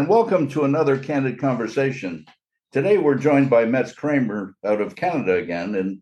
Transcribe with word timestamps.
And 0.00 0.08
welcome 0.08 0.48
to 0.48 0.64
another 0.64 0.98
Candid 0.98 1.38
Conversation. 1.38 2.24
Today 2.72 2.96
we're 2.96 3.18
joined 3.18 3.50
by 3.50 3.66
Metz 3.66 3.92
Kramer 3.92 4.54
out 4.64 4.80
of 4.80 4.96
Canada 4.96 5.34
again, 5.34 5.74
and 5.74 6.00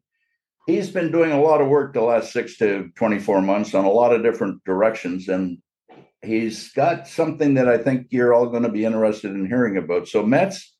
he's 0.68 0.88
been 0.88 1.10
doing 1.10 1.32
a 1.32 1.40
lot 1.40 1.60
of 1.60 1.66
work 1.66 1.94
the 1.94 2.00
last 2.00 2.32
six 2.32 2.56
to 2.58 2.90
24 2.94 3.42
months 3.42 3.74
on 3.74 3.84
a 3.84 3.90
lot 3.90 4.14
of 4.14 4.22
different 4.22 4.62
directions. 4.62 5.26
And 5.26 5.58
he's 6.22 6.70
got 6.74 7.08
something 7.08 7.54
that 7.54 7.68
I 7.68 7.76
think 7.76 8.06
you're 8.10 8.32
all 8.32 8.46
going 8.46 8.62
to 8.62 8.68
be 8.68 8.84
interested 8.84 9.32
in 9.32 9.48
hearing 9.48 9.76
about. 9.78 10.06
So, 10.06 10.22
Metz, 10.24 10.76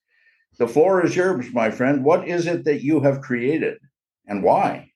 the 0.56 0.68
floor 0.68 1.04
is 1.04 1.16
yours, 1.16 1.52
my 1.52 1.72
friend. 1.72 2.04
What 2.04 2.28
is 2.28 2.46
it 2.46 2.66
that 2.66 2.84
you 2.84 3.00
have 3.00 3.20
created 3.20 3.78
and 4.28 4.44
why? 4.44 4.92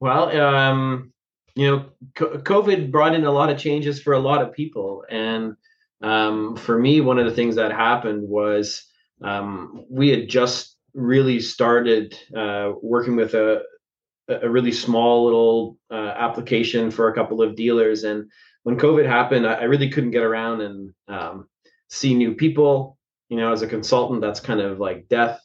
Well, 0.00 0.34
um, 0.40 1.12
you 1.54 1.70
know, 1.70 1.84
COVID 2.14 2.90
brought 2.90 3.14
in 3.14 3.24
a 3.24 3.30
lot 3.30 3.50
of 3.50 3.58
changes 3.58 4.00
for 4.00 4.14
a 4.14 4.18
lot 4.18 4.40
of 4.40 4.54
people, 4.54 5.04
and 5.10 5.54
um, 6.02 6.56
for 6.56 6.78
me, 6.78 7.00
one 7.00 7.18
of 7.18 7.26
the 7.26 7.34
things 7.34 7.56
that 7.56 7.72
happened 7.72 8.28
was 8.28 8.84
um, 9.22 9.84
we 9.88 10.08
had 10.08 10.28
just 10.28 10.76
really 10.94 11.40
started 11.40 12.18
uh, 12.36 12.72
working 12.82 13.16
with 13.16 13.34
a 13.34 13.62
a 14.28 14.48
really 14.48 14.72
small 14.72 15.24
little 15.24 15.78
uh, 15.90 16.14
application 16.16 16.90
for 16.90 17.08
a 17.08 17.14
couple 17.14 17.42
of 17.42 17.56
dealers, 17.56 18.04
and 18.04 18.30
when 18.62 18.78
COVID 18.78 19.06
happened, 19.06 19.46
I, 19.46 19.64
really 19.64 19.90
couldn't 19.90 20.12
get 20.12 20.22
around 20.22 20.60
and 20.60 20.94
um, 21.08 21.48
see 21.88 22.14
new 22.14 22.34
people. 22.34 22.96
You 23.28 23.38
know, 23.38 23.52
as 23.52 23.62
a 23.62 23.66
consultant, 23.66 24.20
that's 24.20 24.40
kind 24.40 24.60
of 24.60 24.78
like 24.78 25.08
death. 25.08 25.40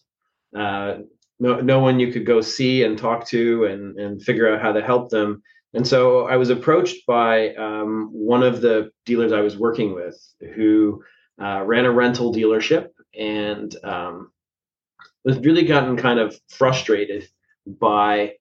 Uh, 0.55 0.99
no, 1.39 1.59
no 1.61 1.80
one 1.80 1.99
you 1.99 2.11
could 2.11 2.25
go 2.25 2.42
see 2.42 2.83
and 2.83 2.97
talk 2.97 3.25
to 3.27 3.66
and 3.66 3.97
and 3.99 4.21
figure 4.21 4.53
out 4.53 4.61
how 4.61 4.71
to 4.71 4.83
help 4.83 5.09
them 5.09 5.42
and 5.78 5.88
so 5.88 6.25
I 6.25 6.38
was 6.38 6.50
approached 6.50 7.06
by 7.06 7.53
um, 7.53 8.09
one 8.11 8.42
of 8.42 8.61
the 8.61 8.89
dealers 9.06 9.31
I 9.31 9.42
was 9.42 9.59
working 9.59 9.94
with 9.94 10.20
who 10.56 11.03
uh, 11.39 11.61
ran 11.64 11.86
a 11.86 11.92
rental 11.92 12.33
dealership 12.33 12.88
and 13.16 13.75
um, 13.83 14.31
was 15.23 15.38
really 15.38 15.66
gotten 15.66 15.95
kind 15.95 16.20
of 16.20 16.36
frustrated 16.50 17.28
by 17.67 18.33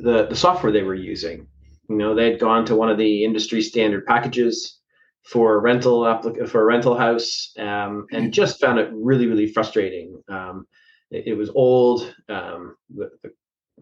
the, 0.00 0.26
the 0.26 0.34
software 0.34 0.72
they 0.72 0.82
were 0.82 0.96
using. 0.96 1.46
You 1.88 1.94
know, 1.94 2.16
they 2.16 2.28
had 2.28 2.40
gone 2.40 2.66
to 2.66 2.74
one 2.74 2.90
of 2.90 2.98
the 2.98 3.22
industry 3.22 3.62
standard 3.62 4.04
packages 4.04 4.80
for 5.22 5.54
a 5.54 5.60
rental 5.60 6.00
applic- 6.00 6.48
for 6.48 6.60
a 6.60 6.66
rental 6.66 6.98
house 6.98 7.52
um, 7.56 8.06
and 8.10 8.32
just 8.32 8.60
found 8.60 8.80
it 8.80 8.90
really, 8.92 9.28
really 9.28 9.46
frustrating. 9.46 10.20
Um, 10.28 10.66
it, 11.12 11.28
it, 11.28 11.34
was 11.34 11.50
old. 11.54 12.12
Um, 12.28 12.74
the, 12.92 13.10
the 13.22 13.30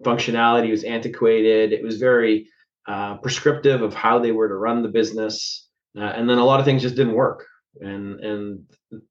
functionality 0.03 0.70
was 0.70 0.85
antiquated. 0.85 1.73
It 1.73 1.83
was 1.83 1.97
very 1.97 2.48
uh, 2.86 3.16
prescriptive 3.19 3.83
of 3.83 3.94
how 3.94 4.19
they 4.19 4.33
were 4.33 4.48
to 4.48 4.55
run 4.55 4.83
the 4.83 4.88
business, 4.88 5.69
uh, 5.97 6.00
and 6.00 6.28
then 6.28 6.38
a 6.38 6.44
lot 6.44 6.61
of 6.61 6.66
things 6.66 6.83
just 6.83 6.97
didn't 6.97 7.14
work, 7.14 7.47
and 7.80 8.20
and 8.20 8.64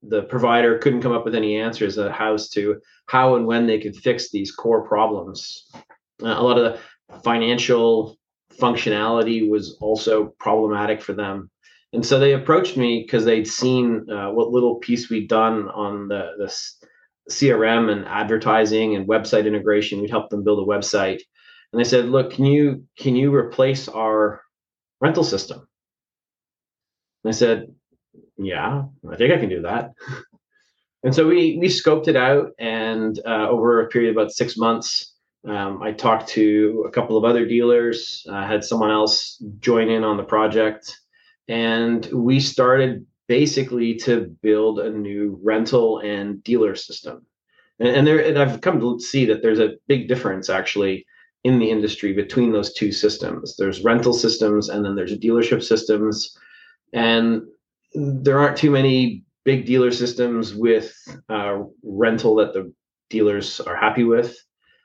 the 0.04 0.24
provider 0.24 0.78
couldn't 0.78 1.02
come 1.02 1.14
up 1.14 1.26
with 1.26 1.36
any 1.36 1.58
answers 1.58 1.98
as 1.98 2.50
to 2.50 2.80
how 3.08 3.36
and 3.36 3.46
when 3.46 3.66
they 3.68 3.80
could 3.80 3.96
fix 3.96 4.30
these 4.32 4.52
core 4.52 4.88
problems. 4.88 5.70
Uh, 6.22 6.36
a 6.38 6.44
lot 6.44 6.58
of 6.58 6.64
the 6.64 7.20
financial 7.24 8.18
functionality 8.60 9.50
was 9.50 9.78
also 9.82 10.34
problematic 10.40 11.02
for 11.02 11.14
them. 11.14 11.50
And 11.94 12.06
so 12.06 12.20
they 12.20 12.34
approached 12.34 12.78
me 12.78 13.04
because 13.04 13.26
they'd 13.26 13.48
seen 13.48 14.10
uh, 14.10 14.32
what 14.32 14.50
little 14.50 14.76
piece 14.76 15.10
we'd 15.10 15.28
done 15.28 15.68
on 15.70 16.08
the, 16.08 16.32
the 16.38 16.54
CRM 17.30 17.92
and 17.92 18.06
advertising 18.06 18.96
and 18.96 19.08
website 19.08 19.46
integration. 19.46 20.00
We'd 20.00 20.10
help 20.10 20.30
them 20.30 20.44
build 20.44 20.66
a 20.66 20.72
website 20.72 21.22
and 21.72 21.80
they 21.80 21.88
said, 21.88 22.10
"Look, 22.10 22.32
can 22.34 22.46
you 22.46 22.86
can 22.98 23.16
you 23.16 23.34
replace 23.34 23.88
our 23.88 24.42
rental 25.00 25.24
system?" 25.24 25.68
And 27.24 27.34
I 27.34 27.36
said, 27.36 27.74
"Yeah, 28.38 28.84
I 29.10 29.16
think 29.16 29.34
I 29.34 29.38
can 29.38 29.50
do 29.50 29.62
that." 29.64 29.94
and 31.04 31.16
so 31.16 31.28
we 31.28 31.58
we 31.60 31.68
scoped 31.68 32.08
it 32.08 32.16
out, 32.16 32.52
and 32.60 33.20
uh, 33.26 33.48
over 33.50 33.82
a 33.82 33.88
period 33.88 34.12
of 34.12 34.18
about 34.18 34.32
six 34.32 34.58
months, 34.58 35.14
um, 35.48 35.82
I 35.82 35.94
talked 35.94 36.30
to 36.30 36.86
a 36.88 36.92
couple 36.92 37.18
of 37.18 37.24
other 37.24 37.46
dealers. 37.46 38.26
I 38.32 38.46
had 38.46 38.64
someone 38.64 38.92
else 38.92 39.42
join 39.60 39.90
in 39.90 40.04
on 40.04 40.18
the 40.18 40.24
project, 40.24 40.98
and 41.48 42.06
we 42.08 42.40
started 42.40 43.06
basically 43.28 43.96
to 43.96 44.36
build 44.42 44.80
a 44.80 44.90
new 44.90 45.40
rental 45.42 46.00
and 46.00 46.44
dealer 46.44 46.76
system. 46.76 47.26
And, 47.80 47.88
and 47.88 48.08
there, 48.08 48.20
and 48.20 48.38
I've 48.38 48.60
come 48.60 48.82
to 48.82 49.00
see 49.00 49.26
that 49.28 49.42
there's 49.42 49.60
a 49.60 49.76
big 49.88 50.10
difference 50.10 50.50
actually 50.50 51.06
in 51.44 51.60
the 51.60 51.70
industry 51.70 52.14
between 52.14 52.52
those 52.52 52.74
two 52.74 52.92
systems. 52.92 53.56
There's 53.58 53.84
rental 53.84 54.14
systems 54.14 54.70
and 54.70 54.86
then 54.86 54.96
there's 54.96 55.18
dealership 55.18 55.64
systems. 55.64 56.38
And 56.94 57.44
there 57.94 58.40
aren't 58.40 58.58
too 58.58 58.72
many 58.72 59.24
big 59.44 59.66
dealer 59.66 59.92
systems 59.92 60.54
with 60.54 60.94
uh, 61.30 61.64
rental 61.84 62.36
that 62.36 62.54
the 62.54 62.72
dealers 63.10 63.60
are 63.62 63.76
happy 63.76 64.04
with. 64.04 64.38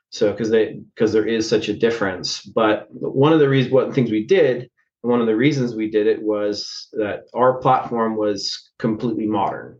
So 0.09 0.31
because 0.31 0.49
they 0.49 0.79
because 0.95 1.11
there 1.11 1.27
is 1.27 1.47
such 1.47 1.69
a 1.69 1.77
difference. 1.77 2.41
But 2.41 2.87
one 2.89 3.33
of 3.33 3.39
the 3.39 3.49
reasons 3.49 3.73
what 3.73 3.93
things 3.93 4.09
we 4.09 4.25
did, 4.25 4.69
one 5.01 5.21
of 5.21 5.27
the 5.27 5.35
reasons 5.35 5.75
we 5.75 5.91
did 5.91 6.07
it 6.07 6.21
was 6.21 6.87
that 6.93 7.25
our 7.35 7.59
platform 7.59 8.15
was 8.15 8.71
completely 8.79 9.27
modern. 9.27 9.79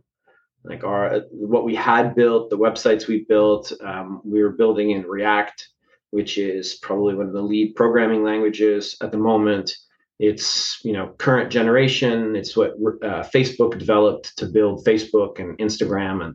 Like 0.64 0.84
our 0.84 1.22
what 1.30 1.64
we 1.64 1.74
had 1.74 2.14
built, 2.14 2.50
the 2.50 2.58
websites 2.58 3.06
we 3.06 3.24
built, 3.28 3.72
um, 3.82 4.20
we 4.24 4.42
were 4.42 4.52
building 4.52 4.90
in 4.90 5.02
React 5.02 5.66
which 6.10 6.38
is 6.38 6.76
probably 6.76 7.14
one 7.14 7.26
of 7.26 7.32
the 7.32 7.42
lead 7.42 7.74
programming 7.74 8.24
languages 8.24 8.96
at 9.02 9.12
the 9.12 9.18
moment. 9.18 9.74
It's 10.18 10.80
you 10.84 10.92
know 10.92 11.14
current 11.18 11.50
generation. 11.50 12.34
It's 12.34 12.56
what 12.56 12.70
uh, 13.02 13.22
Facebook 13.34 13.78
developed 13.78 14.36
to 14.38 14.46
build 14.46 14.84
Facebook 14.84 15.38
and 15.38 15.56
Instagram 15.58 16.24
and 16.24 16.34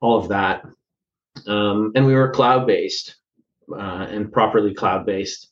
all 0.00 0.16
of 0.16 0.28
that. 0.28 0.64
Um, 1.46 1.92
and 1.94 2.06
we 2.06 2.14
were 2.14 2.30
cloud 2.30 2.66
based 2.66 3.16
uh, 3.72 4.06
and 4.08 4.32
properly 4.32 4.74
cloud 4.74 5.06
based, 5.06 5.50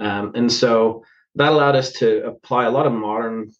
um, 0.00 0.32
and 0.34 0.50
so 0.50 1.04
that 1.36 1.52
allowed 1.52 1.76
us 1.76 1.92
to 1.92 2.26
apply 2.26 2.64
a 2.64 2.70
lot 2.70 2.86
of 2.86 2.92
modern 2.92 3.50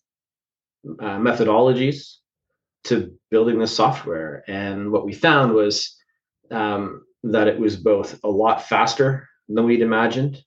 uh, 1.01 1.19
methodologies 1.19 2.17
to 2.85 3.17
building 3.31 3.59
the 3.59 3.67
software. 3.67 4.43
And 4.49 4.91
what 4.91 5.07
we 5.07 5.13
found 5.13 5.53
was 5.53 5.97
um, 6.51 7.05
that 7.23 7.47
it 7.47 7.59
was 7.59 7.77
both 7.77 8.19
a 8.25 8.29
lot 8.29 8.67
faster 8.69 9.29
than 9.49 9.65
we'd 9.65 9.83
imagined 9.83 10.43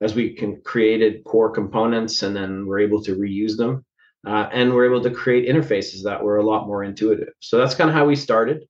as 0.00 0.14
we 0.14 0.34
can 0.34 0.60
created 0.62 1.24
core 1.24 1.50
components 1.50 2.22
and 2.22 2.36
then 2.36 2.66
we're 2.66 2.80
able 2.80 3.02
to 3.02 3.16
reuse 3.16 3.56
them 3.56 3.84
uh, 4.26 4.48
and 4.52 4.72
we're 4.72 4.86
able 4.86 5.02
to 5.02 5.10
create 5.10 5.48
interfaces 5.48 6.02
that 6.02 6.22
were 6.22 6.38
a 6.38 6.44
lot 6.46 6.66
more 6.66 6.84
intuitive. 6.84 7.32
So 7.40 7.58
that's 7.58 7.74
kind 7.74 7.88
of 7.88 7.94
how 7.94 8.04
we 8.04 8.16
started. 8.16 8.66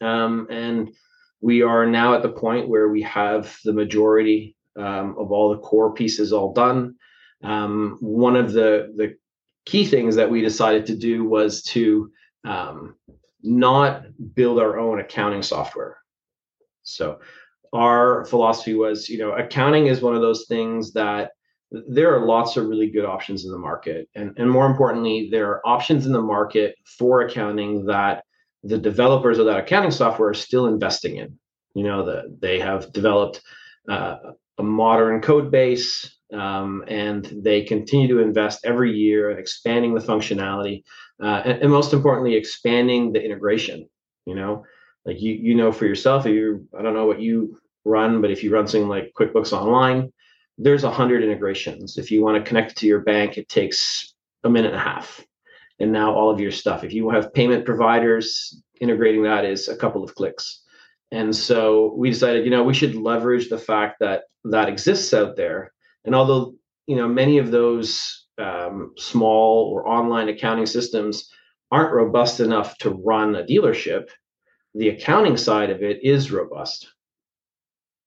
Um, 0.00 0.46
and 0.50 0.90
we 1.40 1.62
are 1.62 1.86
now 1.86 2.14
at 2.14 2.22
the 2.22 2.28
point 2.28 2.68
where 2.68 2.88
we 2.88 3.02
have 3.02 3.56
the 3.64 3.72
majority 3.72 4.56
um, 4.76 5.16
of 5.18 5.32
all 5.32 5.50
the 5.50 5.58
core 5.58 5.94
pieces 5.94 6.32
all 6.32 6.52
done. 6.52 6.96
Um, 7.42 7.98
one 8.00 8.36
of 8.36 8.52
the 8.52 8.92
the 8.96 9.16
key 9.64 9.84
things 9.84 10.16
that 10.16 10.30
we 10.30 10.40
decided 10.40 10.86
to 10.86 10.96
do 10.96 11.24
was 11.24 11.62
to 11.62 12.10
um, 12.44 12.96
not 13.42 14.06
build 14.34 14.58
our 14.58 14.78
own 14.78 15.00
accounting 15.00 15.42
software. 15.42 15.98
So 16.82 17.20
our 17.72 18.24
philosophy 18.26 18.74
was, 18.74 19.08
you 19.08 19.18
know, 19.18 19.32
accounting 19.32 19.86
is 19.86 20.00
one 20.00 20.14
of 20.14 20.22
those 20.22 20.46
things 20.48 20.92
that 20.92 21.32
there 21.70 22.14
are 22.14 22.26
lots 22.26 22.56
of 22.56 22.66
really 22.66 22.90
good 22.90 23.04
options 23.04 23.44
in 23.44 23.50
the 23.50 23.58
market. 23.58 24.08
And, 24.14 24.32
and 24.38 24.50
more 24.50 24.66
importantly, 24.66 25.28
there 25.30 25.48
are 25.50 25.66
options 25.66 26.06
in 26.06 26.12
the 26.12 26.22
market 26.22 26.74
for 26.98 27.20
accounting 27.20 27.84
that 27.86 28.24
the 28.62 28.78
developers 28.78 29.38
of 29.38 29.46
that 29.46 29.58
accounting 29.58 29.90
software 29.90 30.30
are 30.30 30.34
still 30.34 30.66
investing 30.66 31.16
in. 31.16 31.38
You 31.74 31.84
know, 31.84 32.04
that 32.06 32.40
they 32.40 32.58
have 32.58 32.92
developed 32.92 33.42
uh, 33.88 34.16
a 34.56 34.62
modern 34.62 35.20
code 35.20 35.50
base 35.50 36.18
um, 36.32 36.84
and 36.88 37.24
they 37.42 37.62
continue 37.62 38.08
to 38.08 38.22
invest 38.22 38.64
every 38.64 38.92
year 38.92 39.30
in 39.30 39.38
expanding 39.38 39.94
the 39.94 40.00
functionality 40.00 40.82
uh, 41.22 41.42
and, 41.44 41.62
and 41.62 41.70
most 41.70 41.92
importantly, 41.92 42.34
expanding 42.34 43.12
the 43.12 43.22
integration. 43.22 43.88
You 44.26 44.34
know, 44.34 44.64
like 45.08 45.20
you 45.20 45.32
you 45.34 45.54
know 45.54 45.72
for 45.72 45.86
yourself 45.86 46.26
if 46.26 46.34
you 46.34 46.68
i 46.78 46.82
don't 46.82 46.94
know 46.94 47.06
what 47.06 47.20
you 47.20 47.58
run 47.84 48.20
but 48.20 48.30
if 48.30 48.44
you 48.44 48.52
run 48.52 48.68
something 48.68 48.88
like 48.88 49.12
quickbooks 49.18 49.52
online 49.52 50.12
there's 50.58 50.84
a 50.84 50.90
hundred 50.90 51.22
integrations. 51.22 51.96
If 51.96 52.10
you 52.10 52.22
want 52.22 52.36
to 52.36 52.46
connect 52.46 52.76
to 52.78 52.86
your 52.86 53.00
bank 53.00 53.38
it 53.38 53.48
takes 53.48 54.12
a 54.44 54.50
minute 54.50 54.72
and 54.72 54.80
a 54.80 54.84
half. 54.84 55.24
And 55.80 55.92
now 55.92 56.12
all 56.12 56.30
of 56.30 56.40
your 56.40 56.50
stuff. 56.50 56.82
If 56.82 56.92
you 56.92 57.08
have 57.10 57.32
payment 57.32 57.64
providers 57.64 58.60
integrating 58.80 59.22
that 59.22 59.44
is 59.44 59.68
a 59.68 59.76
couple 59.76 60.02
of 60.02 60.14
clicks. 60.14 60.62
And 61.10 61.34
so 61.34 61.94
we 61.96 62.10
decided 62.10 62.44
you 62.44 62.50
know 62.50 62.64
we 62.64 62.74
should 62.74 62.96
leverage 62.96 63.48
the 63.48 63.58
fact 63.58 64.00
that 64.00 64.24
that 64.44 64.68
exists 64.68 65.14
out 65.14 65.36
there. 65.36 65.72
And 66.04 66.14
although 66.14 66.54
you 66.86 66.96
know 66.96 67.08
many 67.08 67.38
of 67.38 67.50
those 67.50 68.26
um, 68.38 68.92
small 68.98 69.70
or 69.72 69.88
online 69.88 70.28
accounting 70.28 70.66
systems 70.66 71.30
aren't 71.70 71.92
robust 71.92 72.40
enough 72.40 72.78
to 72.78 72.90
run 72.90 73.36
a 73.36 73.44
dealership 73.44 74.08
the 74.78 74.88
accounting 74.90 75.36
side 75.36 75.70
of 75.70 75.82
it 75.82 76.02
is 76.02 76.30
robust. 76.30 76.88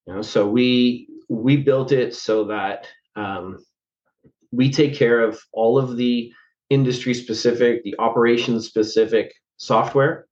You 0.06 0.14
know, 0.14 0.22
so 0.22 0.48
we 0.48 1.08
we 1.28 1.56
built 1.56 1.92
it 1.92 2.14
so 2.14 2.44
that 2.44 2.86
um, 3.14 3.58
we 4.50 4.70
take 4.70 4.94
care 4.94 5.20
of 5.20 5.40
all 5.52 5.78
of 5.78 5.96
the 5.96 6.32
industry 6.70 7.14
specific, 7.14 7.84
the 7.84 7.94
operation 7.98 8.60
specific 8.60 9.32
software. 9.58 10.26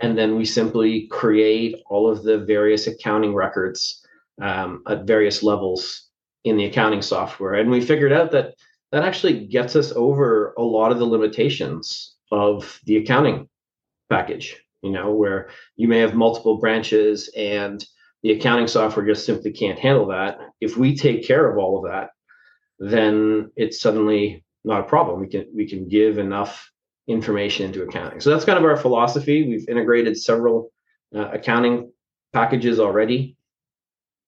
And 0.00 0.18
then 0.18 0.36
we 0.36 0.44
simply 0.44 1.06
create 1.08 1.76
all 1.88 2.10
of 2.10 2.22
the 2.22 2.38
various 2.38 2.86
accounting 2.86 3.34
records 3.34 4.04
um, 4.40 4.82
at 4.88 5.04
various 5.04 5.42
levels 5.42 6.08
in 6.44 6.56
the 6.56 6.64
accounting 6.64 7.02
software. 7.02 7.54
And 7.54 7.70
we 7.70 7.80
figured 7.80 8.12
out 8.12 8.32
that 8.32 8.54
that 8.90 9.04
actually 9.04 9.46
gets 9.46 9.76
us 9.76 9.92
over 9.94 10.54
a 10.56 10.62
lot 10.62 10.92
of 10.92 10.98
the 10.98 11.04
limitations 11.04 12.16
of 12.32 12.80
the 12.86 12.96
accounting 12.96 13.48
package, 14.10 14.56
you 14.84 14.90
know, 14.90 15.12
where 15.12 15.48
you 15.76 15.88
may 15.88 15.98
have 15.98 16.14
multiple 16.14 16.58
branches 16.58 17.30
and 17.36 17.84
the 18.22 18.32
accounting 18.32 18.66
software 18.66 19.06
just 19.06 19.26
simply 19.26 19.52
can't 19.52 19.78
handle 19.78 20.06
that. 20.08 20.38
If 20.60 20.76
we 20.76 20.96
take 20.96 21.26
care 21.26 21.50
of 21.50 21.58
all 21.58 21.78
of 21.78 21.90
that, 21.90 22.10
then 22.78 23.50
it's 23.56 23.80
suddenly 23.80 24.44
not 24.64 24.80
a 24.80 24.84
problem. 24.84 25.20
We 25.20 25.28
can 25.28 25.46
we 25.54 25.68
can 25.68 25.88
give 25.88 26.18
enough 26.18 26.70
information 27.06 27.66
into 27.66 27.82
accounting. 27.82 28.20
So 28.20 28.30
that's 28.30 28.44
kind 28.44 28.58
of 28.58 28.64
our 28.64 28.76
philosophy. 28.76 29.46
We've 29.46 29.68
integrated 29.68 30.16
several 30.16 30.70
uh, 31.14 31.30
accounting 31.32 31.92
packages 32.32 32.80
already, 32.80 33.36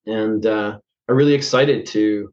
and 0.05 0.45
uh, 0.45 0.79
are 1.09 1.15
really 1.15 1.35
excited 1.35 1.87
to 1.87 2.33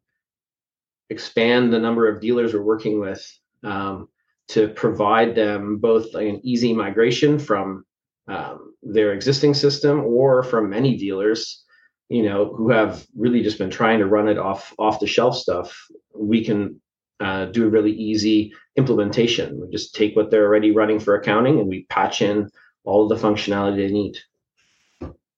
expand 1.09 1.71
the 1.71 1.79
number 1.79 2.07
of 2.07 2.21
dealers 2.21 2.53
we're 2.53 2.61
working 2.61 2.99
with 2.99 3.25
um, 3.63 4.07
to 4.49 4.67
provide 4.69 5.35
them 5.35 5.77
both 5.77 6.13
an 6.15 6.41
easy 6.43 6.73
migration 6.73 7.39
from 7.39 7.85
um, 8.27 8.73
their 8.81 9.13
existing 9.13 9.53
system 9.53 9.99
or 10.01 10.43
from 10.43 10.69
many 10.69 10.97
dealers 10.97 11.63
you 12.09 12.23
know 12.23 12.53
who 12.55 12.69
have 12.69 13.05
really 13.15 13.41
just 13.41 13.57
been 13.57 13.69
trying 13.69 13.99
to 13.99 14.05
run 14.05 14.27
it 14.27 14.37
off 14.37 14.73
off 14.77 14.99
the 14.99 15.07
shelf 15.07 15.35
stuff 15.35 15.87
we 16.15 16.43
can 16.43 16.79
uh, 17.19 17.45
do 17.45 17.65
a 17.65 17.69
really 17.69 17.91
easy 17.91 18.53
implementation. 18.75 19.59
We 19.59 19.69
just 19.69 19.95
take 19.95 20.15
what 20.15 20.29
they're 20.29 20.45
already 20.45 20.71
running 20.71 20.99
for 20.99 21.15
accounting 21.15 21.59
and 21.59 21.67
we 21.67 21.85
patch 21.89 22.21
in 22.21 22.49
all 22.83 23.03
of 23.03 23.09
the 23.09 23.27
functionality 23.27 23.77
they 23.77 23.93
need. 23.93 24.17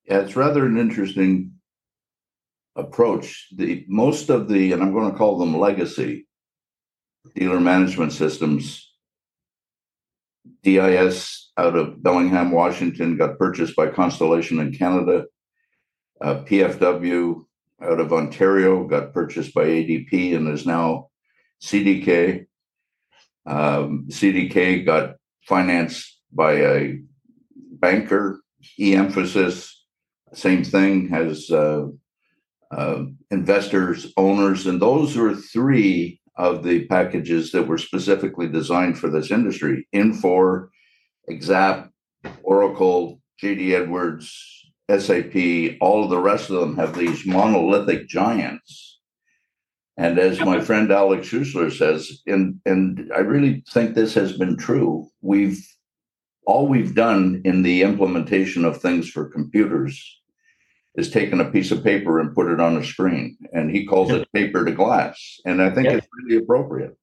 Yeah 0.07 0.19
it's 0.19 0.35
rather 0.35 0.65
an 0.65 0.77
interesting 0.77 1.51
approach. 2.75 3.47
The 3.55 3.85
most 3.87 4.29
of 4.29 4.47
the 4.47 4.71
and 4.73 4.81
i'm 4.81 4.93
going 4.93 5.11
to 5.11 5.17
call 5.17 5.37
them 5.37 5.57
legacy 5.57 6.27
dealer 7.35 7.59
management 7.59 8.13
systems 8.13 8.84
dis 10.63 11.51
out 11.57 11.75
of 11.75 12.01
bellingham 12.01 12.51
washington 12.51 13.17
got 13.17 13.37
purchased 13.37 13.75
by 13.75 13.87
constellation 13.87 14.59
in 14.59 14.73
canada. 14.73 15.25
Uh, 16.21 16.35
pfw 16.43 17.43
out 17.81 17.99
of 17.99 18.13
ontario 18.13 18.85
got 18.87 19.13
purchased 19.13 19.53
by 19.53 19.65
adp 19.65 20.35
and 20.35 20.47
is 20.47 20.65
now 20.65 21.07
cdk 21.61 22.45
um, 23.45 24.05
cdk 24.09 24.85
got 24.85 25.15
financed 25.47 26.19
by 26.31 26.53
a 26.53 26.99
banker. 27.55 28.41
E-Emphasys 28.79 29.71
same 30.33 30.63
thing 30.63 31.07
has 31.09 31.49
uh, 31.49 31.85
uh, 32.71 33.03
investors, 33.31 34.11
owners, 34.17 34.65
and 34.65 34.81
those 34.81 35.15
are 35.15 35.33
three 35.33 36.19
of 36.37 36.63
the 36.63 36.85
packages 36.85 37.51
that 37.51 37.67
were 37.67 37.77
specifically 37.77 38.47
designed 38.47 38.99
for 38.99 39.09
this 39.09 39.31
industry. 39.31 39.87
Infor, 39.93 40.69
Exap, 41.29 41.89
Oracle, 42.43 43.21
JD 43.41 43.71
Edwards, 43.71 44.65
SAP, 44.89 45.77
all 45.81 46.03
of 46.03 46.09
the 46.09 46.19
rest 46.19 46.49
of 46.49 46.59
them 46.59 46.75
have 46.75 46.95
these 46.95 47.25
monolithic 47.25 48.07
giants. 48.07 48.99
And 49.97 50.19
as 50.19 50.39
my 50.39 50.59
friend 50.65 50.91
Alex 50.91 51.27
Schuessler 51.29 51.71
says, 51.71 52.21
and 52.27 52.59
and 52.65 53.11
I 53.15 53.19
really 53.19 53.63
think 53.71 53.95
this 53.95 54.13
has 54.13 54.37
been 54.37 54.57
true, 54.57 55.07
we've 55.21 55.65
all 56.45 56.67
we've 56.67 56.93
done 56.93 57.41
in 57.45 57.63
the 57.63 57.81
implementation 57.81 58.65
of 58.65 58.79
things 58.79 59.09
for 59.09 59.29
computers 59.29 60.21
is 60.97 61.11
taken 61.11 61.41
a 61.41 61.51
piece 61.51 61.71
of 61.71 61.83
paper 61.83 62.19
and 62.19 62.33
put 62.33 62.51
it 62.51 62.59
on 62.59 62.77
a 62.77 62.83
screen, 62.83 63.37
and 63.53 63.69
he 63.69 63.85
calls 63.85 64.11
it 64.11 64.31
paper 64.33 64.63
to 64.63 64.71
glass, 64.71 65.39
and 65.45 65.61
I 65.61 65.69
think 65.69 65.87
it's 65.87 66.07
really 66.23 66.41
appropriate. 66.41 66.97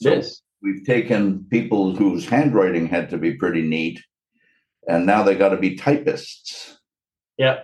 So 0.00 0.14
yes. 0.14 0.42
we've 0.62 0.84
taken 0.84 1.46
people 1.50 1.94
whose 1.94 2.26
handwriting 2.26 2.86
had 2.88 3.10
to 3.10 3.18
be 3.18 3.34
pretty 3.34 3.62
neat, 3.62 4.02
and 4.88 5.06
now 5.06 5.22
they 5.22 5.34
got 5.34 5.50
to 5.50 5.56
be 5.56 5.76
typists. 5.76 6.78
Yeah. 7.36 7.60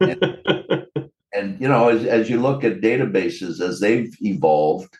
and, 0.00 0.86
and 1.32 1.60
you 1.60 1.68
know, 1.68 1.88
as 1.88 2.04
as 2.04 2.30
you 2.30 2.40
look 2.40 2.64
at 2.64 2.80
databases 2.80 3.60
as 3.60 3.80
they've 3.80 4.14
evolved, 4.20 4.96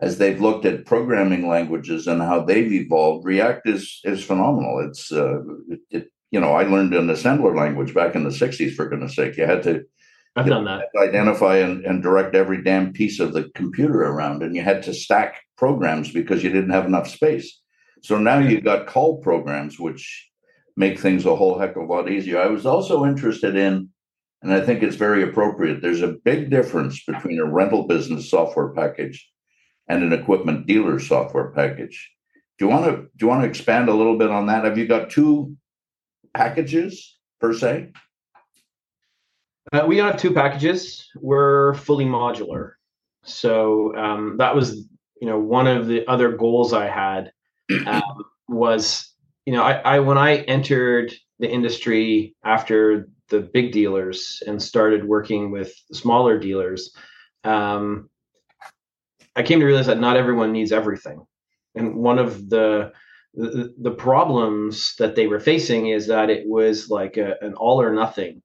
as 0.00 0.18
they've 0.18 0.40
looked 0.40 0.64
at 0.64 0.86
programming 0.86 1.48
languages 1.48 2.06
and 2.06 2.20
how 2.20 2.42
they've 2.42 2.72
evolved, 2.72 3.26
React 3.26 3.68
is 3.68 4.00
is 4.04 4.24
phenomenal. 4.24 4.80
It's 4.88 5.12
uh, 5.12 5.40
it, 5.68 5.80
it 5.90 6.08
you 6.30 6.40
know, 6.40 6.52
I 6.52 6.64
learned 6.64 6.94
an 6.94 7.08
assembler 7.08 7.56
language 7.56 7.94
back 7.94 8.14
in 8.14 8.24
the 8.24 8.30
60s, 8.30 8.74
for 8.74 8.88
goodness 8.88 9.16
sake. 9.16 9.36
You 9.36 9.46
had 9.46 9.62
to 9.64 9.84
I've 10.36 10.46
done 10.46 10.66
that. 10.66 10.88
Identify 10.96 11.56
and, 11.56 11.84
and 11.86 12.02
direct 12.02 12.34
every 12.34 12.62
damn 12.62 12.92
piece 12.92 13.20
of 13.20 13.32
the 13.32 13.50
computer 13.54 14.02
around, 14.02 14.42
and 14.42 14.54
you 14.54 14.62
had 14.62 14.82
to 14.82 14.92
stack 14.92 15.40
programs 15.56 16.12
because 16.12 16.44
you 16.44 16.50
didn't 16.50 16.70
have 16.70 16.84
enough 16.84 17.08
space. 17.08 17.60
So 18.02 18.18
now 18.18 18.38
you've 18.38 18.64
got 18.64 18.86
call 18.86 19.18
programs, 19.22 19.80
which 19.80 20.28
make 20.76 20.98
things 20.98 21.24
a 21.24 21.34
whole 21.34 21.58
heck 21.58 21.76
of 21.76 21.88
a 21.88 21.92
lot 21.92 22.10
easier. 22.10 22.38
I 22.38 22.48
was 22.48 22.66
also 22.66 23.06
interested 23.06 23.56
in, 23.56 23.88
and 24.42 24.52
I 24.52 24.60
think 24.60 24.82
it's 24.82 24.96
very 24.96 25.22
appropriate, 25.22 25.80
there's 25.80 26.02
a 26.02 26.16
big 26.24 26.50
difference 26.50 27.02
between 27.04 27.38
a 27.38 27.50
rental 27.50 27.86
business 27.86 28.30
software 28.30 28.74
package 28.74 29.26
and 29.88 30.02
an 30.02 30.12
equipment 30.12 30.66
dealer 30.66 31.00
software 31.00 31.50
package. 31.52 32.12
Do 32.58 32.66
you 32.66 32.70
want 32.70 32.84
to 32.84 32.96
do 32.96 33.08
you 33.20 33.28
want 33.28 33.42
to 33.42 33.48
expand 33.48 33.88
a 33.88 33.94
little 33.94 34.18
bit 34.18 34.30
on 34.30 34.46
that? 34.46 34.64
Have 34.64 34.78
you 34.78 34.86
got 34.86 35.10
two 35.10 35.56
packages 36.36 37.16
per 37.40 37.52
se? 37.52 37.90
Uh, 39.72 39.84
we 39.86 39.96
have 39.96 40.20
two 40.20 40.32
packages. 40.32 41.08
We're 41.16 41.74
fully 41.74 42.04
modular, 42.04 42.72
so 43.24 43.96
um, 43.96 44.36
that 44.38 44.54
was 44.54 44.86
you 45.20 45.26
know 45.26 45.40
one 45.40 45.66
of 45.66 45.88
the 45.88 46.06
other 46.06 46.36
goals 46.36 46.72
I 46.72 46.86
had 46.86 47.32
um, 47.86 48.24
was 48.48 49.12
you 49.44 49.52
know 49.52 49.62
I, 49.62 49.72
I 49.96 49.98
when 50.00 50.18
I 50.18 50.36
entered 50.36 51.12
the 51.40 51.50
industry 51.50 52.36
after 52.44 53.08
the 53.28 53.40
big 53.40 53.72
dealers 53.72 54.40
and 54.46 54.62
started 54.62 55.04
working 55.04 55.50
with 55.50 55.74
smaller 55.92 56.38
dealers, 56.38 56.94
um, 57.42 58.08
I 59.34 59.42
came 59.42 59.58
to 59.58 59.66
realize 59.66 59.86
that 59.86 59.98
not 59.98 60.16
everyone 60.16 60.52
needs 60.52 60.70
everything, 60.70 61.26
and 61.74 61.96
one 61.96 62.20
of 62.20 62.48
the 62.48 62.92
the, 63.36 63.90
problems 63.90 64.94
that 64.98 65.14
they 65.14 65.26
were 65.26 65.40
facing 65.40 65.88
is 65.88 66.06
that 66.06 66.30
it 66.30 66.46
was 66.46 66.88
like 66.88 67.16
a, 67.16 67.34
an 67.42 67.54
all 67.54 67.80
or 67.80 67.92
nothing 67.92 68.42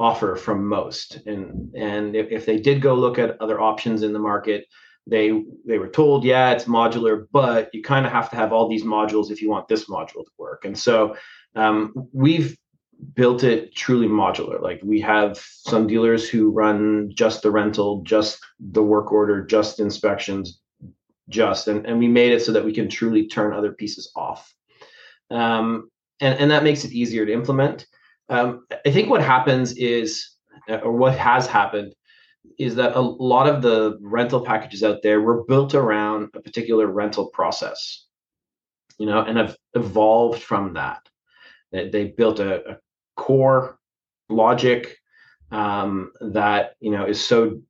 offer 0.00 0.36
from 0.36 0.66
most. 0.66 1.16
And 1.26 1.74
and 1.76 2.16
if, 2.16 2.30
if 2.30 2.46
they 2.46 2.58
did 2.58 2.80
go 2.80 2.94
look 2.94 3.18
at 3.18 3.40
other 3.40 3.60
options 3.60 4.02
in 4.02 4.12
the 4.12 4.18
market 4.18 4.66
they 5.08 5.42
they 5.66 5.78
were 5.78 5.88
told 5.88 6.22
yeah 6.24 6.52
it's 6.52 6.66
modular 6.66 7.26
but 7.32 7.68
you 7.72 7.82
kind 7.82 8.06
of 8.06 8.12
have 8.12 8.30
to 8.30 8.36
have 8.36 8.52
all 8.52 8.68
these 8.68 8.84
modules 8.84 9.32
if 9.32 9.42
you 9.42 9.50
want 9.50 9.66
this 9.68 9.88
module 9.88 10.24
to 10.24 10.30
work. 10.38 10.64
And 10.64 10.78
so 10.78 11.16
um, 11.56 11.92
we've 12.12 12.56
built 13.14 13.42
it 13.42 13.74
truly 13.74 14.06
modular. 14.06 14.62
Like 14.62 14.80
we 14.84 15.00
have 15.00 15.38
some 15.38 15.86
dealers 15.86 16.28
who 16.28 16.50
run 16.50 17.10
just 17.14 17.42
the 17.42 17.50
rental 17.50 18.02
just 18.02 18.38
the 18.60 18.82
work 18.82 19.12
order 19.12 19.44
just 19.44 19.80
inspections 19.80 20.61
just 21.32 21.68
and, 21.68 21.86
and 21.86 21.98
we 21.98 22.08
made 22.08 22.32
it 22.32 22.42
so 22.42 22.52
that 22.52 22.64
we 22.64 22.72
can 22.72 22.88
truly 22.88 23.26
turn 23.26 23.52
other 23.52 23.72
pieces 23.72 24.12
off. 24.14 24.54
Um, 25.30 25.90
and, 26.20 26.38
and 26.38 26.50
that 26.50 26.64
makes 26.64 26.84
it 26.84 26.92
easier 26.92 27.26
to 27.26 27.32
implement. 27.32 27.86
Um, 28.28 28.66
i 28.86 28.90
think 28.90 29.10
what 29.10 29.22
happens 29.22 29.72
is 29.76 30.36
uh, 30.68 30.76
or 30.76 30.92
what 30.92 31.18
has 31.18 31.46
happened 31.46 31.92
is 32.58 32.76
that 32.76 32.96
a 32.96 33.00
lot 33.00 33.48
of 33.48 33.62
the 33.62 33.98
rental 34.00 34.40
packages 34.40 34.84
out 34.84 35.02
there 35.02 35.20
were 35.20 35.44
built 35.44 35.74
around 35.74 36.30
a 36.34 36.40
particular 36.40 36.86
rental 36.86 37.26
process 37.26 38.06
you 38.98 39.06
know 39.06 39.22
and 39.22 39.36
have 39.36 39.56
evolved 39.74 40.42
from 40.42 40.74
that. 40.74 41.08
They, 41.72 42.04
built 42.16 42.38
a, 42.38 42.72
a 42.72 42.76
core 43.16 43.78
logic 44.28 44.98
um, 45.50 46.12
that 46.20 46.76
you 46.80 46.90
know 46.90 47.06
is 47.06 47.22
so 47.24 47.60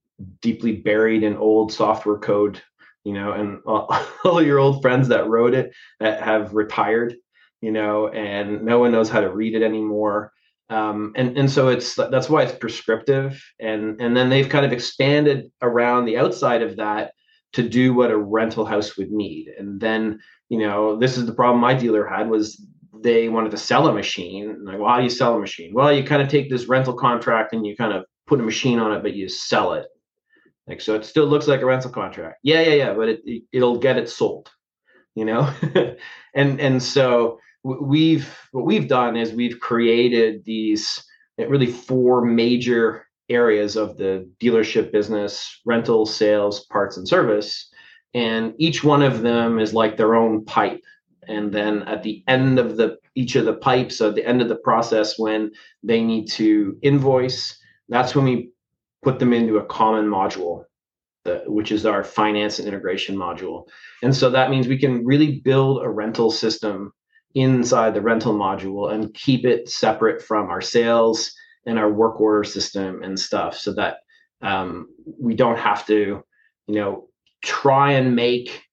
deeply 0.40 0.76
buried 0.76 1.22
in 1.22 1.36
old 1.36 1.72
software 1.72 2.18
code 2.18 2.60
you 3.04 3.12
know, 3.12 3.32
and 3.32 3.60
all, 3.66 4.42
your 4.42 4.58
old 4.58 4.82
friends 4.82 5.08
that 5.08 5.28
wrote 5.28 5.54
it 5.54 5.72
that 6.00 6.22
have 6.22 6.54
retired, 6.54 7.14
you 7.60 7.72
know, 7.72 8.08
and 8.08 8.64
no 8.64 8.78
one 8.78 8.92
knows 8.92 9.08
how 9.08 9.20
to 9.20 9.32
read 9.32 9.54
it 9.54 9.62
anymore. 9.62 10.32
Um, 10.68 11.12
and 11.16 11.36
and 11.36 11.50
so 11.50 11.68
it's 11.68 11.94
that's 11.94 12.30
why 12.30 12.44
it's 12.44 12.56
prescriptive, 12.56 13.42
and 13.60 14.00
and 14.00 14.16
then 14.16 14.30
they've 14.30 14.48
kind 14.48 14.64
of 14.64 14.72
expanded 14.72 15.50
around 15.60 16.06
the 16.06 16.16
outside 16.16 16.62
of 16.62 16.76
that 16.76 17.12
to 17.52 17.68
do 17.68 17.92
what 17.92 18.10
a 18.10 18.16
rental 18.16 18.64
house 18.64 18.96
would 18.96 19.10
need. 19.10 19.48
And 19.58 19.78
then 19.80 20.20
you 20.48 20.58
know, 20.58 20.98
this 20.98 21.16
is 21.16 21.26
the 21.26 21.34
problem 21.34 21.60
my 21.60 21.74
dealer 21.74 22.06
had 22.06 22.28
was 22.28 22.62
they 23.02 23.28
wanted 23.28 23.50
to 23.50 23.56
sell 23.56 23.88
a 23.88 23.92
machine. 23.92 24.64
Like, 24.64 24.78
well, 24.78 24.88
how 24.88 24.98
do 24.98 25.04
you 25.04 25.10
sell 25.10 25.34
a 25.34 25.40
machine? 25.40 25.72
Well, 25.74 25.92
you 25.92 26.04
kind 26.04 26.22
of 26.22 26.28
take 26.28 26.50
this 26.50 26.66
rental 26.66 26.94
contract 26.94 27.52
and 27.52 27.66
you 27.66 27.76
kind 27.76 27.92
of 27.92 28.04
put 28.26 28.40
a 28.40 28.42
machine 28.42 28.78
on 28.78 28.92
it, 28.92 29.02
but 29.02 29.14
you 29.14 29.28
sell 29.28 29.72
it. 29.74 29.86
Like 30.68 30.80
so, 30.80 30.94
it 30.94 31.04
still 31.04 31.26
looks 31.26 31.48
like 31.48 31.60
a 31.60 31.66
rental 31.66 31.90
contract. 31.90 32.38
Yeah, 32.42 32.60
yeah, 32.60 32.74
yeah, 32.74 32.94
but 32.94 33.08
it, 33.08 33.20
it 33.52 33.60
will 33.60 33.78
get 33.78 33.98
it 33.98 34.08
sold. 34.08 34.50
you 35.14 35.24
know 35.24 35.52
and 36.34 36.60
and 36.60 36.82
so 36.82 37.38
we've 37.64 38.36
what 38.52 38.64
we've 38.64 38.88
done 38.88 39.16
is 39.16 39.32
we've 39.32 39.60
created 39.60 40.44
these 40.44 41.04
eh, 41.38 41.44
really 41.44 41.66
four 41.66 42.24
major 42.24 43.06
areas 43.28 43.76
of 43.76 43.96
the 43.96 44.28
dealership 44.40 44.92
business 44.92 45.60
rental 45.64 46.06
sales 46.06 46.64
parts 46.66 46.96
and 46.96 47.06
service 47.06 47.68
and 48.14 48.54
each 48.58 48.84
one 48.84 49.02
of 49.02 49.22
them 49.22 49.58
is 49.58 49.72
like 49.72 49.96
their 49.96 50.14
own 50.14 50.44
pipe 50.44 50.82
and 51.28 51.52
then 51.52 51.82
at 51.84 52.02
the 52.02 52.22
end 52.26 52.58
of 52.58 52.76
the 52.76 52.96
each 53.14 53.36
of 53.36 53.44
the 53.44 53.54
pipes 53.54 54.00
at 54.00 54.14
the 54.14 54.26
end 54.26 54.42
of 54.42 54.48
the 54.48 54.56
process 54.56 55.18
when 55.18 55.50
they 55.82 56.02
need 56.02 56.26
to 56.26 56.76
invoice 56.82 57.58
that's 57.88 58.14
when 58.14 58.24
we 58.24 58.50
put 59.02 59.18
them 59.18 59.32
into 59.32 59.58
a 59.58 59.66
common 59.66 60.06
module 60.06 60.64
the, 61.24 61.42
which 61.46 61.72
is 61.72 61.86
our 61.86 62.02
finance 62.02 62.58
and 62.58 62.68
integration 62.68 63.16
module. 63.16 63.66
And 64.02 64.14
so 64.14 64.30
that 64.30 64.50
means 64.50 64.66
we 64.66 64.78
can 64.78 65.04
really 65.04 65.40
build 65.40 65.82
a 65.82 65.88
rental 65.88 66.30
system 66.30 66.92
inside 67.34 67.94
the 67.94 68.02
rental 68.02 68.34
module 68.34 68.92
and 68.92 69.14
keep 69.14 69.44
it 69.44 69.68
separate 69.68 70.22
from 70.22 70.50
our 70.50 70.60
sales 70.60 71.32
and 71.66 71.78
our 71.78 71.90
work 71.90 72.20
order 72.20 72.44
system 72.44 73.02
and 73.02 73.18
stuff 73.18 73.56
so 73.56 73.72
that 73.74 73.98
um, 74.42 74.88
we 75.18 75.34
don't 75.34 75.58
have 75.58 75.86
to 75.86 76.22
you 76.66 76.74
know 76.74 77.08
try 77.42 77.92
and 77.92 78.14
make 78.14 78.64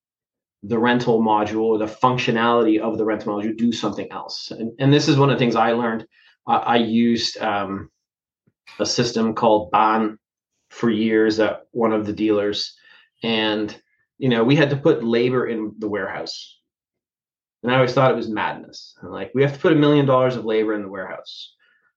the 0.64 0.78
rental 0.78 1.22
module 1.22 1.62
or 1.62 1.78
the 1.78 1.86
functionality 1.86 2.80
of 2.80 2.98
the 2.98 3.06
rental 3.06 3.36
module 3.36 3.56
do 3.56 3.72
something 3.72 4.12
else. 4.12 4.52
And, 4.52 4.74
and 4.80 4.92
this 4.92 5.08
is 5.08 5.18
one 5.18 5.30
of 5.30 5.36
the 5.36 5.40
things 5.40 5.56
i 5.56 5.72
learned. 5.72 6.06
I, 6.48 6.56
I 6.56 6.76
used 6.78 7.38
um, 7.38 7.90
a 8.80 8.86
system 8.86 9.34
called 9.34 9.72
Baan 9.72 10.18
for 10.70 10.90
years 10.90 11.40
at 11.40 11.68
one 11.72 11.94
of 11.94 12.06
the 12.06 12.14
dealers 12.14 12.76
and 13.24 13.82
you 14.18 14.30
know 14.30 14.44
we 14.44 14.56
had 14.56 14.70
to 14.70 14.76
put 14.76 15.04
labor 15.04 15.48
in 15.48 15.74
the 15.80 15.88
warehouse 15.90 16.60
and 17.64 17.72
I 17.72 17.76
always 17.76 17.94
thought 17.94 18.12
it 18.12 18.18
was 18.18 18.30
madness. 18.30 18.96
Like, 19.04 19.32
we 19.36 19.42
have 19.42 19.54
to 19.54 19.60
put 19.60 19.74
a 19.74 19.76
million 19.76 20.06
dollars 20.06 20.36
of 20.36 20.46
labor 20.46 20.74
in 20.74 20.82
the 20.82 20.90
warehouse 20.90 21.54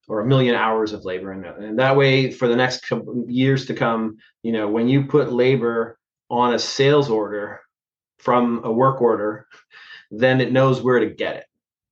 or 0.08 0.20
a 0.20 0.26
million 0.26 0.54
hours 0.54 0.92
of 0.92 1.04
labor 1.04 1.32
in 1.32 1.44
it. 1.44 1.56
And 1.56 1.78
that 1.78 1.96
way, 1.96 2.30
for 2.32 2.48
the 2.48 2.56
next 2.56 2.86
couple 2.86 3.24
years 3.28 3.66
to 3.66 3.74
come, 3.74 4.16
you 4.42 4.50
know, 4.52 4.68
when 4.68 4.88
you 4.88 5.06
put 5.06 5.32
labor 5.32 5.98
on 6.28 6.54
a 6.54 6.58
sales 6.58 7.08
order 7.08 7.60
from 8.18 8.62
a 8.64 8.72
work 8.72 9.00
order, 9.00 9.46
then 10.10 10.40
it 10.40 10.52
knows 10.52 10.82
where 10.82 10.98
to 10.98 11.06
get 11.06 11.36
it. 11.36 11.44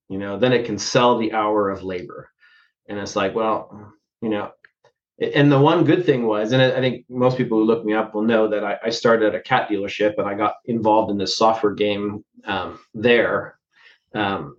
You 0.09 0.19
know, 0.19 0.39
then 0.39 0.53
it 0.53 0.67
can 0.67 0.79
sell 0.79 1.19
the 1.19 1.33
hour 1.33 1.71
of 1.71 1.85
labor. 1.85 2.31
And 2.89 2.99
it's 2.99 3.15
like, 3.15 3.35
well, 3.37 3.93
you 4.21 4.29
know, 4.29 4.51
and 5.21 5.53
the 5.53 5.61
one 5.61 5.85
good 5.85 6.07
thing 6.07 6.27
was, 6.27 6.53
and 6.53 6.63
I 6.63 6.81
think 6.81 7.05
most 7.09 7.37
people 7.37 7.59
who 7.59 7.65
look 7.65 7.85
me 7.85 7.93
up 7.93 8.15
will 8.15 8.23
know 8.23 8.49
that 8.49 8.65
I, 8.65 8.79
I 8.85 8.91
started 8.91 9.29
at 9.29 9.35
a 9.35 9.41
cat 9.41 9.69
dealership 9.69 10.15
and 10.19 10.27
I 10.27 10.35
got 10.35 10.55
involved 10.65 11.11
in 11.11 11.19
this 11.19 11.37
software 11.37 11.75
game 11.75 12.25
um, 12.45 12.79
there 12.95 13.59
um, 14.15 14.57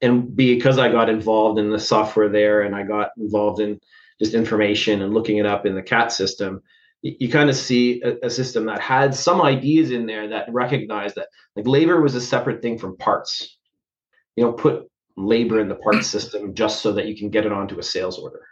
and 0.00 0.34
because 0.34 0.78
I 0.78 0.90
got 0.90 1.08
involved 1.08 1.58
in 1.58 1.70
the 1.70 1.78
software 1.78 2.28
there 2.28 2.62
and 2.62 2.74
I 2.74 2.82
got 2.82 3.10
involved 3.18 3.60
in 3.60 3.80
just 4.20 4.34
information 4.34 5.02
and 5.02 5.14
looking 5.14 5.38
it 5.38 5.46
up 5.46 5.66
in 5.66 5.74
the 5.74 5.82
CAT 5.82 6.12
system, 6.12 6.62
you, 7.02 7.14
you 7.20 7.28
kind 7.28 7.50
of 7.50 7.56
see 7.56 8.02
a, 8.02 8.26
a, 8.26 8.30
system 8.30 8.66
that 8.66 8.80
had 8.80 9.14
some 9.14 9.40
ideas 9.42 9.90
in 9.90 10.06
there 10.06 10.28
that 10.28 10.52
recognized 10.52 11.16
that 11.16 11.28
like 11.56 11.66
labor 11.66 12.00
was 12.00 12.14
a 12.14 12.20
separate 12.20 12.62
thing 12.62 12.78
from 12.78 12.96
parts. 12.96 13.58
You 14.36 14.44
know, 14.44 14.52
put 14.52 14.90
labor 15.16 15.60
in 15.60 15.68
the 15.68 15.74
parts 15.76 16.06
system 16.06 16.54
just 16.54 16.80
so 16.80 16.92
that 16.92 17.06
you 17.06 17.16
can 17.16 17.28
get 17.28 17.44
it 17.44 17.52
onto 17.52 17.78
a 17.78 17.82
sales 17.82 18.18
order. 18.18 18.42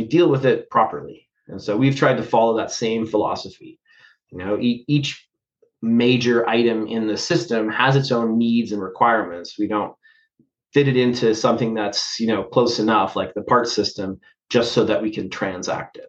You 0.00 0.06
deal 0.06 0.30
with 0.30 0.46
it 0.46 0.70
properly. 0.70 1.28
And 1.48 1.60
so 1.60 1.76
we've 1.76 1.94
tried 1.94 2.16
to 2.16 2.22
follow 2.22 2.56
that 2.56 2.70
same 2.70 3.06
philosophy. 3.06 3.78
You 4.30 4.38
know, 4.38 4.58
e- 4.58 4.84
each 4.88 5.28
major 5.82 6.48
item 6.48 6.86
in 6.86 7.06
the 7.06 7.18
system 7.18 7.68
has 7.68 7.96
its 7.96 8.10
own 8.10 8.38
needs 8.38 8.72
and 8.72 8.80
requirements. 8.80 9.58
We 9.58 9.66
don't 9.66 9.94
fit 10.72 10.88
it 10.88 10.96
into 10.96 11.34
something 11.34 11.74
that's 11.74 12.18
you 12.18 12.28
know 12.28 12.44
close 12.44 12.78
enough, 12.78 13.14
like 13.14 13.34
the 13.34 13.42
part 13.42 13.68
system, 13.68 14.18
just 14.48 14.72
so 14.72 14.84
that 14.84 15.02
we 15.02 15.10
can 15.10 15.28
transact 15.28 15.98
it. 15.98 16.06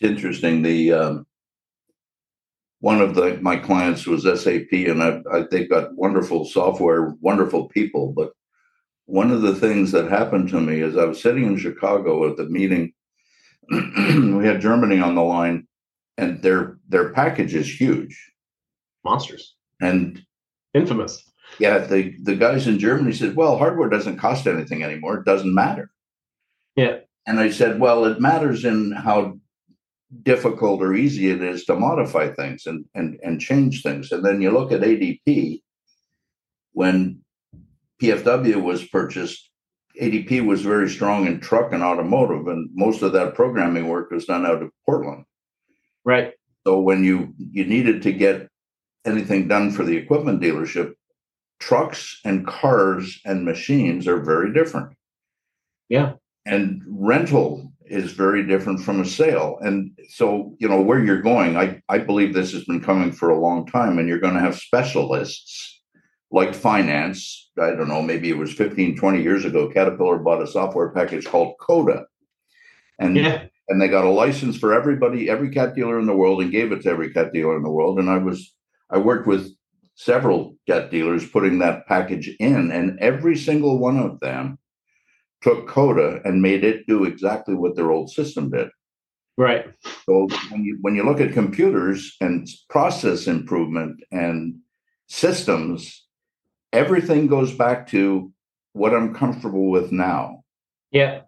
It's 0.00 0.10
interesting. 0.10 0.62
The 0.62 0.92
um, 0.92 1.26
one 2.80 3.00
of 3.00 3.14
the 3.14 3.38
my 3.40 3.56
clients 3.56 4.08
was 4.08 4.24
SAP, 4.24 4.72
and 4.72 5.04
I, 5.04 5.20
I 5.32 5.44
they've 5.48 5.70
got 5.70 5.94
wonderful 5.94 6.46
software, 6.46 7.14
wonderful 7.20 7.68
people. 7.68 8.12
But 8.12 8.32
one 9.08 9.30
of 9.30 9.40
the 9.40 9.54
things 9.54 9.90
that 9.92 10.10
happened 10.10 10.50
to 10.50 10.60
me 10.60 10.80
is 10.80 10.94
I 10.94 11.06
was 11.06 11.22
sitting 11.22 11.46
in 11.46 11.56
Chicago 11.56 12.28
at 12.28 12.36
the 12.36 12.44
meeting. 12.44 12.92
we 13.70 14.46
had 14.46 14.60
Germany 14.60 15.00
on 15.00 15.14
the 15.14 15.22
line, 15.22 15.66
and 16.18 16.42
their 16.42 16.78
their 16.90 17.10
package 17.14 17.54
is 17.54 17.80
huge, 17.80 18.14
monsters, 19.04 19.56
and 19.80 20.22
infamous. 20.74 21.24
Yeah, 21.58 21.78
the 21.78 22.14
the 22.22 22.36
guys 22.36 22.66
in 22.66 22.78
Germany 22.78 23.12
said, 23.14 23.34
"Well, 23.34 23.56
hardware 23.56 23.88
doesn't 23.88 24.18
cost 24.18 24.46
anything 24.46 24.82
anymore. 24.82 25.20
It 25.20 25.24
doesn't 25.24 25.54
matter." 25.54 25.90
Yeah, 26.76 26.98
and 27.26 27.40
I 27.40 27.48
said, 27.48 27.80
"Well, 27.80 28.04
it 28.04 28.20
matters 28.20 28.66
in 28.66 28.92
how 28.92 29.38
difficult 30.22 30.82
or 30.82 30.92
easy 30.92 31.30
it 31.30 31.42
is 31.42 31.64
to 31.64 31.74
modify 31.74 32.28
things 32.34 32.66
and 32.66 32.84
and 32.94 33.18
and 33.24 33.40
change 33.40 33.82
things." 33.82 34.12
And 34.12 34.22
then 34.22 34.42
you 34.42 34.50
look 34.50 34.70
at 34.70 34.82
ADP 34.82 35.62
when 36.72 37.22
PFW 38.02 38.62
was 38.62 38.84
purchased. 38.84 39.50
ADP 40.00 40.46
was 40.46 40.62
very 40.62 40.88
strong 40.88 41.26
in 41.26 41.40
truck 41.40 41.72
and 41.72 41.82
automotive, 41.82 42.46
and 42.46 42.70
most 42.74 43.02
of 43.02 43.12
that 43.12 43.34
programming 43.34 43.88
work 43.88 44.10
was 44.10 44.26
done 44.26 44.46
out 44.46 44.62
of 44.62 44.70
Portland. 44.86 45.24
Right. 46.04 46.34
So 46.66 46.80
when 46.80 47.02
you 47.02 47.34
you 47.38 47.64
needed 47.64 48.02
to 48.02 48.12
get 48.12 48.48
anything 49.04 49.48
done 49.48 49.70
for 49.70 49.84
the 49.84 49.96
equipment 49.96 50.40
dealership, 50.40 50.94
trucks 51.58 52.20
and 52.24 52.46
cars 52.46 53.20
and 53.24 53.44
machines 53.44 54.06
are 54.06 54.20
very 54.20 54.52
different. 54.52 54.96
Yeah. 55.88 56.14
And 56.46 56.82
rental 56.86 57.72
is 57.86 58.12
very 58.12 58.46
different 58.46 58.80
from 58.80 59.00
a 59.00 59.04
sale. 59.04 59.58
And 59.60 59.98
so, 60.10 60.54
you 60.58 60.68
know, 60.68 60.80
where 60.80 61.02
you're 61.02 61.22
going, 61.22 61.56
I, 61.56 61.82
I 61.88 61.98
believe 61.98 62.34
this 62.34 62.52
has 62.52 62.64
been 62.64 62.82
coming 62.82 63.12
for 63.12 63.30
a 63.30 63.40
long 63.40 63.66
time, 63.66 63.98
and 63.98 64.08
you're 64.08 64.20
going 64.20 64.34
to 64.34 64.40
have 64.40 64.58
specialists 64.58 65.77
like 66.30 66.54
finance. 66.54 67.50
I 67.60 67.70
don't 67.70 67.88
know, 67.88 68.02
maybe 68.02 68.30
it 68.30 68.36
was 68.36 68.52
15, 68.52 68.96
20 68.96 69.22
years 69.22 69.44
ago, 69.44 69.68
Caterpillar 69.68 70.18
bought 70.18 70.42
a 70.42 70.46
software 70.46 70.90
package 70.90 71.26
called 71.26 71.54
Coda. 71.60 72.06
And 72.98 73.16
yeah 73.16 73.46
and 73.68 73.80
they 73.80 73.88
got 73.88 74.04
a 74.04 74.10
license 74.10 74.56
for 74.56 74.72
everybody, 74.72 75.28
every 75.28 75.50
cat 75.50 75.74
dealer 75.74 75.98
in 75.98 76.06
the 76.06 76.16
world, 76.16 76.40
and 76.40 76.50
gave 76.50 76.72
it 76.72 76.82
to 76.82 76.88
every 76.88 77.12
cat 77.12 77.32
dealer 77.32 77.56
in 77.56 77.62
the 77.62 77.70
world. 77.70 77.98
And 77.98 78.08
I 78.08 78.18
was, 78.18 78.54
I 78.90 78.98
worked 78.98 79.26
with 79.26 79.50
several 79.94 80.56
cat 80.66 80.90
dealers 80.90 81.28
putting 81.28 81.58
that 81.58 81.86
package 81.86 82.34
in, 82.40 82.70
and 82.70 82.98
every 83.00 83.36
single 83.36 83.78
one 83.78 83.98
of 83.98 84.20
them 84.20 84.58
took 85.42 85.68
Coda 85.68 86.20
and 86.24 86.42
made 86.42 86.64
it 86.64 86.86
do 86.86 87.04
exactly 87.04 87.54
what 87.54 87.76
their 87.76 87.90
old 87.90 88.10
system 88.10 88.50
did. 88.50 88.68
Right. 89.36 89.66
So 90.04 90.28
when 90.50 90.64
you 90.64 90.78
when 90.80 90.96
you 90.96 91.04
look 91.04 91.20
at 91.20 91.32
computers 91.32 92.16
and 92.20 92.48
process 92.68 93.28
improvement 93.28 94.00
and 94.10 94.56
systems, 95.06 96.07
everything 96.72 97.26
goes 97.26 97.52
back 97.52 97.88
to 97.88 98.32
what 98.72 98.94
I'm 98.94 99.14
comfortable 99.14 99.70
with 99.70 99.92
now. 99.92 100.44
Yeah 100.90 101.22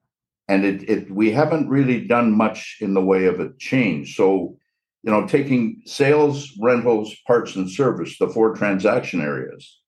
and 0.51 0.65
it, 0.65 0.91
it 0.91 1.11
we 1.13 1.31
haven't 1.31 1.69
really 1.69 2.05
done 2.05 2.33
much 2.33 2.79
in 2.81 2.93
the 2.93 3.01
way 3.01 3.27
of 3.27 3.39
a 3.39 3.53
change. 3.61 4.17
So, 4.17 4.57
you 5.05 5.11
know, 5.13 5.25
taking 5.25 5.81
sales, 5.87 6.53
rentals, 6.61 7.15
parts, 7.25 7.55
and 7.55 7.71
service, 7.71 8.19
the 8.19 8.27
four 8.27 8.57
transaction 8.57 9.21
areas. 9.21 9.79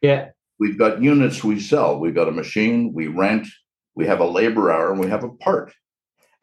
Yeah. 0.00 0.28
We've 0.60 0.78
got 0.78 1.02
units 1.02 1.42
we 1.42 1.58
sell. 1.58 1.98
We've 1.98 2.14
got 2.14 2.28
a 2.28 2.32
machine, 2.32 2.92
we 2.94 3.08
rent, 3.08 3.48
we 3.96 4.06
have 4.06 4.20
a 4.20 4.24
labor 4.24 4.70
hour, 4.70 4.92
and 4.92 5.00
we 5.00 5.08
have 5.08 5.24
a 5.24 5.30
part. 5.30 5.74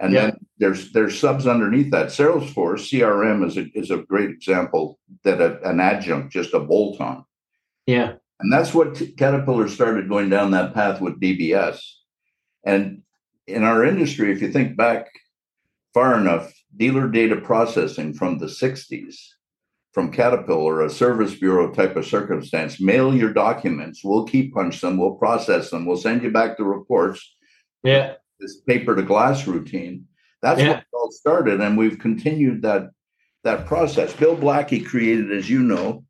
And 0.02 0.12
yeah. 0.12 0.22
then 0.22 0.38
there's 0.58 0.92
there's 0.92 1.18
subs 1.18 1.48
underneath 1.48 1.92
that. 1.92 2.08
Salesforce 2.08 2.92
CRM 2.92 3.48
is 3.48 3.56
a 3.56 3.68
is 3.74 3.90
a 3.90 4.00
great 4.00 4.32
example 4.32 5.00
that 5.24 5.40
a, 5.40 5.62
an 5.62 5.80
adjunct, 5.80 6.34
just 6.34 6.54
a 6.54 6.60
bolt 6.60 7.00
on. 7.00 7.24
Yeah. 7.86 8.16
And 8.42 8.52
that's 8.52 8.74
what 8.74 9.02
Caterpillar 9.18 9.68
started 9.68 10.10
going 10.10 10.30
down 10.30 10.52
that 10.52 10.74
path 10.74 11.00
with 11.02 11.20
DBS. 11.20 11.80
And 12.64 13.04
in 13.48 13.64
our 13.64 13.86
industry, 13.86 14.32
if 14.32 14.42
you 14.42 14.52
think 14.52 14.76
back 14.76 15.08
far 15.94 16.20
enough, 16.20 16.54
dealer 16.76 17.08
data 17.08 17.36
processing 17.36 18.14
from 18.14 18.38
the 18.38 18.46
60s, 18.46 19.16
from 19.94 20.12
Caterpillar, 20.12 20.82
a 20.82 20.90
service 20.90 21.36
bureau 21.36 21.72
type 21.74 21.96
of 21.98 22.06
circumstance, 22.06 22.80
mail 22.80 23.14
your 23.14 23.34
documents, 23.34 24.02
we'll 24.04 24.26
keep 24.26 24.54
punch 24.54 24.80
them, 24.80 24.98
we'll 24.98 25.16
process 25.16 25.70
them, 25.70 25.86
we'll 25.86 25.98
send 25.98 26.24
you 26.24 26.32
back 26.32 26.58
the 26.58 26.64
reports. 26.64 27.36
Yeah. 27.84 28.14
This 28.40 28.62
paper 28.62 28.96
to 28.96 29.04
glass 29.04 29.46
routine. 29.46 30.08
That's 30.42 30.62
yeah. 30.62 30.70
what 30.70 30.78
it 30.80 30.86
all 30.94 31.12
started. 31.12 31.62
And 31.62 31.78
we've 31.78 32.00
continued 32.00 32.62
that 32.64 32.92
that 33.44 33.66
process. 33.66 34.14
Bill 34.14 34.36
Blackie 34.36 34.86
created, 34.86 35.32
as 35.32 35.50
you 35.50 35.64
know, 35.64 36.06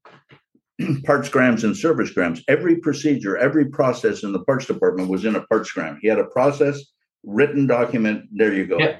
parts 1.06 1.30
grams 1.30 1.63
and 1.63 1.75
service 1.75 2.12
grams. 2.12 2.44
Every 2.48 2.78
procedure, 2.78 3.38
every 3.38 3.66
process 3.66 4.24
in 4.24 4.32
the 4.32 4.44
parts 4.44 4.66
department 4.66 5.10
was 5.10 5.25
in 5.25 5.36
a 5.36 5.42
parts 5.48 5.72
gram. 5.72 6.00
He 6.01 6.08
had 6.08 6.20
a 6.20 6.25
process 6.25 6.82
written 7.24 7.68
document. 7.68 8.25
There 8.32 8.54
you 8.54 8.66
go. 8.66 8.78
Yeah. 8.80 8.98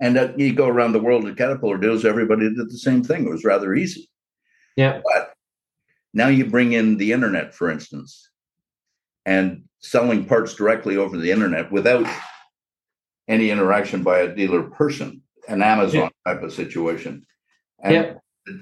And 0.00 0.14
that 0.16 0.38
you 0.38 0.52
go 0.52 0.68
around 0.68 0.92
the 0.92 1.00
world 1.00 1.26
at 1.26 1.36
Caterpillar 1.38 1.78
deals, 1.78 2.04
everybody 2.04 2.54
did 2.54 2.68
the 2.68 2.78
same 2.78 3.02
thing. 3.02 3.24
It 3.24 3.30
was 3.30 3.44
rather 3.44 3.74
easy. 3.74 4.10
Yeah. 4.76 5.00
But 5.02 5.32
now 6.12 6.28
you 6.28 6.44
bring 6.44 6.72
in 6.72 6.98
the 6.98 7.12
internet, 7.12 7.54
for 7.54 7.70
instance, 7.70 8.30
and 9.24 9.64
selling 9.80 10.26
parts 10.26 10.54
directly 10.54 10.96
over 10.98 11.16
the 11.16 11.30
internet 11.30 11.72
without 11.72 12.06
any 13.28 13.50
interaction 13.50 14.02
by 14.02 14.18
a 14.20 14.34
dealer 14.34 14.64
person, 14.64 15.22
an 15.48 15.62
Amazon 15.62 16.10
yeah. 16.26 16.32
type 16.32 16.42
of 16.42 16.52
situation. 16.52 17.26
And 17.82 17.94
yeah. 17.94 18.14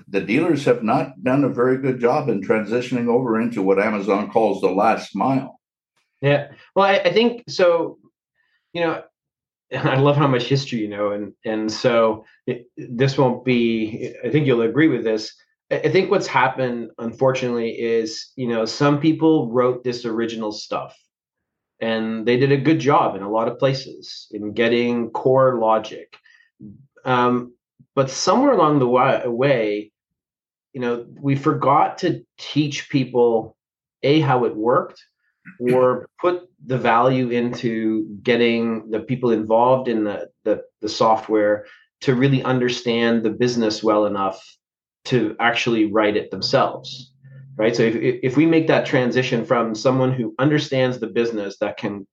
The, 0.08 0.20
dealers 0.20 0.64
have 0.64 0.82
not 0.82 1.22
done 1.22 1.44
a 1.44 1.48
very 1.48 1.78
good 1.78 2.00
job 2.00 2.28
in 2.28 2.42
transitioning 2.42 3.08
over 3.08 3.40
into 3.40 3.62
what 3.62 3.78
Amazon 3.78 4.30
calls 4.30 4.60
the 4.60 4.70
last 4.70 5.14
mile. 5.14 5.60
Yeah. 6.20 6.52
Well, 6.74 6.86
I, 6.86 6.98
I 6.98 7.12
think 7.12 7.44
so. 7.48 7.98
You 8.72 8.82
know, 8.82 9.02
I 9.74 9.96
love 9.96 10.16
how 10.16 10.26
much 10.26 10.44
history 10.44 10.80
you 10.80 10.88
know, 10.88 11.12
and 11.12 11.32
and 11.44 11.70
so 11.70 12.24
it, 12.46 12.66
this 12.76 13.18
won't 13.18 13.44
be. 13.44 14.14
I 14.24 14.30
think 14.30 14.46
you'll 14.46 14.62
agree 14.62 14.88
with 14.88 15.04
this. 15.04 15.34
I 15.70 15.88
think 15.88 16.10
what's 16.10 16.26
happened, 16.26 16.90
unfortunately, 16.98 17.70
is 17.70 18.32
you 18.36 18.48
know 18.48 18.64
some 18.64 19.00
people 19.00 19.50
wrote 19.50 19.82
this 19.82 20.04
original 20.04 20.52
stuff, 20.52 20.96
and 21.80 22.26
they 22.26 22.36
did 22.36 22.52
a 22.52 22.56
good 22.56 22.78
job 22.78 23.16
in 23.16 23.22
a 23.22 23.30
lot 23.30 23.48
of 23.48 23.58
places 23.58 24.28
in 24.30 24.52
getting 24.52 25.10
core 25.10 25.58
logic. 25.58 26.16
Um, 27.04 27.53
but 27.94 28.10
somewhere 28.10 28.52
along 28.52 28.78
the 28.78 28.88
way, 28.88 29.90
you 30.72 30.80
know, 30.80 31.06
we 31.20 31.36
forgot 31.36 31.98
to 31.98 32.24
teach 32.38 32.88
people 32.88 33.56
a 34.02 34.20
how 34.20 34.44
it 34.44 34.56
worked, 34.56 35.02
or 35.60 36.08
put 36.20 36.48
the 36.66 36.78
value 36.78 37.30
into 37.30 38.18
getting 38.22 38.90
the 38.90 39.00
people 39.00 39.30
involved 39.30 39.88
in 39.88 40.04
the, 40.04 40.28
the, 40.44 40.62
the 40.80 40.88
software 40.88 41.66
to 42.00 42.14
really 42.14 42.42
understand 42.42 43.22
the 43.22 43.30
business 43.30 43.82
well 43.82 44.06
enough 44.06 44.42
to 45.04 45.36
actually 45.38 45.92
write 45.92 46.16
it 46.16 46.30
themselves 46.30 47.14
right? 47.56 47.74
So 47.74 47.82
if, 47.82 47.94
if 47.94 48.36
we 48.36 48.46
make 48.46 48.66
that 48.68 48.86
transition 48.86 49.44
from 49.44 49.74
someone 49.74 50.12
who 50.12 50.34
understands 50.38 50.98
the 50.98 51.06
business 51.06 51.58
that 51.58 51.76
can 51.76 52.06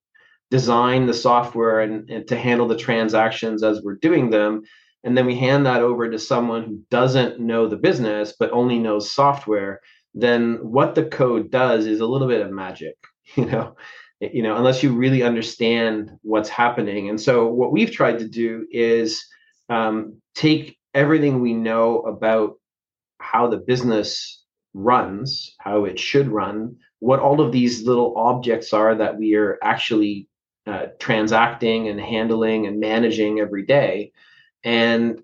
design 0.49 1.05
the 1.05 1.13
software 1.13 1.81
and, 1.81 2.09
and 2.09 2.27
to 2.27 2.35
handle 2.35 2.67
the 2.67 2.77
transactions 2.77 3.63
as 3.63 3.81
we're 3.81 3.95
doing 3.95 4.29
them 4.29 4.61
and 5.03 5.17
then 5.17 5.25
we 5.25 5.35
hand 5.35 5.65
that 5.65 5.81
over 5.81 6.09
to 6.09 6.19
someone 6.19 6.63
who 6.63 6.79
doesn't 6.89 7.39
know 7.39 7.67
the 7.67 7.77
business 7.77 8.33
but 8.39 8.51
only 8.51 8.79
knows 8.79 9.11
software 9.11 9.81
then 10.13 10.59
what 10.61 10.95
the 10.95 11.05
code 11.05 11.49
does 11.49 11.85
is 11.85 12.01
a 12.01 12.05
little 12.05 12.27
bit 12.27 12.41
of 12.41 12.51
magic 12.51 12.95
you 13.35 13.45
know? 13.45 13.75
You 14.19 14.43
know 14.43 14.55
unless 14.55 14.83
you 14.83 14.93
really 14.93 15.23
understand 15.23 16.11
what's 16.21 16.49
happening. 16.49 17.09
And 17.09 17.19
so 17.19 17.47
what 17.47 17.71
we've 17.71 17.91
tried 17.91 18.19
to 18.19 18.27
do 18.27 18.67
is 18.71 19.25
um, 19.69 20.21
take 20.35 20.77
everything 20.93 21.41
we 21.41 21.53
know 21.53 22.01
about 22.01 22.59
how 23.19 23.47
the 23.47 23.57
business 23.57 24.43
runs 24.73 25.55
how 25.59 25.85
it 25.85 25.99
should 25.99 26.29
run 26.29 26.75
what 26.99 27.19
all 27.19 27.41
of 27.41 27.51
these 27.51 27.83
little 27.83 28.13
objects 28.15 28.71
are 28.73 28.95
that 28.95 29.17
we 29.17 29.35
are 29.35 29.57
actually 29.63 30.27
uh, 30.65 30.85
transacting 30.99 31.89
and 31.89 31.99
handling 31.99 32.67
and 32.67 32.79
managing 32.79 33.39
every 33.39 33.65
day 33.65 34.11
and 34.63 35.21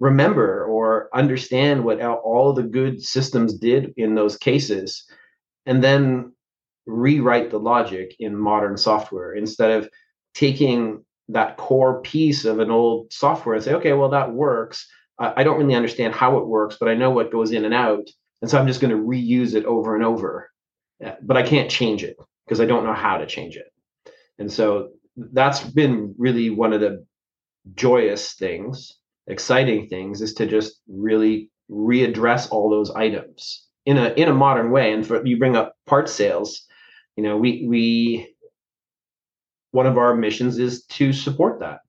remember 0.00 0.64
or 0.64 1.08
understand 1.12 1.84
what 1.84 2.00
all 2.00 2.52
the 2.52 2.62
good 2.62 3.02
systems 3.02 3.54
did 3.54 3.92
in 3.96 4.14
those 4.14 4.36
cases 4.36 5.04
and 5.66 5.82
then 5.82 6.32
rewrite 6.86 7.50
the 7.50 7.58
logic 7.58 8.14
in 8.18 8.36
modern 8.36 8.76
software 8.76 9.34
instead 9.34 9.70
of 9.70 9.88
taking 10.34 11.04
that 11.28 11.56
core 11.56 12.00
piece 12.02 12.44
of 12.44 12.58
an 12.58 12.70
old 12.70 13.12
software 13.12 13.54
and 13.54 13.64
say, 13.64 13.74
okay, 13.74 13.92
well, 13.92 14.08
that 14.08 14.32
works. 14.32 14.88
I 15.18 15.42
don't 15.42 15.58
really 15.58 15.74
understand 15.74 16.14
how 16.14 16.38
it 16.38 16.46
works, 16.46 16.76
but 16.78 16.88
I 16.88 16.94
know 16.94 17.10
what 17.10 17.32
goes 17.32 17.50
in 17.50 17.64
and 17.64 17.74
out. 17.74 18.08
And 18.40 18.48
so 18.50 18.56
I'm 18.56 18.68
just 18.68 18.80
going 18.80 18.96
to 18.96 19.02
reuse 19.02 19.54
it 19.54 19.64
over 19.64 19.96
and 19.96 20.04
over. 20.04 20.50
But 21.22 21.36
I 21.36 21.42
can't 21.42 21.70
change 21.70 22.04
it 22.04 22.16
because 22.46 22.60
I 22.60 22.66
don't 22.66 22.84
know 22.84 22.94
how 22.94 23.18
to 23.18 23.26
change 23.26 23.56
it. 23.56 23.66
And 24.38 24.50
so 24.50 24.90
that's 25.16 25.60
been 25.60 26.14
really 26.16 26.50
one 26.50 26.72
of 26.72 26.80
the 26.80 27.04
joyous 27.74 28.34
things, 28.34 28.98
exciting 29.26 29.88
things, 29.88 30.20
is 30.20 30.34
to 30.34 30.46
just 30.46 30.80
really 30.88 31.50
readdress 31.70 32.50
all 32.50 32.70
those 32.70 32.90
items 32.90 33.66
in 33.86 33.98
a 33.98 34.08
in 34.10 34.28
a 34.28 34.34
modern 34.34 34.70
way. 34.70 34.92
And 34.92 35.06
for 35.06 35.24
you 35.26 35.38
bring 35.38 35.56
up 35.56 35.74
part 35.86 36.08
sales, 36.08 36.66
you 37.16 37.22
know 37.22 37.36
we 37.36 37.66
we 37.68 38.34
one 39.70 39.86
of 39.86 39.98
our 39.98 40.14
missions 40.14 40.58
is 40.58 40.84
to 40.86 41.12
support 41.12 41.60
that. 41.60 41.80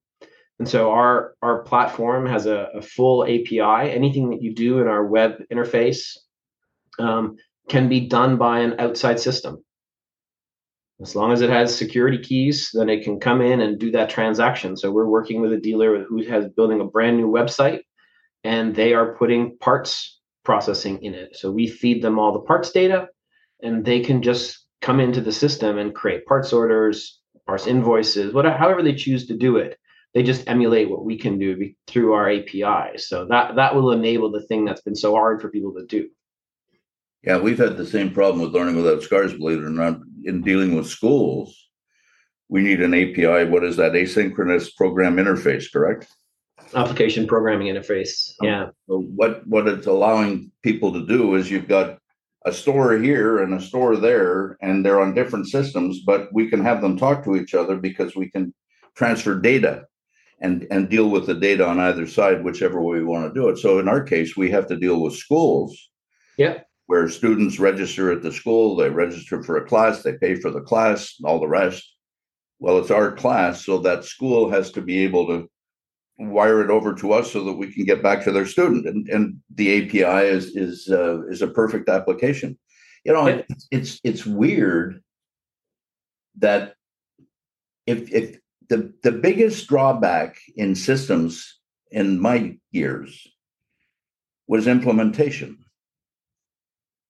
And 0.60 0.68
so 0.68 0.92
our 0.92 1.36
our 1.42 1.64
platform 1.64 2.26
has 2.26 2.46
a, 2.46 2.68
a 2.76 2.82
full 2.82 3.24
api 3.24 3.62
anything 3.62 4.30
that 4.32 4.42
you 4.42 4.54
do 4.54 4.80
in 4.80 4.88
our 4.88 5.06
web 5.06 5.42
interface 5.52 6.18
um, 7.00 7.38
can 7.70 7.88
be 7.88 8.08
done 8.08 8.38
by 8.38 8.60
an 8.60 8.76
outside 8.80 9.20
system 9.20 9.64
as 11.02 11.16
long 11.16 11.32
as 11.32 11.42
it 11.42 11.50
has 11.50 11.76
security 11.76 12.18
keys 12.18 12.70
then 12.74 12.90
it 12.90 13.04
can 13.04 13.20
come 13.20 13.42
in 13.42 13.62
and 13.62 13.80
do 13.80 13.92
that 13.92 14.10
transaction 14.10 14.76
so 14.76 14.92
we're 14.92 15.08
working 15.08 15.42
with 15.42 15.54
a 15.54 15.60
dealer 15.60 16.04
who 16.04 16.24
has 16.24 16.48
building 16.50 16.82
a 16.82 16.86
brand 16.86 17.18
new 17.18 17.30
website 17.30 17.82
and 18.44 18.76
they 18.76 18.94
are 18.94 19.16
putting 19.16 19.58
parts 19.58 20.20
processing 20.44 21.02
in 21.04 21.14
it 21.14 21.36
so 21.36 21.52
we 21.52 21.68
feed 21.68 22.02
them 22.02 22.18
all 22.18 22.34
the 22.34 22.40
parts 22.40 22.72
data 22.72 23.08
and 23.62 23.86
they 23.86 24.00
can 24.00 24.22
just 24.22 24.66
come 24.82 25.00
into 25.00 25.22
the 25.22 25.32
system 25.32 25.78
and 25.78 25.94
create 25.94 26.26
parts 26.26 26.54
orders, 26.54 27.20
parse 27.46 27.68
invoices, 27.68 28.34
whatever, 28.34 28.58
however 28.58 28.84
they 28.84 28.96
choose 28.96 29.28
to 29.28 29.38
do 29.38 29.58
it. 29.58 29.78
They 30.14 30.24
just 30.24 30.48
emulate 30.48 30.90
what 30.90 31.06
we 31.06 31.18
can 31.18 31.38
do 31.38 31.72
through 31.88 32.14
our 32.14 32.32
API. 32.32 32.98
So 32.98 33.28
that 33.30 33.56
that 33.58 33.76
will 33.76 33.92
enable 33.92 34.32
the 34.32 34.46
thing 34.48 34.66
that's 34.66 34.82
been 34.82 34.96
so 34.96 35.14
hard 35.14 35.40
for 35.40 35.50
people 35.50 35.74
to 35.74 35.86
do. 35.86 36.10
Yeah, 37.24 37.38
we've 37.38 37.60
had 37.60 37.78
the 37.78 37.86
same 37.86 38.12
problem 38.12 38.42
with 38.42 38.56
learning 38.56 38.78
without 38.78 39.04
scars, 39.04 39.34
believe 39.34 39.60
it 39.60 39.66
or 39.66 39.70
not. 39.70 40.00
In 40.26 40.42
dealing 40.42 40.76
with 40.76 40.88
schools, 40.88 41.70
we 42.50 42.62
need 42.62 42.82
an 42.82 42.94
API. 42.94 43.50
What 43.50 43.64
is 43.64 43.78
that? 43.78 43.94
Asynchronous 43.94 44.76
program 44.76 45.18
interface, 45.18 45.72
correct? 45.72 46.08
Application 46.76 47.28
programming 47.28 47.74
interface. 47.74 48.34
Um, 48.42 48.48
yeah. 48.48 48.70
So 48.88 49.02
what 49.02 49.46
what 49.48 49.68
it's 49.68 49.88
allowing 49.88 50.52
people 50.62 50.92
to 50.94 51.06
do 51.06 51.36
is 51.36 51.50
you've 51.50 51.68
got 51.68 52.00
a 52.46 52.52
store 52.52 52.98
here 52.98 53.40
and 53.44 53.54
a 53.54 53.62
store 53.62 53.98
there, 53.98 54.58
and 54.62 54.86
they're 54.86 55.02
on 55.02 55.14
different 55.14 55.48
systems, 55.48 56.02
but 56.06 56.30
we 56.34 56.50
can 56.50 56.62
have 56.62 56.82
them 56.82 56.98
talk 56.98 57.24
to 57.24 57.36
each 57.36 57.54
other 57.54 57.78
because 57.78 58.16
we 58.16 58.30
can 58.30 58.54
transfer 58.96 59.40
data 59.40 59.86
and 60.42 60.68
and 60.72 60.90
deal 60.90 61.10
with 61.10 61.26
the 61.26 61.34
data 61.34 61.66
on 61.66 61.80
either 61.80 62.08
side, 62.08 62.44
whichever 62.44 62.82
way 62.82 63.00
we 63.00 63.06
want 63.06 63.28
to 63.28 63.40
do 63.40 63.50
it. 63.50 63.58
So 63.58 63.80
in 63.80 63.88
our 63.88 64.04
case, 64.04 64.38
we 64.38 64.52
have 64.52 64.68
to 64.68 64.78
deal 64.78 65.02
with 65.02 65.16
schools. 65.16 65.90
Yeah. 66.38 66.60
Where 66.90 67.08
students 67.08 67.60
register 67.60 68.12
at 68.12 68.24
the 68.24 68.32
school, 68.32 68.76
they 68.76 68.90
register 68.90 69.44
for 69.44 69.58
a 69.58 69.68
class, 69.68 70.02
they 70.02 70.18
pay 70.18 70.34
for 70.34 70.50
the 70.50 70.62
class, 70.62 71.14
all 71.24 71.40
the 71.40 71.48
rest. 71.48 71.88
Well, 72.58 72.80
it's 72.80 72.90
our 72.90 73.12
class, 73.12 73.64
so 73.64 73.78
that 73.82 74.06
school 74.06 74.50
has 74.50 74.72
to 74.72 74.82
be 74.82 75.04
able 75.04 75.28
to 75.28 75.48
wire 76.18 76.64
it 76.64 76.72
over 76.72 76.96
to 76.96 77.14
us 77.14 77.32
so 77.32 77.44
that 77.44 77.54
we 77.54 77.72
can 77.72 77.86
get 77.86 78.02
back 78.02 78.24
to 78.24 78.32
their 78.32 78.48
student. 78.48 78.88
And, 78.88 79.08
and 79.08 79.40
the 79.54 79.84
API 79.84 80.30
is 80.30 80.56
is 80.56 80.90
uh, 80.90 81.28
is 81.28 81.44
a 81.44 81.48
perfect 81.50 81.90
application. 81.90 82.58
You 83.06 83.14
know, 83.14 83.44
it's 83.70 84.00
it's 84.04 84.26
weird 84.26 85.04
that 86.40 86.74
if 87.86 88.12
if 88.12 88.40
the 88.68 88.92
the 89.04 89.12
biggest 89.12 89.68
drawback 89.68 90.40
in 90.56 90.74
systems 90.74 91.60
in 91.92 92.20
my 92.20 92.58
years 92.72 93.28
was 94.48 94.66
implementation 94.66 95.60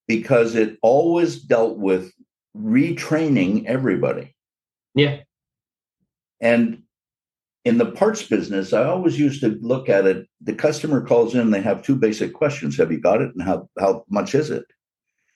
because 0.10 0.56
it 0.56 0.76
always 0.82 1.40
dealt 1.40 1.78
with 1.78 2.12
retraining 2.58 3.64
everybody. 3.68 4.36
Yeah. 4.96 5.20
And 6.42 6.82
in 7.64 7.78
the 7.78 7.92
parts 7.92 8.24
business, 8.24 8.74
I 8.74 8.86
always 8.86 9.20
used 9.20 9.42
to 9.42 9.60
look 9.62 9.88
at 9.88 10.08
it. 10.08 10.28
The 10.42 10.56
customer 10.56 11.06
calls 11.06 11.36
in, 11.36 11.52
they 11.52 11.62
have 11.62 11.84
two 11.84 11.96
basic 11.96 12.34
questions. 12.34 12.76
Have 12.78 12.92
you 12.92 13.00
got 13.00 13.22
it? 13.22 13.32
And 13.36 13.44
how, 13.44 13.70
how 13.80 14.04
much 14.10 14.34
is 14.34 14.50
it? 14.50 14.66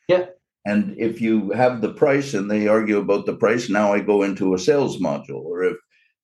Yeah. 0.08 0.26
And 0.66 0.96
if 0.98 1.22
you 1.22 1.52
have 1.52 1.82
the 1.82 1.94
price 1.94 2.34
and 2.34 2.50
they 2.50 2.68
argue 2.68 2.98
about 2.98 3.28
the 3.28 3.36
price, 3.36 3.70
now 3.70 3.94
I 3.94 4.00
go 4.00 4.24
into 4.24 4.56
a 4.56 4.60
sales 4.60 5.00
module. 5.00 5.44
Or 5.44 5.64
if 5.64 5.78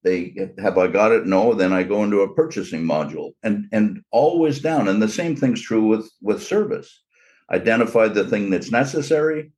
they 0.03 0.33
have 0.57 0.79
I 0.79 0.87
got 0.87 1.11
it? 1.11 1.27
No, 1.27 1.53
then 1.53 1.71
I 1.71 1.83
go 1.83 2.03
into 2.03 2.21
a 2.21 2.33
purchasing 2.33 2.83
module 2.83 3.33
and 3.43 3.65
and 3.73 4.01
always 4.11 4.59
down. 4.59 4.87
And 4.87 5.01
the 5.01 5.09
same 5.09 5.35
thing's 5.35 5.61
true 5.61 5.85
with 5.85 6.09
with 6.21 6.41
service. 6.41 7.03
Identify 7.51 8.09
the 8.09 8.25
thing 8.25 8.49
that's 8.49 8.71
necessary, 8.71 9.51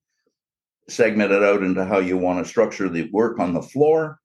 segment 0.87 1.31
it 1.31 1.43
out 1.43 1.63
into 1.63 1.85
how 1.85 1.99
you 1.99 2.17
want 2.17 2.43
to 2.43 2.49
structure 2.49 2.89
the 2.89 3.09
work 3.11 3.39
on 3.39 3.53
the 3.53 3.61
floor, 3.61 4.19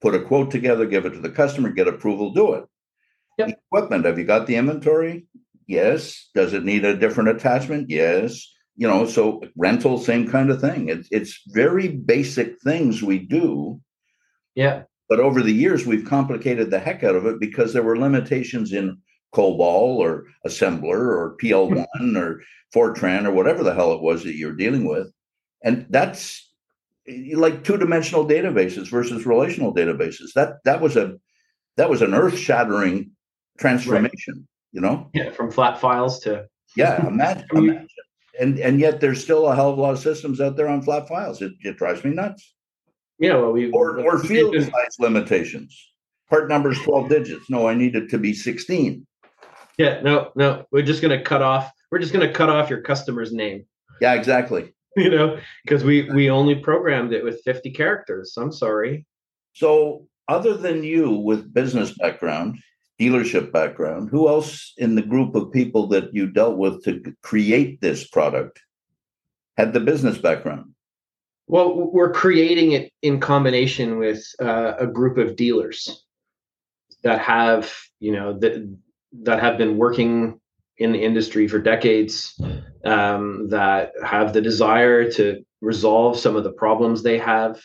put 0.00 0.14
a 0.14 0.20
quote 0.20 0.50
together, 0.50 0.86
give 0.86 1.06
it 1.06 1.10
to 1.10 1.20
the 1.20 1.30
customer, 1.30 1.70
get 1.70 1.88
approval, 1.88 2.32
do 2.32 2.54
it. 2.54 2.64
Yep. 3.38 3.58
Equipment, 3.72 4.04
have 4.04 4.18
you 4.18 4.24
got 4.24 4.46
the 4.46 4.56
inventory? 4.56 5.26
Yes. 5.66 6.28
Does 6.34 6.52
it 6.52 6.64
need 6.64 6.84
a 6.84 6.96
different 6.96 7.30
attachment? 7.30 7.88
Yes. 7.88 8.52
You 8.76 8.88
know, 8.88 9.06
so 9.06 9.42
rental, 9.56 9.98
same 9.98 10.30
kind 10.30 10.50
of 10.50 10.60
thing. 10.60 10.88
It's 10.88 11.08
it's 11.10 11.42
very 11.48 11.88
basic 11.88 12.60
things 12.60 13.02
we 13.02 13.18
do. 13.18 13.80
Yeah. 14.54 14.82
But 15.08 15.20
over 15.20 15.42
the 15.42 15.52
years, 15.52 15.86
we've 15.86 16.06
complicated 16.06 16.70
the 16.70 16.78
heck 16.78 17.04
out 17.04 17.16
of 17.16 17.26
it 17.26 17.38
because 17.38 17.72
there 17.72 17.82
were 17.82 17.98
limitations 17.98 18.72
in 18.72 18.98
COBOL 19.32 19.98
or 19.98 20.26
Assembler 20.46 20.98
or 20.98 21.36
PL1 21.42 21.86
hmm. 21.98 22.16
or 22.16 22.42
Fortran 22.74 23.26
or 23.26 23.32
whatever 23.32 23.62
the 23.62 23.74
hell 23.74 23.92
it 23.92 24.02
was 24.02 24.24
that 24.24 24.36
you're 24.36 24.54
dealing 24.54 24.86
with. 24.86 25.12
And 25.64 25.86
that's 25.90 26.50
eh, 27.08 27.32
like 27.34 27.64
two-dimensional 27.64 28.26
databases 28.26 28.88
versus 28.88 29.26
relational 29.26 29.74
databases. 29.74 30.32
That 30.34 30.62
that 30.64 30.80
was 30.80 30.96
a 30.96 31.16
that 31.76 31.90
was 31.90 32.02
an 32.02 32.14
earth-shattering 32.14 33.10
transformation, 33.58 34.34
right. 34.34 34.46
you 34.72 34.80
know? 34.80 35.10
Yeah, 35.14 35.30
from 35.30 35.50
flat 35.50 35.80
files 35.80 36.20
to 36.20 36.46
yeah, 36.76 37.06
imagine, 37.06 37.46
imagine. 37.52 37.88
And 38.40 38.58
and 38.58 38.80
yet 38.80 39.00
there's 39.00 39.22
still 39.22 39.46
a 39.46 39.54
hell 39.54 39.70
of 39.70 39.78
a 39.78 39.80
lot 39.80 39.92
of 39.92 39.98
systems 39.98 40.40
out 40.40 40.56
there 40.56 40.68
on 40.68 40.82
flat 40.82 41.06
files. 41.06 41.42
It, 41.42 41.52
it 41.60 41.76
drives 41.76 42.02
me 42.04 42.12
nuts. 42.12 42.54
Yeah, 43.18 43.36
well, 43.36 43.52
we 43.52 43.70
or 43.70 44.00
or 44.00 44.18
field 44.18 44.54
size 44.54 44.96
limitations. 44.98 45.78
Part 46.30 46.48
number 46.48 46.72
is 46.72 46.80
12 46.80 47.10
digits. 47.10 47.50
No, 47.50 47.68
I 47.68 47.74
need 47.74 47.94
it 47.94 48.08
to 48.08 48.18
be 48.18 48.32
16. 48.32 49.06
Yeah, 49.78 50.00
no, 50.02 50.32
no. 50.34 50.64
We're 50.70 50.82
just 50.82 51.02
gonna 51.02 51.22
cut 51.22 51.42
off. 51.42 51.70
We're 51.90 51.98
just 51.98 52.12
gonna 52.12 52.32
cut 52.32 52.50
off 52.50 52.70
your 52.70 52.82
customer's 52.82 53.32
name. 53.32 53.64
Yeah, 54.00 54.14
exactly. 54.14 54.72
You 54.94 55.08
know, 55.08 55.38
because 55.64 55.84
we 55.84 56.10
we 56.10 56.28
only 56.28 56.54
programmed 56.54 57.14
it 57.14 57.24
with 57.24 57.40
50 57.46 57.70
characters. 57.70 58.34
I'm 58.36 58.52
sorry. 58.52 59.06
So, 59.54 60.06
other 60.28 60.54
than 60.54 60.84
you 60.84 61.12
with 61.12 61.54
business 61.54 61.96
background, 61.96 62.58
dealership 63.00 63.52
background, 63.52 64.10
who 64.10 64.28
else 64.28 64.74
in 64.76 64.94
the 64.94 65.02
group 65.02 65.34
of 65.34 65.50
people 65.50 65.86
that 65.88 66.14
you 66.14 66.26
dealt 66.26 66.58
with 66.58 66.84
to 66.84 67.02
create 67.22 67.80
this 67.80 68.06
product 68.06 68.60
had 69.56 69.72
the 69.72 69.80
business 69.80 70.18
background? 70.18 70.74
Well, 71.46 71.74
we're 71.74 72.12
creating 72.12 72.72
it 72.72 72.92
in 73.02 73.20
combination 73.20 73.98
with 73.98 74.24
uh, 74.40 74.74
a 74.78 74.86
group 74.86 75.18
of 75.18 75.36
dealers 75.36 76.04
that 77.02 77.20
have, 77.20 77.72
you 77.98 78.12
know, 78.12 78.38
that 78.38 78.76
that 79.22 79.40
have 79.40 79.58
been 79.58 79.76
working 79.76 80.40
in 80.78 80.92
the 80.92 81.02
industry 81.02 81.46
for 81.48 81.58
decades, 81.58 82.40
um, 82.84 83.48
that 83.50 83.92
have 84.04 84.32
the 84.32 84.40
desire 84.40 85.10
to 85.12 85.44
resolve 85.60 86.18
some 86.18 86.36
of 86.36 86.44
the 86.44 86.52
problems 86.52 87.02
they 87.02 87.18
have, 87.18 87.60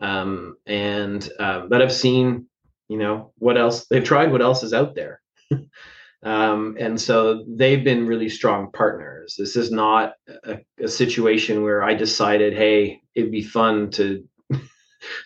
um, 0.00 0.56
and 0.66 1.28
um, 1.38 1.68
that 1.68 1.80
have 1.80 1.92
seen, 1.92 2.46
you 2.88 2.98
know, 2.98 3.32
what 3.38 3.56
else 3.56 3.86
they've 3.86 4.04
tried, 4.04 4.32
what 4.32 4.42
else 4.42 4.62
is 4.62 4.72
out 4.72 4.94
there. 4.94 5.20
Um, 6.22 6.76
and 6.80 7.00
so 7.00 7.44
they've 7.46 7.84
been 7.84 8.06
really 8.06 8.28
strong 8.28 8.72
partners. 8.72 9.36
This 9.38 9.54
is 9.54 9.70
not 9.70 10.14
a, 10.44 10.58
a, 10.82 10.88
situation 10.88 11.62
where 11.62 11.84
I 11.84 11.94
decided, 11.94 12.52
hey, 12.52 13.00
it'd 13.14 13.30
be 13.30 13.44
fun 13.44 13.90
to 13.92 14.26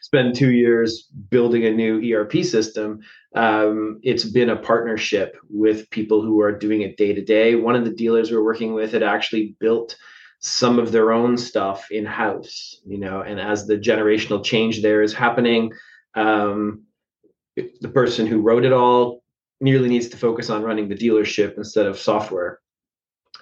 spend 0.00 0.34
two 0.34 0.50
years 0.50 1.08
building 1.30 1.64
a 1.64 1.70
new 1.70 2.14
ERP 2.14 2.44
system. 2.44 3.00
Um, 3.34 4.00
it's 4.02 4.24
been 4.24 4.50
a 4.50 4.56
partnership 4.56 5.36
with 5.48 5.88
people 5.90 6.22
who 6.22 6.40
are 6.40 6.56
doing 6.56 6.82
it 6.82 6.96
day 6.96 7.14
to 7.14 7.24
day. 7.24 7.54
One 7.54 7.76
of 7.76 7.84
the 7.84 7.94
dealers 7.94 8.30
we're 8.30 8.44
working 8.44 8.74
with 8.74 8.92
had 8.92 9.02
actually 9.02 9.56
built 9.60 9.96
some 10.40 10.78
of 10.78 10.90
their 10.90 11.12
own 11.12 11.36
stuff 11.36 11.90
in 11.90 12.06
house, 12.06 12.80
you 12.86 12.98
know, 12.98 13.20
and 13.20 13.38
as 13.38 13.66
the 13.66 13.76
generational 13.76 14.42
change 14.42 14.80
there 14.80 15.02
is 15.02 15.12
happening, 15.12 15.70
um, 16.14 16.82
the 17.56 17.88
person 17.88 18.26
who 18.26 18.40
wrote 18.40 18.64
it 18.64 18.72
all 18.72 19.22
nearly 19.60 19.88
needs 19.88 20.08
to 20.08 20.16
focus 20.16 20.48
on 20.48 20.62
running 20.62 20.88
the 20.88 20.94
dealership 20.94 21.56
instead 21.58 21.86
of 21.86 21.98
software. 21.98 22.60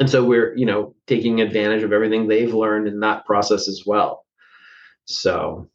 And 0.01 0.11
so 0.11 0.25
we're, 0.25 0.57
you 0.57 0.67
know, 0.67 0.95
taking 1.07 1.41
advantage 1.41 1.83
of 1.83 1.93
everything 1.93 2.27
they've 2.27 2.53
learned 2.53 2.89
in 2.89 3.01
that 3.01 3.25
process 3.27 3.69
as 3.69 3.85
well. 3.87 4.25
So 5.05 5.71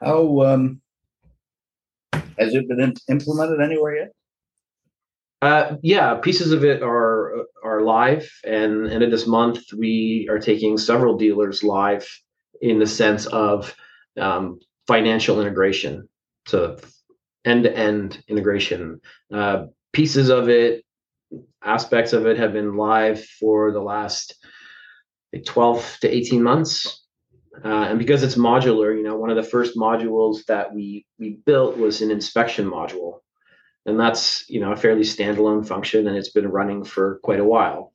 how 0.00 0.42
um, 0.42 0.80
has 2.12 2.54
it 2.54 2.68
been 2.68 2.94
implemented 3.08 3.60
anywhere 3.60 3.96
yet? 3.96 4.12
Uh, 5.40 5.76
yeah, 5.82 6.14
pieces 6.14 6.52
of 6.52 6.64
it 6.64 6.82
are 6.82 7.44
are 7.62 7.82
live, 7.82 8.28
and 8.44 8.90
end 8.90 9.04
of 9.04 9.10
this 9.10 9.26
month 9.26 9.60
we 9.76 10.26
are 10.30 10.38
taking 10.38 10.76
several 10.76 11.16
dealers 11.16 11.62
live 11.62 12.08
in 12.60 12.80
the 12.80 12.86
sense 12.86 13.26
of 13.26 13.74
um, 14.18 14.58
financial 14.88 15.40
integration, 15.40 16.08
so 16.46 16.76
end 17.44 17.64
to 17.64 17.76
end 17.76 18.22
integration. 18.26 19.00
Uh, 19.32 19.66
pieces 19.92 20.28
of 20.28 20.48
it, 20.48 20.84
aspects 21.62 22.12
of 22.12 22.26
it 22.26 22.36
have 22.36 22.52
been 22.52 22.76
live 22.76 23.24
for 23.24 23.70
the 23.70 23.80
last 23.80 24.34
like, 25.32 25.44
12 25.44 25.98
to 26.00 26.08
18 26.08 26.42
months 26.42 26.97
uh, 27.64 27.86
and 27.90 27.98
because 27.98 28.22
it's 28.22 28.36
modular, 28.36 28.96
you 28.96 29.02
know, 29.02 29.16
one 29.16 29.30
of 29.30 29.36
the 29.36 29.42
first 29.42 29.76
modules 29.76 30.44
that 30.46 30.74
we 30.74 31.06
we 31.18 31.40
built 31.44 31.76
was 31.76 32.02
an 32.02 32.10
inspection 32.10 32.68
module, 32.68 33.20
and 33.86 33.98
that's 33.98 34.48
you 34.48 34.60
know 34.60 34.72
a 34.72 34.76
fairly 34.76 35.02
standalone 35.02 35.66
function, 35.66 36.06
and 36.06 36.16
it's 36.16 36.30
been 36.30 36.48
running 36.48 36.84
for 36.84 37.18
quite 37.22 37.40
a 37.40 37.44
while. 37.44 37.92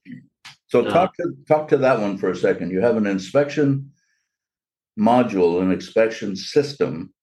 So 0.67 0.81
uh, 0.81 0.91
talk 0.91 1.13
uh, 1.19 1.23
to 1.23 1.35
talk 1.47 1.67
to 1.69 1.77
that 1.77 1.99
one 1.99 2.17
for 2.17 2.29
a 2.29 2.35
second. 2.35 2.71
You 2.71 2.81
have 2.81 2.97
an 2.97 3.07
inspection 3.07 3.91
module, 4.99 5.61
an 5.61 5.71
inspection 5.71 6.35
system 6.35 7.13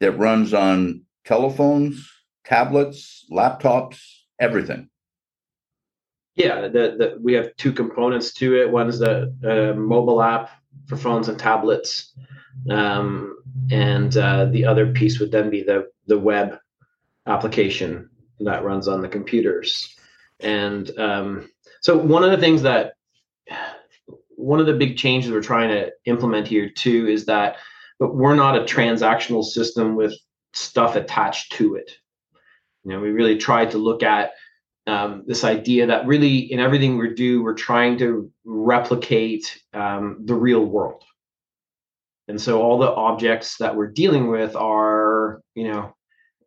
that 0.00 0.12
runs 0.12 0.52
on 0.52 1.02
telephones, 1.24 2.10
tablets, 2.44 3.24
laptops, 3.30 4.00
everything. 4.40 4.88
Yeah, 6.34 6.62
the, 6.62 6.68
the, 6.68 7.18
we 7.20 7.34
have 7.34 7.54
two 7.56 7.72
components 7.72 8.32
to 8.34 8.60
it. 8.60 8.70
One 8.70 8.88
is 8.88 8.98
the 8.98 9.34
uh, 9.44 9.78
mobile 9.78 10.22
app 10.22 10.50
for 10.86 10.96
phones 10.96 11.28
and 11.28 11.38
tablets, 11.38 12.14
um, 12.70 13.38
and 13.70 14.16
uh, 14.16 14.46
the 14.46 14.64
other 14.64 14.92
piece 14.92 15.18
would 15.18 15.32
then 15.32 15.50
be 15.50 15.62
the 15.62 15.88
the 16.06 16.18
web 16.18 16.58
application 17.26 18.10
that 18.40 18.64
runs 18.64 18.88
on 18.88 19.00
the 19.00 19.08
computers. 19.08 19.96
And 20.40 20.90
um, 20.98 21.48
so 21.80 21.96
one 21.96 22.24
of 22.24 22.30
the 22.30 22.38
things 22.38 22.62
that 22.62 22.94
one 24.30 24.58
of 24.58 24.66
the 24.66 24.74
big 24.74 24.96
changes 24.96 25.30
we're 25.30 25.42
trying 25.42 25.68
to 25.68 25.92
implement 26.06 26.48
here 26.48 26.68
too 26.68 27.06
is 27.06 27.26
that 27.26 27.56
but 27.98 28.16
we're 28.16 28.34
not 28.34 28.56
a 28.56 28.64
transactional 28.64 29.44
system 29.44 29.94
with 29.94 30.12
stuff 30.52 30.96
attached 30.96 31.52
to 31.52 31.76
it. 31.76 31.92
You 32.82 32.90
know, 32.90 33.00
we 33.00 33.10
really 33.10 33.38
tried 33.38 33.70
to 33.70 33.78
look 33.78 34.02
at 34.02 34.32
um, 34.86 35.24
this 35.26 35.44
idea 35.44 35.86
that 35.86 36.06
really 36.06 36.38
in 36.38 36.58
everything 36.58 36.98
we 36.98 37.14
do, 37.14 37.42
we're 37.42 37.54
trying 37.54 37.98
to 37.98 38.30
replicate 38.44 39.58
um, 39.72 40.18
the 40.24 40.34
real 40.34 40.64
world. 40.64 41.04
And 42.28 42.40
so 42.40 42.62
all 42.62 42.78
the 42.78 42.90
objects 42.90 43.58
that 43.58 43.76
we're 43.76 43.90
dealing 43.90 44.28
with 44.28 44.56
are, 44.56 45.42
you 45.54 45.70
know, 45.70 45.94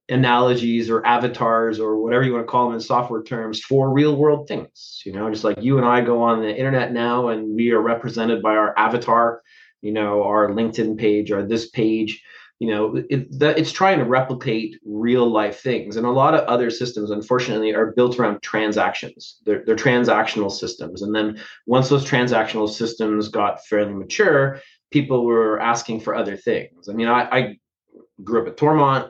analogies 0.09 0.89
or 0.89 1.05
avatars 1.05 1.79
or 1.79 1.97
whatever 1.97 2.23
you 2.23 2.33
want 2.33 2.45
to 2.45 2.51
call 2.51 2.67
them 2.67 2.75
in 2.75 2.79
software 2.79 3.23
terms 3.23 3.59
for 3.61 3.91
real 3.91 4.15
world 4.15 4.47
things. 4.47 5.01
You 5.05 5.13
know, 5.13 5.29
just 5.29 5.43
like 5.43 5.61
you 5.61 5.77
and 5.77 5.85
I 5.85 6.01
go 6.01 6.21
on 6.21 6.41
the 6.41 6.55
internet 6.55 6.91
now 6.91 7.29
and 7.29 7.55
we 7.55 7.71
are 7.71 7.81
represented 7.81 8.41
by 8.41 8.55
our 8.55 8.77
avatar, 8.77 9.41
you 9.81 9.91
know, 9.91 10.23
our 10.23 10.49
LinkedIn 10.49 10.97
page 10.97 11.31
or 11.31 11.45
this 11.45 11.69
page 11.69 12.21
you 12.59 12.69
know 12.69 13.03
it, 13.09 13.39
that 13.39 13.57
it's 13.57 13.71
trying 13.71 13.99
to 13.99 14.05
replicate 14.05 14.79
real 14.85 15.29
life 15.29 15.61
things. 15.61 15.97
And 15.97 16.05
a 16.05 16.11
lot 16.11 16.33
of 16.33 16.45
other 16.45 16.69
systems 16.69 17.11
unfortunately 17.11 17.73
are 17.73 17.91
built 17.91 18.17
around 18.17 18.41
transactions. 18.41 19.39
They're, 19.45 19.63
they're 19.65 19.75
transactional 19.75 20.51
systems. 20.51 21.01
And 21.01 21.13
then 21.13 21.41
once 21.65 21.89
those 21.89 22.05
transactional 22.05 22.69
systems 22.69 23.27
got 23.27 23.65
fairly 23.65 23.93
mature 23.93 24.61
people 24.91 25.25
were 25.25 25.59
asking 25.59 25.99
for 25.99 26.15
other 26.15 26.37
things. 26.37 26.87
I 26.89 26.93
mean 26.93 27.07
i, 27.07 27.23
I 27.29 27.57
grew 28.23 28.41
up 28.41 28.47
at 28.47 28.57
toromont. 28.57 29.09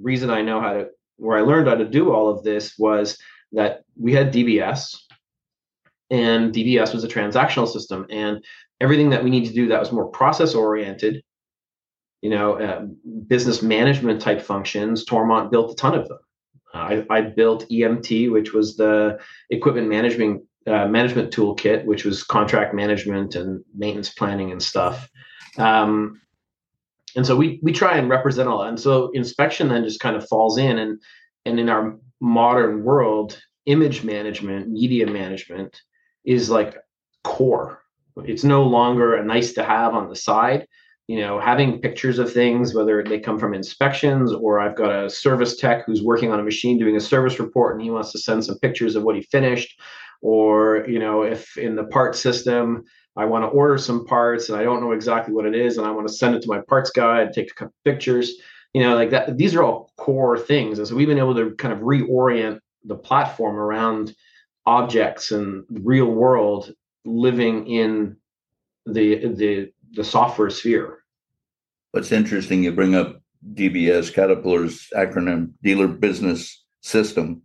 Reason 0.00 0.30
i 0.30 0.42
know 0.42 0.60
how 0.60 0.72
to 0.72 0.88
where 1.16 1.38
i 1.38 1.42
learned 1.42 1.68
how 1.68 1.76
to 1.76 1.84
do 1.84 2.12
all 2.12 2.28
of 2.28 2.42
this 2.42 2.74
was 2.78 3.18
that 3.52 3.82
we 3.96 4.12
had 4.12 4.32
dbs 4.32 4.96
and 6.10 6.52
dbs 6.52 6.94
was 6.94 7.04
a 7.04 7.08
transactional 7.08 7.68
system. 7.68 8.06
And 8.10 8.42
everything 8.80 9.10
that 9.10 9.22
we 9.22 9.30
need 9.30 9.46
to 9.46 9.52
do 9.52 9.68
that 9.68 9.80
was 9.80 9.92
more 9.92 10.08
process 10.08 10.54
oriented 10.54 11.22
you 12.24 12.30
know, 12.30 12.54
uh, 12.54 12.86
business 13.26 13.60
management 13.60 14.18
type 14.18 14.40
functions, 14.40 15.04
Toromont 15.04 15.50
built 15.50 15.72
a 15.72 15.74
ton 15.74 15.94
of 15.94 16.08
them. 16.08 16.18
I, 16.72 17.04
I, 17.10 17.20
built 17.20 17.68
EMT, 17.68 18.32
which 18.32 18.54
was 18.54 18.78
the 18.78 19.20
equipment 19.50 19.88
management 19.88 20.42
uh, 20.66 20.88
management 20.88 21.34
toolkit, 21.34 21.84
which 21.84 22.06
was 22.06 22.24
contract 22.24 22.74
management 22.74 23.34
and 23.34 23.62
maintenance 23.76 24.08
planning 24.08 24.50
and 24.50 24.62
stuff. 24.62 25.06
Um, 25.58 26.22
and 27.14 27.26
so 27.26 27.36
we 27.36 27.60
we 27.62 27.72
try 27.72 27.98
and 27.98 28.08
represent 28.08 28.48
all 28.48 28.62
that. 28.62 28.70
And 28.70 28.80
so 28.80 29.10
inspection 29.10 29.68
then 29.68 29.84
just 29.84 30.00
kind 30.00 30.16
of 30.16 30.26
falls 30.26 30.56
in, 30.56 30.78
and 30.78 31.02
and 31.44 31.60
in 31.60 31.68
our 31.68 31.98
modern 32.22 32.84
world, 32.84 33.38
image 33.66 34.02
management, 34.02 34.70
media 34.70 35.06
management 35.06 35.78
is 36.24 36.48
like 36.48 36.74
core. 37.22 37.82
It's 38.24 38.44
no 38.44 38.62
longer 38.62 39.14
a 39.14 39.24
nice 39.24 39.52
to 39.52 39.62
have 39.62 39.92
on 39.92 40.08
the 40.08 40.16
side 40.16 40.66
you 41.06 41.20
know, 41.20 41.38
having 41.38 41.80
pictures 41.80 42.18
of 42.18 42.32
things, 42.32 42.74
whether 42.74 43.02
they 43.02 43.20
come 43.20 43.38
from 43.38 43.52
inspections 43.52 44.32
or 44.32 44.58
I've 44.58 44.76
got 44.76 45.04
a 45.04 45.10
service 45.10 45.56
tech 45.56 45.84
who's 45.84 46.02
working 46.02 46.32
on 46.32 46.40
a 46.40 46.44
machine 46.44 46.78
doing 46.78 46.96
a 46.96 47.00
service 47.00 47.38
report 47.38 47.74
and 47.74 47.82
he 47.82 47.90
wants 47.90 48.10
to 48.12 48.18
send 48.18 48.44
some 48.44 48.58
pictures 48.60 48.96
of 48.96 49.02
what 49.02 49.16
he 49.16 49.22
finished, 49.22 49.78
or 50.22 50.86
you 50.88 50.98
know, 50.98 51.22
if 51.22 51.58
in 51.58 51.76
the 51.76 51.84
part 51.84 52.16
system 52.16 52.84
I 53.16 53.26
want 53.26 53.44
to 53.44 53.48
order 53.48 53.78
some 53.78 54.06
parts 54.06 54.48
and 54.48 54.58
I 54.58 54.64
don't 54.64 54.80
know 54.80 54.92
exactly 54.92 55.34
what 55.34 55.46
it 55.46 55.54
is 55.54 55.76
and 55.78 55.86
I 55.86 55.90
want 55.90 56.08
to 56.08 56.14
send 56.14 56.34
it 56.34 56.42
to 56.42 56.48
my 56.48 56.60
parts 56.68 56.90
guy 56.90 57.20
and 57.20 57.32
take 57.32 57.50
a 57.50 57.54
couple 57.54 57.74
pictures, 57.84 58.32
you 58.72 58.82
know, 58.82 58.94
like 58.94 59.10
that. 59.10 59.36
These 59.36 59.54
are 59.54 59.62
all 59.62 59.92
core 59.98 60.38
things, 60.38 60.78
and 60.78 60.88
so 60.88 60.94
we've 60.94 61.06
been 61.08 61.18
able 61.18 61.34
to 61.34 61.54
kind 61.56 61.74
of 61.74 61.80
reorient 61.80 62.60
the 62.84 62.96
platform 62.96 63.56
around 63.56 64.14
objects 64.66 65.30
and 65.30 65.64
real 65.68 66.06
world 66.06 66.72
living 67.04 67.66
in 67.66 68.16
the 68.86 69.28
the 69.28 69.70
the 69.94 70.04
software 70.04 70.50
sphere. 70.50 70.98
What's 71.92 72.12
interesting, 72.12 72.64
you 72.64 72.72
bring 72.72 72.94
up 72.94 73.20
DBS, 73.54 74.12
Caterpillar's 74.12 74.88
acronym, 74.94 75.52
Dealer 75.62 75.88
Business 75.88 76.64
System, 76.80 77.42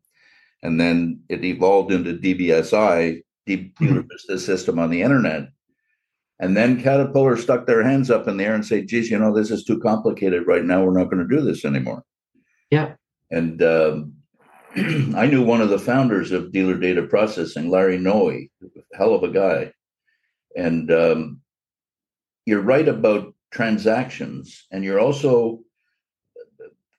and 0.64 0.80
then 0.80 1.22
it 1.30 1.44
evolved 1.44 1.92
into 1.92 2.14
DBSI, 2.14 3.22
Dealer 3.46 3.64
mm-hmm. 3.80 4.02
Business 4.10 4.46
System 4.46 4.80
on 4.80 4.90
the 4.90 5.02
Internet. 5.02 5.50
And 6.40 6.56
then 6.56 6.82
Caterpillar 6.82 7.36
stuck 7.36 7.68
their 7.68 7.84
hands 7.84 8.10
up 8.10 8.28
in 8.28 8.38
the 8.38 8.46
air 8.46 8.56
and 8.56 8.66
said, 8.66 8.88
geez, 8.88 9.12
you 9.12 9.20
know, 9.20 9.34
this 9.34 9.52
is 9.52 9.66
too 9.66 9.80
complicated 9.80 10.48
right 10.48 10.64
now. 10.64 10.84
We're 10.84 10.98
not 10.98 11.12
going 11.12 11.28
to 11.28 11.36
do 11.36 11.44
this 11.44 11.66
anymore. 11.66 12.04
Yeah. 12.72 12.94
And 13.30 13.62
um, 13.62 14.14
I 15.16 15.26
knew 15.26 15.44
one 15.44 15.62
of 15.62 15.70
the 15.70 15.80
founders 15.80 16.32
of 16.32 16.54
Dealer 16.54 16.76
Data 16.76 17.04
Processing, 17.04 17.70
Larry 17.70 17.98
Noe, 17.98 18.40
hell 18.94 19.14
of 19.14 19.24
a 19.24 19.30
guy. 19.30 19.74
And 20.56 20.92
um, 20.92 21.42
you're 22.50 22.62
right 22.62 22.88
about 22.88 23.34
transactions, 23.52 24.66
and 24.72 24.84
you're 24.84 25.00
also 25.00 25.62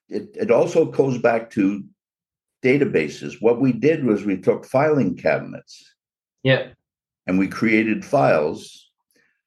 it, 0.09 0.29
it 0.35 0.51
also 0.51 0.85
goes 0.85 1.17
back 1.17 1.49
to 1.51 1.83
databases. 2.63 3.41
What 3.41 3.61
we 3.61 3.71
did 3.71 4.03
was 4.03 4.25
we 4.25 4.37
took 4.37 4.65
filing 4.65 5.15
cabinets. 5.15 5.83
Yeah. 6.43 6.69
And 7.27 7.39
we 7.39 7.47
created 7.47 8.03
files 8.03 8.89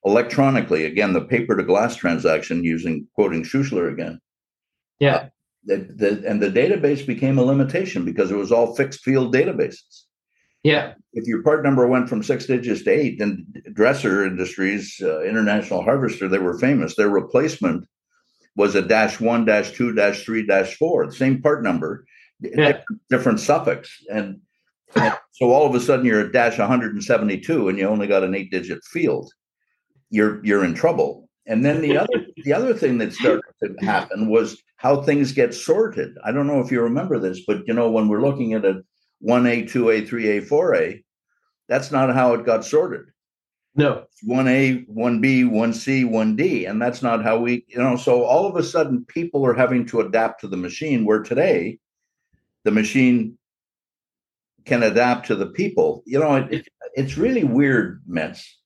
electronically. 0.05 0.85
Again, 0.87 1.13
the 1.13 1.21
paper 1.25 1.57
to 1.57 1.63
glass 1.63 1.97
transaction 1.97 2.65
using 2.65 3.07
quoting 3.15 3.43
Schuessler 3.43 3.93
again. 3.93 4.21
Yeah. 4.99 5.17
Uh, 5.17 5.29
the, 5.67 5.77
the, 5.77 6.25
and 6.27 6.43
the 6.43 6.51
database 6.51 7.07
became 7.07 7.39
a 7.39 7.43
limitation 7.43 8.05
because 8.05 8.31
it 8.31 8.37
was 8.37 8.53
all 8.53 8.75
fixed 8.75 9.01
field 9.01 9.35
databases. 9.35 10.04
Yeah. 10.65 10.95
If 11.13 11.29
your 11.29 11.43
part 11.43 11.63
number 11.63 11.87
went 11.87 12.09
from 12.09 12.23
six 12.25 12.47
digits 12.47 12.83
to 12.85 12.91
eight, 12.91 13.19
then 13.21 13.47
Dresser 13.75 14.27
Industries, 14.27 15.01
uh, 15.01 15.23
International 15.23 15.83
Harvester, 15.83 16.27
they 16.27 16.39
were 16.39 16.59
famous. 16.59 16.97
Their 16.97 17.11
replacement 17.11 17.87
was 18.57 18.75
a 18.75 18.83
dash 18.83 19.21
one, 19.21 19.45
dash 19.45 19.73
two, 19.73 19.93
dash 19.95 20.25
three, 20.25 20.45
dash 20.45 20.77
four, 20.77 21.07
the 21.07 21.13
same 21.13 21.41
part 21.43 21.63
number, 21.63 22.07
yeah. 22.41 22.81
different 23.11 23.41
suffix. 23.41 24.03
And, 24.11 24.41
and 24.97 25.15
so 25.33 25.53
all 25.53 25.67
of 25.67 25.75
a 25.75 25.81
sudden 25.81 26.07
you're 26.07 26.21
at 26.21 26.33
dash 26.33 26.59
172 26.59 27.69
and 27.69 27.79
you 27.79 27.87
only 27.87 28.07
got 28.07 28.25
an 28.25 28.35
eight 28.35 28.51
digit 28.51 28.83
field. 28.85 29.31
You're 30.11 30.45
you're 30.45 30.65
in 30.65 30.75
trouble. 30.75 31.29
And 31.47 31.65
then 31.65 31.83
the 31.83 31.99
other 31.99 32.27
the 32.45 32.53
other 32.53 32.73
thing 32.73 32.99
that 32.99 33.13
started 33.13 33.43
to 33.63 33.85
happen 33.85 34.31
was 34.31 34.63
how 34.77 35.03
things 35.03 35.33
get 35.33 35.55
sorted. 35.55 36.17
I 36.25 36.33
don't 36.33 36.47
know 36.47 36.61
if 36.61 36.71
you 36.71 36.81
remember 36.81 37.19
this, 37.19 37.43
but 37.47 37.63
you 37.67 37.75
know, 37.75 37.91
when 37.91 38.09
we're 38.09 38.23
looking 38.23 38.55
at 38.55 38.65
a 38.65 38.83
1A, 39.27 39.71
2A, 39.71 40.09
3A, 40.09 40.49
4A, 40.49 41.03
that's 41.69 41.91
not 41.91 42.15
how 42.15 42.35
it 42.35 42.45
got 42.45 42.65
sorted. 42.65 43.07
No. 43.75 44.05
1A, 44.27 44.87
1B, 44.89 45.45
1C, 45.45 46.05
1D. 46.05 46.69
And 46.69 46.81
that's 46.81 47.03
not 47.03 47.25
how 47.25 47.39
we, 47.39 47.65
you 47.69 47.79
know, 47.79 47.97
so 47.97 48.25
all 48.25 48.47
of 48.47 48.57
a 48.57 48.63
sudden 48.63 49.05
people 49.07 49.45
are 49.45 49.55
having 49.55 49.87
to 49.87 50.01
adapt 50.01 50.41
to 50.43 50.49
the 50.49 50.57
machine 50.57 51.05
where 51.05 51.23
today 51.23 51.79
the 52.65 52.71
machine 52.71 53.37
can 54.65 54.83
adapt 54.83 55.27
to 55.27 55.35
the 55.35 55.47
people. 55.47 56.03
You 56.07 56.21
know, 56.21 56.37
it, 56.37 56.69
it's 56.95 57.19
really 57.19 57.45
weird, 57.45 58.03
Metz. 58.07 58.59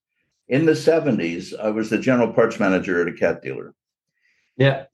In 0.48 0.66
the 0.66 0.72
70s, 0.72 1.58
I 1.58 1.70
was 1.70 1.90
the 1.90 1.98
general 1.98 2.32
parts 2.32 2.60
manager 2.60 3.00
at 3.02 3.12
a 3.12 3.16
cat 3.16 3.42
dealer. 3.42 3.74
Yeah. 4.56 4.84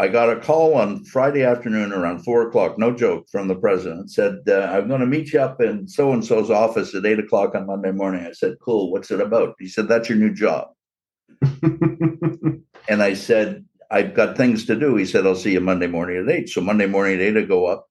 I 0.00 0.08
got 0.08 0.30
a 0.30 0.40
call 0.40 0.76
on 0.76 1.04
Friday 1.04 1.44
afternoon 1.44 1.92
around 1.92 2.24
four 2.24 2.48
o'clock, 2.48 2.78
no 2.78 2.90
joke, 2.90 3.28
from 3.30 3.48
the 3.48 3.54
president. 3.54 4.10
Said, 4.10 4.38
uh, 4.48 4.70
I'm 4.72 4.88
going 4.88 5.02
to 5.02 5.06
meet 5.06 5.34
you 5.34 5.40
up 5.40 5.60
in 5.60 5.86
so 5.86 6.14
and 6.14 6.24
so's 6.24 6.50
office 6.50 6.94
at 6.94 7.04
eight 7.04 7.18
o'clock 7.18 7.54
on 7.54 7.66
Monday 7.66 7.92
morning. 7.92 8.24
I 8.24 8.32
said, 8.32 8.56
Cool, 8.64 8.90
what's 8.90 9.10
it 9.10 9.20
about? 9.20 9.56
He 9.58 9.68
said, 9.68 9.88
That's 9.88 10.08
your 10.08 10.16
new 10.16 10.32
job. 10.32 10.68
and 11.42 12.62
I 12.88 13.12
said, 13.12 13.66
I've 13.90 14.14
got 14.14 14.38
things 14.38 14.64
to 14.66 14.74
do. 14.74 14.96
He 14.96 15.04
said, 15.04 15.26
I'll 15.26 15.34
see 15.34 15.52
you 15.52 15.60
Monday 15.60 15.86
morning 15.86 16.16
at 16.16 16.34
eight. 16.34 16.48
So 16.48 16.62
Monday 16.62 16.86
morning 16.86 17.16
at 17.16 17.20
eight, 17.20 17.36
I 17.36 17.42
go 17.42 17.66
up. 17.66 17.86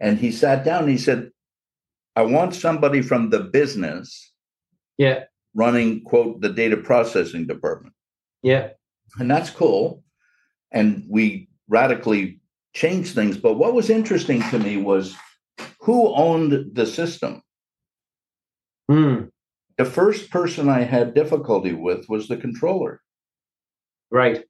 And 0.00 0.18
he 0.18 0.32
sat 0.32 0.64
down 0.64 0.88
he 0.88 0.98
said, 0.98 1.30
I 2.16 2.22
want 2.22 2.56
somebody 2.56 3.02
from 3.02 3.30
the 3.30 3.38
business. 3.38 4.32
Yeah. 4.98 5.24
Running, 5.54 6.02
quote, 6.02 6.40
the 6.40 6.48
data 6.48 6.76
processing 6.76 7.46
department. 7.46 7.94
Yeah. 8.42 8.70
And 9.20 9.30
that's 9.30 9.50
cool 9.50 10.02
and 10.72 11.04
we 11.08 11.48
radically 11.68 12.40
changed 12.74 13.14
things. 13.14 13.36
But 13.36 13.54
what 13.54 13.74
was 13.74 13.90
interesting 13.90 14.42
to 14.50 14.58
me 14.58 14.76
was 14.76 15.14
who 15.80 16.14
owned 16.14 16.74
the 16.74 16.86
system. 16.86 17.42
Mm. 18.90 19.30
The 19.78 19.84
first 19.84 20.30
person 20.30 20.68
I 20.68 20.82
had 20.82 21.14
difficulty 21.14 21.72
with 21.72 22.08
was 22.08 22.28
the 22.28 22.36
controller. 22.36 23.00
Right. 24.10 24.44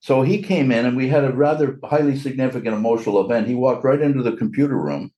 So 0.00 0.22
he 0.22 0.42
came 0.42 0.70
in 0.70 0.84
and 0.84 0.96
we 0.96 1.08
had 1.08 1.24
a 1.24 1.32
rather 1.32 1.78
highly 1.82 2.16
significant 2.18 2.76
emotional 2.76 3.24
event. 3.24 3.46
He 3.46 3.54
walked 3.54 3.84
right 3.84 4.00
into 4.00 4.22
the 4.22 4.36
computer 4.36 4.76
room, 4.76 5.12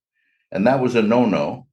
and 0.52 0.66
that 0.66 0.80
was 0.80 0.94
a 0.94 1.02
no 1.02 1.26
no 1.26 1.66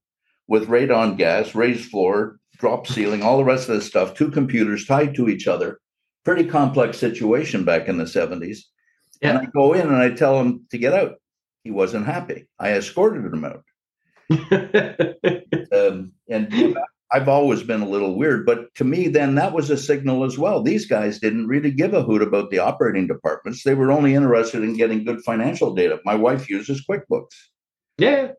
with 0.47 0.67
radon 0.67 1.17
gas, 1.17 1.55
raised 1.55 1.89
floor, 1.89 2.39
drop 2.57 2.87
ceiling, 2.87 3.21
all 3.21 3.37
the 3.37 3.43
rest 3.43 3.69
of 3.69 3.75
this 3.75 3.85
stuff, 3.85 4.13
two 4.13 4.31
computers 4.31 4.85
tied 4.85 5.15
to 5.15 5.29
each 5.29 5.47
other 5.47 5.79
pretty 6.23 6.45
complex 6.45 6.97
situation 6.97 7.63
back 7.63 7.87
in 7.87 7.97
the 7.97 8.05
70s. 8.05 8.59
Yeah. 9.21 9.29
And 9.29 9.37
I 9.39 9.45
go 9.45 9.73
in 9.73 9.87
and 9.87 9.95
I 9.95 10.11
tell 10.11 10.39
him 10.39 10.65
to 10.71 10.77
get 10.77 10.93
out. 10.93 11.15
He 11.63 11.71
wasn't 11.71 12.05
happy. 12.05 12.47
I 12.59 12.73
escorted 12.73 13.25
him 13.25 13.45
out. 13.45 13.63
um, 15.71 16.11
and 16.29 16.77
I've 17.11 17.29
always 17.29 17.61
been 17.61 17.81
a 17.81 17.87
little 17.87 18.15
weird, 18.15 18.45
but 18.45 18.73
to 18.75 18.83
me, 18.83 19.07
then 19.07 19.35
that 19.35 19.53
was 19.53 19.69
a 19.69 19.77
signal 19.77 20.23
as 20.23 20.37
well. 20.37 20.63
These 20.63 20.87
guys 20.87 21.19
didn't 21.19 21.47
really 21.47 21.71
give 21.71 21.93
a 21.93 22.01
hoot 22.01 22.23
about 22.23 22.49
the 22.49 22.59
operating 22.59 23.07
departments. 23.07 23.63
They 23.63 23.75
were 23.75 23.91
only 23.91 24.15
interested 24.15 24.63
in 24.63 24.75
getting 24.75 25.05
good 25.05 25.21
financial 25.23 25.73
data. 25.75 25.99
My 26.05 26.15
wife 26.15 26.49
uses 26.49 26.83
QuickBooks. 26.89 27.35
Yeah. 27.97 28.31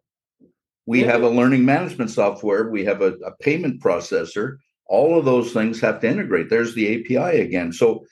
We 0.86 1.02
yeah. 1.02 1.12
have 1.12 1.22
a 1.22 1.28
learning 1.28 1.64
management 1.64 2.10
software. 2.10 2.68
We 2.68 2.84
have 2.84 3.00
a, 3.00 3.12
a 3.24 3.36
payment 3.40 3.80
processor 3.80 4.56
all 4.86 5.18
of 5.18 5.24
those 5.24 5.52
things 5.52 5.80
have 5.80 6.00
to 6.00 6.08
integrate. 6.08 6.50
There's 6.50 6.74
the 6.74 7.00
API 7.00 7.40
again. 7.40 7.72
So 7.72 8.04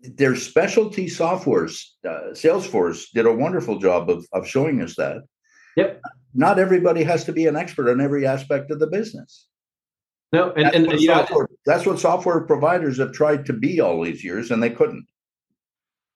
there's 0.00 0.46
specialty 0.46 1.06
softwares. 1.06 1.82
Uh, 2.06 2.32
Salesforce 2.32 3.10
did 3.12 3.26
a 3.26 3.32
wonderful 3.32 3.78
job 3.78 4.10
of, 4.10 4.26
of 4.32 4.46
showing 4.46 4.80
us 4.82 4.96
that. 4.96 5.22
Yep. 5.76 6.00
Not 6.34 6.58
everybody 6.58 7.02
has 7.04 7.24
to 7.24 7.32
be 7.32 7.46
an 7.46 7.56
expert 7.56 7.90
on 7.90 8.00
every 8.00 8.26
aspect 8.26 8.70
of 8.70 8.78
the 8.78 8.86
business. 8.86 9.46
No, 10.32 10.52
and, 10.52 10.66
that's, 10.66 10.76
and, 10.76 10.86
what 10.86 11.00
software, 11.00 11.48
that's 11.66 11.86
what 11.86 11.98
software 11.98 12.40
providers 12.42 12.98
have 12.98 13.12
tried 13.12 13.44
to 13.46 13.52
be 13.52 13.80
all 13.80 14.02
these 14.02 14.22
years, 14.22 14.50
and 14.50 14.62
they 14.62 14.70
couldn't. 14.70 15.06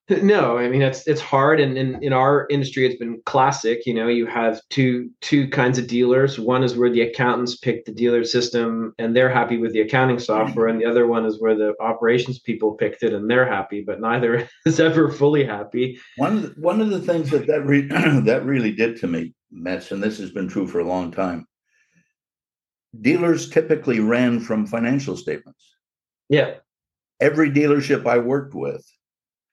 No, 0.22 0.58
I 0.58 0.68
mean 0.68 0.82
it's 0.82 1.06
it's 1.06 1.20
hard, 1.20 1.60
and 1.60 1.78
in, 1.78 2.02
in 2.02 2.12
our 2.12 2.46
industry, 2.50 2.84
it's 2.84 2.98
been 2.98 3.22
classic. 3.24 3.86
You 3.86 3.94
know, 3.94 4.08
you 4.08 4.26
have 4.26 4.60
two 4.68 5.10
two 5.22 5.48
kinds 5.48 5.78
of 5.78 5.86
dealers. 5.86 6.38
One 6.38 6.62
is 6.62 6.76
where 6.76 6.90
the 6.90 7.00
accountants 7.00 7.56
pick 7.56 7.86
the 7.86 7.92
dealer 7.92 8.22
system 8.24 8.94
and 8.98 9.16
they're 9.16 9.30
happy 9.30 9.56
with 9.56 9.72
the 9.72 9.80
accounting 9.80 10.18
software, 10.18 10.68
and 10.68 10.78
the 10.78 10.84
other 10.84 11.06
one 11.06 11.24
is 11.24 11.40
where 11.40 11.54
the 11.54 11.74
operations 11.80 12.38
people 12.38 12.72
picked 12.72 13.02
it 13.02 13.14
and 13.14 13.30
they're 13.30 13.48
happy, 13.48 13.82
but 13.82 14.00
neither 14.00 14.46
is 14.66 14.78
ever 14.78 15.10
fully 15.10 15.44
happy. 15.44 15.98
One 16.16 16.36
of 16.36 16.42
the, 16.42 16.60
one 16.60 16.82
of 16.82 16.90
the 16.90 17.00
things 17.00 17.30
that 17.30 17.46
that 17.46 17.64
re- 17.64 17.88
that 17.88 18.44
really 18.44 18.72
did 18.72 18.98
to 18.98 19.06
me, 19.06 19.34
Metz, 19.50 19.90
and 19.90 20.02
this 20.02 20.18
has 20.18 20.30
been 20.30 20.48
true 20.48 20.66
for 20.66 20.80
a 20.80 20.88
long 20.88 21.12
time. 21.12 21.46
Dealers 23.00 23.48
typically 23.48 24.00
ran 24.00 24.38
from 24.38 24.66
financial 24.66 25.16
statements. 25.16 25.64
Yeah. 26.28 26.56
Every 27.20 27.50
dealership 27.50 28.06
I 28.06 28.18
worked 28.18 28.54
with 28.54 28.84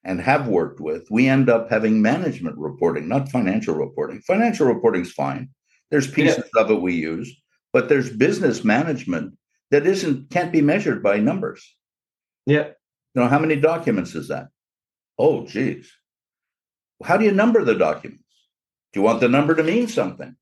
and 0.03 0.19
have 0.19 0.47
worked 0.47 0.79
with, 0.79 1.09
we 1.11 1.27
end 1.27 1.49
up 1.49 1.69
having 1.69 2.01
management 2.01 2.57
reporting, 2.57 3.07
not 3.07 3.29
financial 3.29 3.75
reporting. 3.75 4.21
Financial 4.21 4.65
reporting 4.65 5.03
is 5.03 5.11
fine. 5.11 5.49
There's 5.91 6.09
pieces 6.09 6.43
yeah. 6.55 6.63
of 6.63 6.71
it 6.71 6.81
we 6.81 6.95
use, 6.95 7.33
but 7.73 7.89
there's 7.89 8.09
business 8.09 8.63
management 8.63 9.37
that 9.69 9.85
isn't 9.85 10.29
can't 10.29 10.51
be 10.51 10.61
measured 10.61 11.03
by 11.03 11.17
numbers. 11.17 11.75
Yeah. 12.45 12.69
You 13.13 13.21
know, 13.21 13.27
how 13.27 13.39
many 13.39 13.55
documents 13.55 14.15
is 14.15 14.29
that? 14.29 14.47
Oh, 15.19 15.45
geez. 15.45 15.91
How 17.03 17.17
do 17.17 17.25
you 17.25 17.31
number 17.31 17.63
the 17.63 17.75
documents? 17.75 18.23
Do 18.93 18.99
you 18.99 19.03
want 19.03 19.19
the 19.19 19.29
number 19.29 19.55
to 19.55 19.63
mean 19.63 19.87
something? 19.87 20.35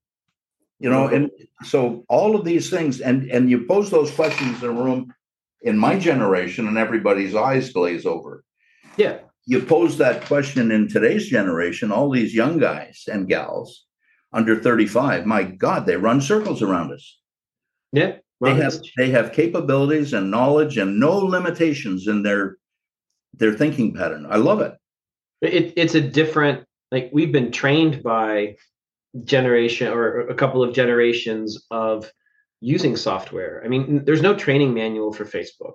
You 0.78 0.88
know, 0.88 1.06
mm-hmm. 1.06 1.14
and 1.14 1.30
so 1.64 2.04
all 2.08 2.34
of 2.34 2.44
these 2.44 2.70
things, 2.70 3.00
and 3.00 3.30
and 3.30 3.50
you 3.50 3.66
pose 3.66 3.90
those 3.90 4.10
questions 4.10 4.62
in 4.62 4.70
a 4.70 4.72
room 4.72 5.12
in 5.62 5.76
my 5.76 5.98
generation, 5.98 6.66
and 6.66 6.78
everybody's 6.78 7.34
eyes 7.34 7.70
glaze 7.70 8.06
over. 8.06 8.44
Yeah 8.96 9.18
you 9.50 9.60
pose 9.60 9.98
that 9.98 10.24
question 10.26 10.70
in 10.70 10.86
today's 10.86 11.26
generation, 11.26 11.90
all 11.90 12.08
these 12.08 12.32
young 12.32 12.58
guys 12.58 13.02
and 13.10 13.28
gals 13.28 13.84
under 14.32 14.54
35, 14.54 15.26
my 15.26 15.42
God, 15.42 15.86
they 15.86 15.96
run 15.96 16.20
circles 16.20 16.62
around 16.62 16.92
us. 16.92 17.18
Yeah. 17.92 18.18
They 18.40 18.54
have 18.54 18.74
they 18.96 19.10
have 19.10 19.32
capabilities 19.32 20.12
and 20.12 20.30
knowledge 20.30 20.78
and 20.78 21.00
no 21.00 21.18
limitations 21.18 22.06
in 22.06 22.22
their 22.22 22.58
their 23.34 23.52
thinking 23.52 23.92
pattern. 23.92 24.24
I 24.30 24.36
love 24.36 24.60
it. 24.60 24.74
It 25.42 25.72
it's 25.76 25.96
a 25.96 26.00
different 26.00 26.64
like 26.92 27.10
we've 27.12 27.32
been 27.32 27.50
trained 27.50 28.04
by 28.04 28.54
generation 29.24 29.88
or 29.88 30.28
a 30.28 30.34
couple 30.34 30.62
of 30.62 30.72
generations 30.72 31.66
of 31.72 32.10
using 32.60 32.96
software. 32.96 33.62
I 33.64 33.68
mean, 33.68 34.04
there's 34.04 34.22
no 34.22 34.36
training 34.36 34.72
manual 34.74 35.12
for 35.12 35.24
Facebook. 35.24 35.74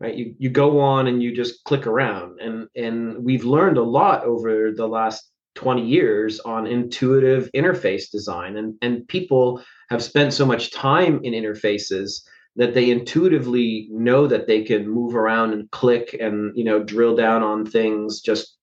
Right? 0.00 0.14
You 0.14 0.34
you 0.38 0.48
go 0.48 0.80
on 0.80 1.06
and 1.06 1.22
you 1.22 1.34
just 1.34 1.62
click 1.64 1.86
around. 1.86 2.40
And 2.40 2.68
and 2.74 3.22
we've 3.24 3.44
learned 3.44 3.76
a 3.76 3.82
lot 3.82 4.24
over 4.24 4.72
the 4.72 4.88
last 4.88 5.30
20 5.56 5.86
years 5.86 6.40
on 6.40 6.66
intuitive 6.66 7.50
interface 7.54 8.10
design. 8.10 8.56
And 8.56 8.74
and 8.80 9.06
people 9.08 9.62
have 9.90 10.02
spent 10.02 10.32
so 10.32 10.46
much 10.46 10.72
time 10.72 11.20
in 11.22 11.34
interfaces 11.34 12.22
that 12.56 12.74
they 12.74 12.90
intuitively 12.90 13.88
know 13.90 14.26
that 14.26 14.46
they 14.46 14.62
can 14.62 14.88
move 14.88 15.14
around 15.14 15.52
and 15.52 15.70
click 15.70 16.16
and 16.18 16.56
you 16.56 16.64
know 16.64 16.82
drill 16.82 17.14
down 17.14 17.42
on 17.42 17.66
things 17.66 18.20
just 18.20 18.56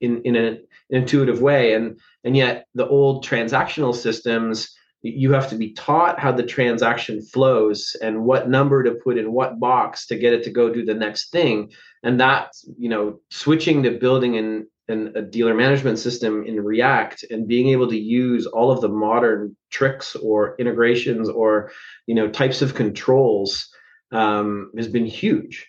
in 0.00 0.22
in 0.22 0.36
an 0.36 0.58
intuitive 0.88 1.42
way. 1.42 1.74
And 1.74 1.98
and 2.24 2.34
yet 2.36 2.66
the 2.74 2.86
old 2.86 3.26
transactional 3.26 3.94
systems 3.94 4.71
you 5.02 5.32
have 5.32 5.50
to 5.50 5.56
be 5.56 5.72
taught 5.72 6.20
how 6.20 6.30
the 6.30 6.44
transaction 6.44 7.20
flows 7.20 7.96
and 8.02 8.24
what 8.24 8.48
number 8.48 8.84
to 8.84 8.92
put 8.92 9.18
in 9.18 9.32
what 9.32 9.58
box 9.58 10.06
to 10.06 10.16
get 10.16 10.32
it 10.32 10.44
to 10.44 10.50
go 10.50 10.72
do 10.72 10.84
the 10.84 10.94
next 10.94 11.30
thing. 11.30 11.72
And 12.02 12.20
that 12.20 12.52
you 12.78 12.88
know 12.88 13.20
switching 13.30 13.82
to 13.82 13.90
building 13.98 14.36
an, 14.36 14.68
an, 14.88 15.12
a 15.16 15.22
dealer 15.22 15.54
management 15.54 15.98
system 15.98 16.44
in 16.44 16.62
react 16.62 17.24
and 17.30 17.48
being 17.48 17.68
able 17.68 17.88
to 17.88 17.98
use 17.98 18.46
all 18.46 18.70
of 18.70 18.80
the 18.80 18.88
modern 18.88 19.56
tricks 19.70 20.14
or 20.16 20.56
integrations 20.58 21.28
or 21.28 21.72
you 22.06 22.14
know 22.14 22.28
types 22.28 22.62
of 22.62 22.74
controls 22.74 23.68
um, 24.12 24.70
has 24.76 24.88
been 24.88 25.06
huge. 25.06 25.68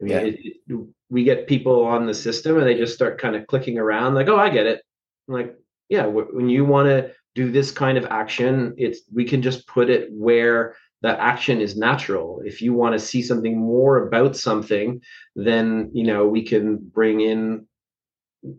I 0.00 0.04
mean, 0.04 0.12
yeah. 0.12 0.20
it, 0.20 0.38
it, 0.68 0.86
we 1.10 1.24
get 1.24 1.48
people 1.48 1.84
on 1.84 2.06
the 2.06 2.14
system 2.14 2.56
and 2.56 2.66
they 2.66 2.76
just 2.76 2.94
start 2.94 3.20
kind 3.20 3.36
of 3.36 3.46
clicking 3.46 3.78
around 3.78 4.14
like 4.14 4.28
oh 4.28 4.38
i 4.38 4.48
get 4.48 4.66
it. 4.66 4.80
I'm 5.28 5.34
like 5.34 5.56
yeah 5.88 6.06
when 6.06 6.48
you 6.48 6.64
want 6.64 6.88
to 6.88 7.12
do 7.34 7.50
this 7.50 7.70
kind 7.70 7.96
of 7.96 8.04
action 8.06 8.74
it's 8.76 9.02
we 9.12 9.24
can 9.24 9.42
just 9.42 9.66
put 9.66 9.90
it 9.90 10.08
where 10.12 10.74
that 11.02 11.18
action 11.18 11.62
is 11.62 11.78
natural. 11.78 12.42
If 12.44 12.60
you 12.60 12.74
want 12.74 12.92
to 12.92 12.98
see 12.98 13.22
something 13.22 13.58
more 13.58 14.06
about 14.06 14.36
something 14.36 15.00
then 15.36 15.90
you 15.92 16.04
know 16.04 16.26
we 16.26 16.42
can 16.44 16.76
bring 16.76 17.20
in 17.20 17.66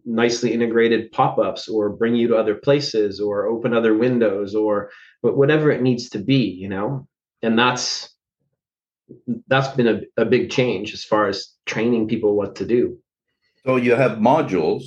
nicely 0.06 0.54
integrated 0.54 1.12
pop-ups 1.12 1.68
or 1.68 1.90
bring 1.90 2.16
you 2.16 2.28
to 2.28 2.36
other 2.36 2.56
places 2.56 3.20
or 3.20 3.48
open 3.48 3.74
other 3.74 3.98
windows 3.98 4.56
or 4.56 4.92
but 5.24 5.36
whatever 5.36 5.72
it 5.72 5.82
needs 5.82 6.10
to 6.10 6.20
be 6.20 6.44
you 6.44 6.70
know? 6.70 7.08
And 7.42 7.58
that's 7.58 8.16
that's 9.48 9.76
been 9.76 9.88
a, 9.88 10.22
a 10.22 10.26
big 10.26 10.50
change 10.50 10.94
as 10.94 11.04
far 11.04 11.28
as 11.28 11.54
training 11.66 12.08
people 12.08 12.36
what 12.36 12.56
to 12.56 12.66
do. 12.66 12.98
So 13.66 13.76
you 13.76 13.96
have 13.96 14.20
modules. 14.20 14.84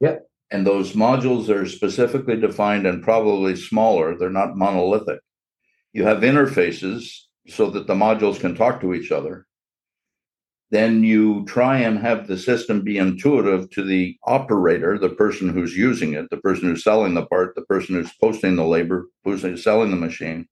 Yep 0.00 0.26
and 0.50 0.66
those 0.66 0.92
modules 0.92 1.48
are 1.48 1.66
specifically 1.66 2.36
defined 2.36 2.86
and 2.86 3.02
probably 3.02 3.56
smaller. 3.56 4.16
They're 4.16 4.30
not 4.30 4.56
monolithic. 4.56 5.20
You 5.92 6.04
have 6.04 6.18
interfaces 6.18 7.10
so 7.48 7.70
that 7.70 7.86
the 7.86 7.94
modules 7.94 8.38
can 8.38 8.54
talk 8.54 8.80
to 8.80 8.94
each 8.94 9.10
other. 9.10 9.46
Then 10.70 11.04
you 11.04 11.44
try 11.46 11.78
and 11.78 11.98
have 11.98 12.26
the 12.26 12.36
system 12.36 12.82
be 12.82 12.98
intuitive 12.98 13.70
to 13.70 13.84
the 13.84 14.16
operator, 14.24 14.98
the 14.98 15.08
person 15.08 15.48
who's 15.48 15.76
using 15.76 16.14
it, 16.14 16.28
the 16.30 16.38
person 16.38 16.68
who's 16.68 16.82
selling 16.82 17.14
the 17.14 17.26
part, 17.26 17.54
the 17.54 17.62
person 17.62 17.94
who's 17.94 18.12
posting 18.20 18.56
the 18.56 18.64
labor, 18.64 19.06
who's 19.24 19.62
selling 19.62 19.90
the 19.90 19.96
machine. 19.96 20.48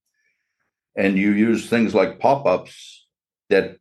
And 0.96 1.18
you 1.18 1.32
use 1.32 1.68
things 1.68 1.94
like 1.94 2.20
pop 2.20 2.46
ups 2.46 3.06
that 3.50 3.78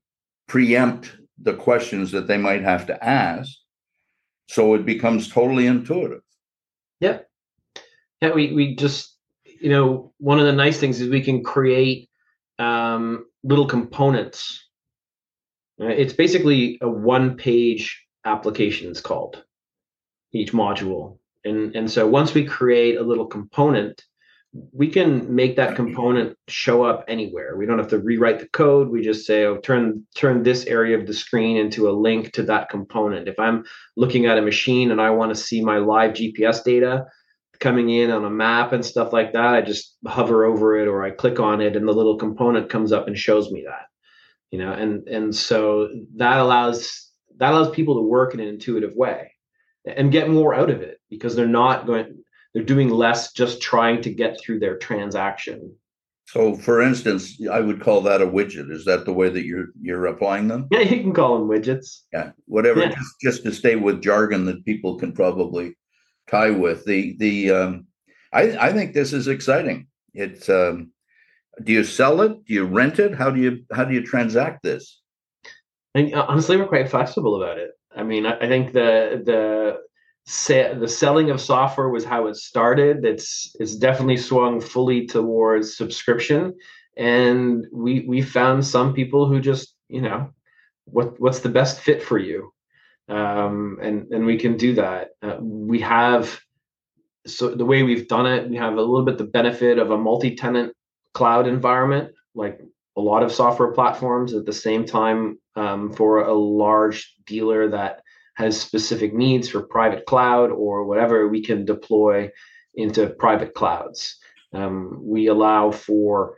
preempt 0.48 1.16
the 1.40 1.54
questions 1.54 2.12
that 2.12 2.28
they 2.28 2.38
might 2.38 2.64
have 2.64 2.88
to 2.88 3.04
ask 3.04 3.52
so 4.54 4.76
it 4.76 4.86
becomes 4.86 5.28
totally 5.28 5.66
intuitive. 5.66 6.22
Yep. 7.00 7.28
Yeah, 8.22 8.34
we 8.34 8.54
we 8.54 8.76
just 8.76 9.18
you 9.44 9.70
know 9.72 10.14
one 10.20 10.40
of 10.40 10.46
the 10.46 10.54
nice 10.54 10.80
things 10.80 11.02
is 11.02 11.10
we 11.10 11.24
can 11.24 11.44
create 11.44 12.10
um, 12.60 13.26
little 13.44 13.66
components. 13.66 14.68
It's 15.80 16.14
basically 16.14 16.78
a 16.82 16.88
one-page 16.88 18.06
application. 18.26 18.92
It's 18.92 19.02
called 19.02 19.44
each 20.34 20.54
module, 20.54 21.18
and 21.44 21.76
and 21.76 21.90
so 21.90 22.08
once 22.08 22.36
we 22.36 22.46
create 22.46 22.98
a 22.98 23.04
little 23.04 23.26
component, 23.26 24.04
we 24.72 24.88
can 24.88 25.34
make 25.34 25.56
that 25.56 25.76
component 25.76 26.38
show 26.48 26.84
up 26.84 27.04
anywhere. 27.08 27.58
We 27.58 27.66
don't 27.66 27.80
have 27.80 27.88
to 27.90 27.98
rewrite 27.98 28.40
the 28.40 28.48
code. 28.48 28.90
We 28.90 29.02
just 29.02 29.26
say, 29.26 29.46
oh, 29.46 29.58
turn 29.58 30.06
turn 30.16 30.44
this 30.44 30.66
area 30.66 30.98
of 30.98 31.08
the 31.08 31.14
screen 31.14 31.58
into 31.58 31.90
a 31.90 31.92
link 31.92 32.32
to 32.34 32.44
that 32.44 32.70
component. 32.70 33.28
If 33.28 33.40
I'm 33.40 33.64
looking 33.98 34.28
at 34.28 34.38
a 34.38 34.44
machine 34.44 34.92
and 34.92 35.02
I 35.02 35.10
want 35.10 35.34
to 35.34 35.42
see 35.42 35.64
my 35.64 35.78
live 35.78 36.12
GPS 36.12 36.64
data 36.64 37.06
coming 37.60 37.90
in 37.90 38.12
on 38.12 38.26
a 38.26 38.30
map 38.30 38.74
and 38.74 38.86
stuff 38.86 39.12
like 39.12 39.34
that, 39.34 39.56
I 39.56 39.62
just 39.62 39.96
hover 40.06 40.46
over 40.46 40.78
it 40.78 40.88
or 40.88 41.04
I 41.04 41.10
click 41.10 41.40
on 41.40 41.60
it 41.60 41.76
and 41.76 41.88
the 41.88 41.94
little 41.94 42.18
component 42.18 42.70
comes 42.70 42.92
up 42.92 43.08
and 43.08 43.18
shows 43.18 43.52
me 43.52 43.64
that. 43.66 43.88
You 44.52 44.60
know, 44.60 44.72
and 44.72 45.08
and 45.08 45.36
so 45.36 45.90
that 46.18 46.38
allows 46.38 47.10
that 47.38 47.54
allows 47.54 47.72
people 47.72 47.96
to 47.96 48.08
work 48.08 48.36
in 48.36 48.40
an 48.40 48.48
intuitive 48.48 48.94
way 48.96 49.32
and 49.84 50.12
get 50.12 50.30
more 50.30 50.54
out 50.54 50.70
of 50.70 50.82
it 50.82 51.00
because 51.10 51.36
they're 51.36 51.48
not 51.48 51.88
going 51.88 52.23
they're 52.54 52.64
doing 52.64 52.90
less 52.90 53.32
just 53.34 53.62
trying 53.62 54.02
to 54.02 54.10
get 54.10 54.40
through 54.40 54.60
their 54.60 54.78
transaction. 54.78 55.76
So 56.28 56.56
for 56.56 56.82
instance 56.82 57.38
i 57.52 57.60
would 57.60 57.82
call 57.82 58.02
that 58.02 58.22
a 58.22 58.28
widget. 58.28 58.72
Is 58.72 58.86
that 58.86 59.06
the 59.06 59.14
way 59.14 59.30
that 59.30 59.46
you're 59.46 59.68
you're 59.82 60.06
applying 60.06 60.48
them? 60.48 60.68
Yeah 60.72 60.80
you 60.80 61.02
can 61.02 61.14
call 61.14 61.38
them 61.38 61.48
widgets. 61.48 62.02
Yeah 62.12 62.32
whatever 62.46 62.82
yeah. 62.82 62.90
Just, 62.90 63.16
just 63.22 63.44
to 63.44 63.52
stay 63.52 63.76
with 63.76 64.02
jargon 64.02 64.46
that 64.46 64.66
people 64.66 64.98
can 64.98 65.12
probably 65.12 65.76
tie 66.30 66.52
with. 66.52 66.86
The 66.86 67.16
the 67.18 67.52
um 67.52 67.88
i 68.32 68.44
i 68.58 68.72
think 68.72 68.94
this 68.94 69.14
is 69.14 69.28
exciting. 69.28 69.88
It's 70.14 70.50
um 70.50 70.92
do 71.64 71.72
you 71.72 71.84
sell 71.84 72.22
it? 72.22 72.46
Do 72.46 72.54
you 72.54 72.66
rent 72.66 73.00
it? 73.00 73.14
How 73.14 73.30
do 73.30 73.42
you 73.42 73.66
how 73.72 73.84
do 73.84 73.94
you 73.94 74.04
transact 74.04 74.64
this? 74.64 75.02
And 75.94 76.16
honestly 76.16 76.58
we're 76.58 76.68
quite 76.68 76.90
flexible 76.90 77.42
about 77.42 77.58
it. 77.58 77.72
I 77.96 78.04
mean 78.04 78.26
i, 78.26 78.38
I 78.38 78.48
think 78.48 78.72
the 78.72 79.22
the 79.26 79.82
say, 80.26 80.74
the 80.74 80.88
selling 80.88 81.30
of 81.30 81.42
software 81.42 81.90
was 81.90 82.06
how 82.06 82.28
it 82.28 82.36
started. 82.36 83.06
It's 83.06 83.56
it's 83.60 83.76
definitely 83.76 84.18
swung 84.18 84.62
fully 84.62 85.06
towards 85.06 85.78
subscription, 85.78 86.54
and 86.98 87.66
we 87.72 88.02
we 88.08 88.22
found 88.22 88.66
some 88.66 88.94
people 88.94 89.28
who 89.28 89.40
just 89.40 89.76
you 89.90 90.02
know 90.02 90.30
what 90.86 91.20
what's 91.20 91.40
the 91.40 91.50
best 91.50 91.80
fit 91.80 92.02
for 92.02 92.18
you, 92.18 92.54
um, 93.10 93.80
and 93.82 94.12
and 94.12 94.26
we 94.26 94.38
can 94.38 94.58
do 94.58 94.76
that. 94.76 95.10
Uh, 95.22 95.38
we 95.42 95.82
have 95.82 96.40
so 97.26 97.54
the 97.56 97.66
way 97.66 97.84
we've 97.84 98.08
done 98.08 98.26
it, 98.26 98.50
we 98.50 98.58
have 98.58 98.74
a 98.74 98.82
little 98.82 99.06
bit 99.06 99.18
the 99.18 99.24
benefit 99.24 99.78
of 99.78 99.92
a 99.92 99.98
multi-tenant 99.98 100.74
cloud 101.14 101.48
environment, 101.48 102.14
like 102.36 102.60
a 102.98 103.02
lot 103.02 103.24
of 103.24 103.32
software 103.32 103.72
platforms. 103.72 104.34
At 104.34 104.46
the 104.46 104.54
same 104.54 104.86
time, 104.86 105.40
um, 105.56 105.94
for 105.94 106.24
a 106.24 106.34
large 106.34 107.16
dealer 107.26 107.70
that 107.70 108.03
has 108.36 108.60
specific 108.60 109.14
needs 109.14 109.50
for 109.50 109.62
private 109.62 110.06
cloud 110.06 110.52
or 110.52 110.86
whatever, 110.86 111.28
we 111.28 111.44
can 111.44 111.66
deploy 111.66 112.32
into 112.76 113.08
private 113.08 113.54
clouds. 113.54 114.18
Um, 114.54 115.00
we 115.02 115.28
allow 115.28 115.72
for 115.72 116.38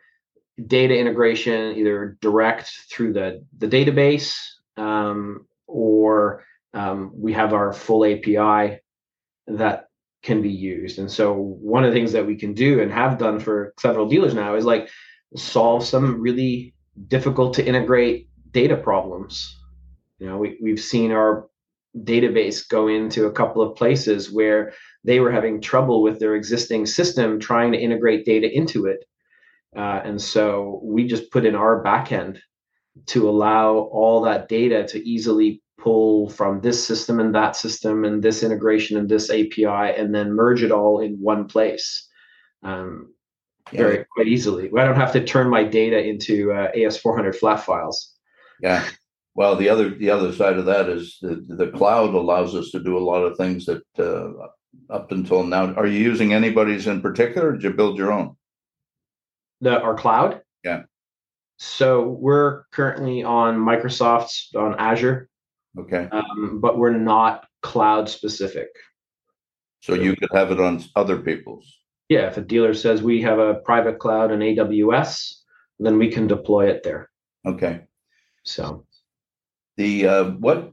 data 0.68 0.98
integration 0.98 1.78
either 1.78 2.18
direct 2.22 2.72
through 2.92 3.14
the, 3.14 3.44
the 3.58 3.68
database 3.68 4.38
um, 4.78 5.46
or 5.68 6.44
um, 6.74 7.12
we 7.14 7.34
have 7.34 7.54
our 7.54 7.74
full 7.74 8.06
API 8.06 8.80
that 9.48 9.88
can 10.24 10.42
be 10.42 10.52
used. 10.52 11.00
And 11.00 11.10
so 11.10 11.34
one 11.34 11.84
of 11.84 11.92
the 11.92 11.98
things 11.98 12.12
that 12.14 12.26
we 12.26 12.36
can 12.36 12.54
do 12.54 12.82
and 12.82 12.92
have 12.92 13.18
done 13.18 13.40
for 13.40 13.74
several 13.80 14.08
dealers 14.08 14.34
now 14.34 14.56
is 14.56 14.66
like 14.66 14.90
solve 15.36 15.86
some 15.86 16.20
really 16.20 16.74
difficult 17.08 17.54
to 17.56 17.66
integrate 17.66 18.30
data 18.52 18.76
problems. 18.76 19.58
You 20.20 20.28
know, 20.28 20.38
we, 20.38 20.58
we've 20.62 20.80
seen 20.80 21.12
our 21.12 21.48
database 22.04 22.68
go 22.68 22.88
into 22.88 23.26
a 23.26 23.32
couple 23.32 23.62
of 23.62 23.76
places 23.76 24.32
where 24.32 24.74
they 25.04 25.20
were 25.20 25.32
having 25.32 25.62
trouble 25.62 26.02
with 26.02 26.20
their 26.20 26.36
existing 26.36 26.86
system 26.86 27.40
trying 27.40 27.72
to 27.72 27.78
integrate 27.78 28.26
data 28.26 28.52
into 28.52 28.86
it. 28.86 29.06
Uh, 29.76 30.02
and 30.04 30.22
so 30.22 30.80
we 30.84 31.06
just 31.06 31.32
put 31.32 31.46
in 31.46 31.56
our 31.56 31.84
backend 31.84 32.40
to 33.08 33.30
allow 33.30 33.76
all 33.76 34.22
that 34.22 34.48
data 34.48 34.86
to 34.88 35.08
easily 35.08 35.62
pull 35.80 36.30
from 36.30 36.62
this 36.62 36.86
system 36.86 37.20
and 37.20 37.36
that 37.36 37.56
system 37.56 38.06
and 38.06 38.24
this 38.24 38.42
integration 38.42 38.98
and 38.98 39.10
this 39.10 39.30
API 39.30 39.66
and 39.66 40.16
then 40.16 40.34
merge 40.34 40.64
it 40.64 40.72
all 40.72 41.00
in 41.00 41.16
one 41.20 41.48
place 41.48 42.08
um, 42.64 43.14
yeah. 43.72 43.82
very 43.82 44.06
quite 44.14 44.28
easily. 44.28 44.70
I 44.78 44.86
don't 44.86 44.96
have 44.96 45.14
to 45.14 45.24
turn 45.24 45.50
my 45.50 45.64
data 45.64 46.02
into 46.04 46.52
uh, 46.52 46.72
AS400 46.72 47.36
flat 47.36 47.64
files. 47.64 48.14
Yeah. 48.62 48.86
Well, 49.36 49.58
the 49.58 49.68
other 49.68 49.90
the 49.90 50.10
other 50.10 50.32
side 50.32 50.58
of 50.58 50.66
that 50.66 50.90
is 50.90 51.18
the, 51.22 51.46
the 51.48 51.68
cloud 51.68 52.14
allows 52.14 52.56
us 52.56 52.72
to 52.72 52.80
do 52.80 52.98
a 52.98 53.04
lot 53.04 53.22
of 53.22 53.38
things 53.38 53.66
that 53.66 53.84
uh, 54.00 54.48
up 54.90 55.12
until 55.12 55.44
now. 55.44 55.74
Are 55.74 55.86
you 55.86 56.00
using 56.00 56.34
anybody's 56.34 56.88
in 56.88 57.02
particular? 57.02 57.50
Or 57.50 57.52
did 57.54 57.64
you 57.64 57.74
build 57.74 57.98
your 57.98 58.14
own? 58.14 58.38
The 59.62 59.82
our 59.82 59.96
cloud. 59.96 60.42
Yeah. 60.64 60.84
So 61.58 62.04
we're 62.08 62.64
currently 62.72 63.24
on 63.24 63.58
Microsoft's 63.58 64.54
on 64.56 64.76
Azure. 64.80 65.30
Okay. 65.78 66.08
Um, 66.12 66.60
but 66.62 66.78
we're 66.78 66.98
not 66.98 67.46
cloud 67.62 68.10
specific. 68.10 68.70
So 69.82 69.94
you 69.94 70.16
could 70.16 70.30
have 70.34 70.52
it 70.52 70.60
on 70.60 70.84
other 70.96 71.18
people's. 71.18 71.72
Yeah, 72.10 72.28
if 72.28 72.38
a 72.38 72.42
dealer 72.42 72.74
says 72.74 73.02
we 73.02 73.22
have 73.22 73.40
a 73.40 73.56
private 73.56 74.00
cloud 74.00 74.32
and 74.32 74.42
AWS, 74.42 75.34
then 75.80 75.98
we 75.98 76.10
can 76.10 76.28
deploy 76.28 76.70
it 76.70 76.84
there. 76.84 77.10
Okay. 77.46 77.82
So 78.44 78.86
The 79.78 80.08
uh, 80.08 80.24
what 80.40 80.72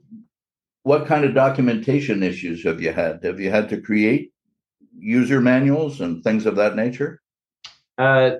what 0.85 1.07
kind 1.07 1.25
of 1.25 1.35
documentation 1.35 2.23
issues 2.23 2.65
have 2.65 2.81
you 2.81 2.93
had? 2.93 3.25
Have 3.25 3.41
you 3.41 3.51
had 3.51 3.69
to 3.71 3.81
create 3.81 4.33
user 4.99 5.41
manuals 5.41 6.01
and 6.01 6.23
things 6.23 6.47
of 6.47 6.57
that 6.57 6.77
nature? 6.77 7.21
uh, 7.99 8.33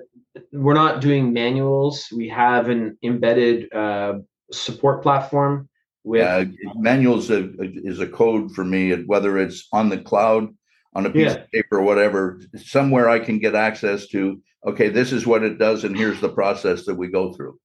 we're 0.51 0.73
not 0.73 0.99
doing 0.99 1.31
manuals. 1.31 2.07
We 2.15 2.27
have 2.29 2.67
an 2.69 2.97
embedded 3.03 3.71
uh, 3.73 4.13
support 4.51 5.03
platform 5.03 5.69
with 6.03 6.23
Uh, 6.25 6.45
manuals 6.75 7.29
a, 7.29 7.49
is 7.61 7.99
a 7.99 8.07
code 8.07 8.51
for 8.51 8.65
me, 8.65 8.93
whether 9.03 9.37
it's 9.37 9.67
on 9.71 9.89
the 9.89 9.99
cloud, 9.99 10.49
on 10.95 11.05
a 11.05 11.09
piece 11.09 11.33
Yeah. 11.33 11.43
of 11.43 11.51
paper, 11.51 11.81
whatever. 11.81 12.41
Somewhere 12.55 13.09
I 13.09 13.19
can 13.19 13.37
get 13.39 13.53
access 13.55 14.07
to. 14.07 14.41
Okay, 14.65 14.89
this 14.89 15.11
is 15.11 15.27
what 15.27 15.43
it 15.43 15.59
does, 15.59 15.83
and 15.83 15.95
here's 15.95 16.19
the 16.19 16.29
process 16.29 16.85
that 16.85 16.95
we 16.95 17.07
go 17.09 17.31
through. 17.33 17.59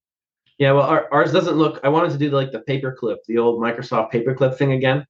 Yeah, 0.59 0.73
well, 0.73 0.87
our, 0.87 1.09
ours 1.13 1.33
doesn't 1.33 1.57
look. 1.57 1.81
I 1.85 1.89
wanted 1.89 2.13
to 2.13 2.19
do 2.19 2.31
like 2.31 2.51
the 2.51 2.61
paperclip, 2.61 3.19
the 3.27 3.39
old 3.39 3.61
Microsoft 3.61 4.13
paperclip 4.13 4.57
thing 4.57 4.73
again, 4.73 5.07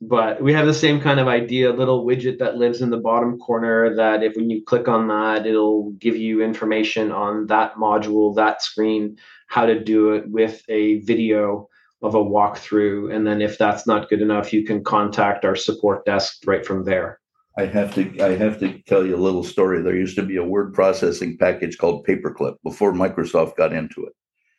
but 0.00 0.42
we 0.42 0.52
have 0.52 0.66
the 0.66 0.74
same 0.74 1.00
kind 1.00 1.20
of 1.20 1.28
idea. 1.28 1.72
Little 1.72 2.04
widget 2.04 2.38
that 2.38 2.56
lives 2.56 2.82
in 2.82 2.90
the 2.90 2.96
bottom 2.96 3.38
corner. 3.38 3.94
That 3.94 4.24
if 4.24 4.34
when 4.34 4.50
you 4.50 4.64
click 4.64 4.88
on 4.88 5.06
that, 5.08 5.46
it'll 5.46 5.92
give 5.92 6.16
you 6.16 6.42
information 6.42 7.12
on 7.12 7.46
that 7.46 7.76
module, 7.76 8.34
that 8.34 8.60
screen, 8.62 9.16
how 9.46 9.66
to 9.66 9.78
do 9.78 10.12
it 10.12 10.28
with 10.28 10.62
a 10.68 10.98
video 11.00 11.68
of 12.02 12.14
a 12.14 12.24
walkthrough, 12.24 13.14
and 13.14 13.26
then 13.26 13.42
if 13.42 13.58
that's 13.58 13.86
not 13.86 14.08
good 14.08 14.22
enough, 14.22 14.52
you 14.52 14.64
can 14.64 14.84
contact 14.84 15.44
our 15.44 15.56
support 15.56 16.04
desk 16.04 16.42
right 16.46 16.64
from 16.64 16.84
there. 16.84 17.20
I 17.56 17.66
have 17.66 17.92
to 17.94 18.20
I 18.20 18.36
have 18.36 18.60
to 18.60 18.80
tell 18.82 19.04
you 19.04 19.16
a 19.16 19.18
little 19.18 19.42
story. 19.42 19.82
There 19.82 19.96
used 19.96 20.16
to 20.16 20.22
be 20.22 20.36
a 20.36 20.44
word 20.44 20.74
processing 20.74 21.36
package 21.38 21.76
called 21.76 22.06
Paperclip 22.06 22.56
before 22.62 22.92
Microsoft 22.92 23.56
got 23.56 23.72
into 23.72 24.04
it. 24.04 24.12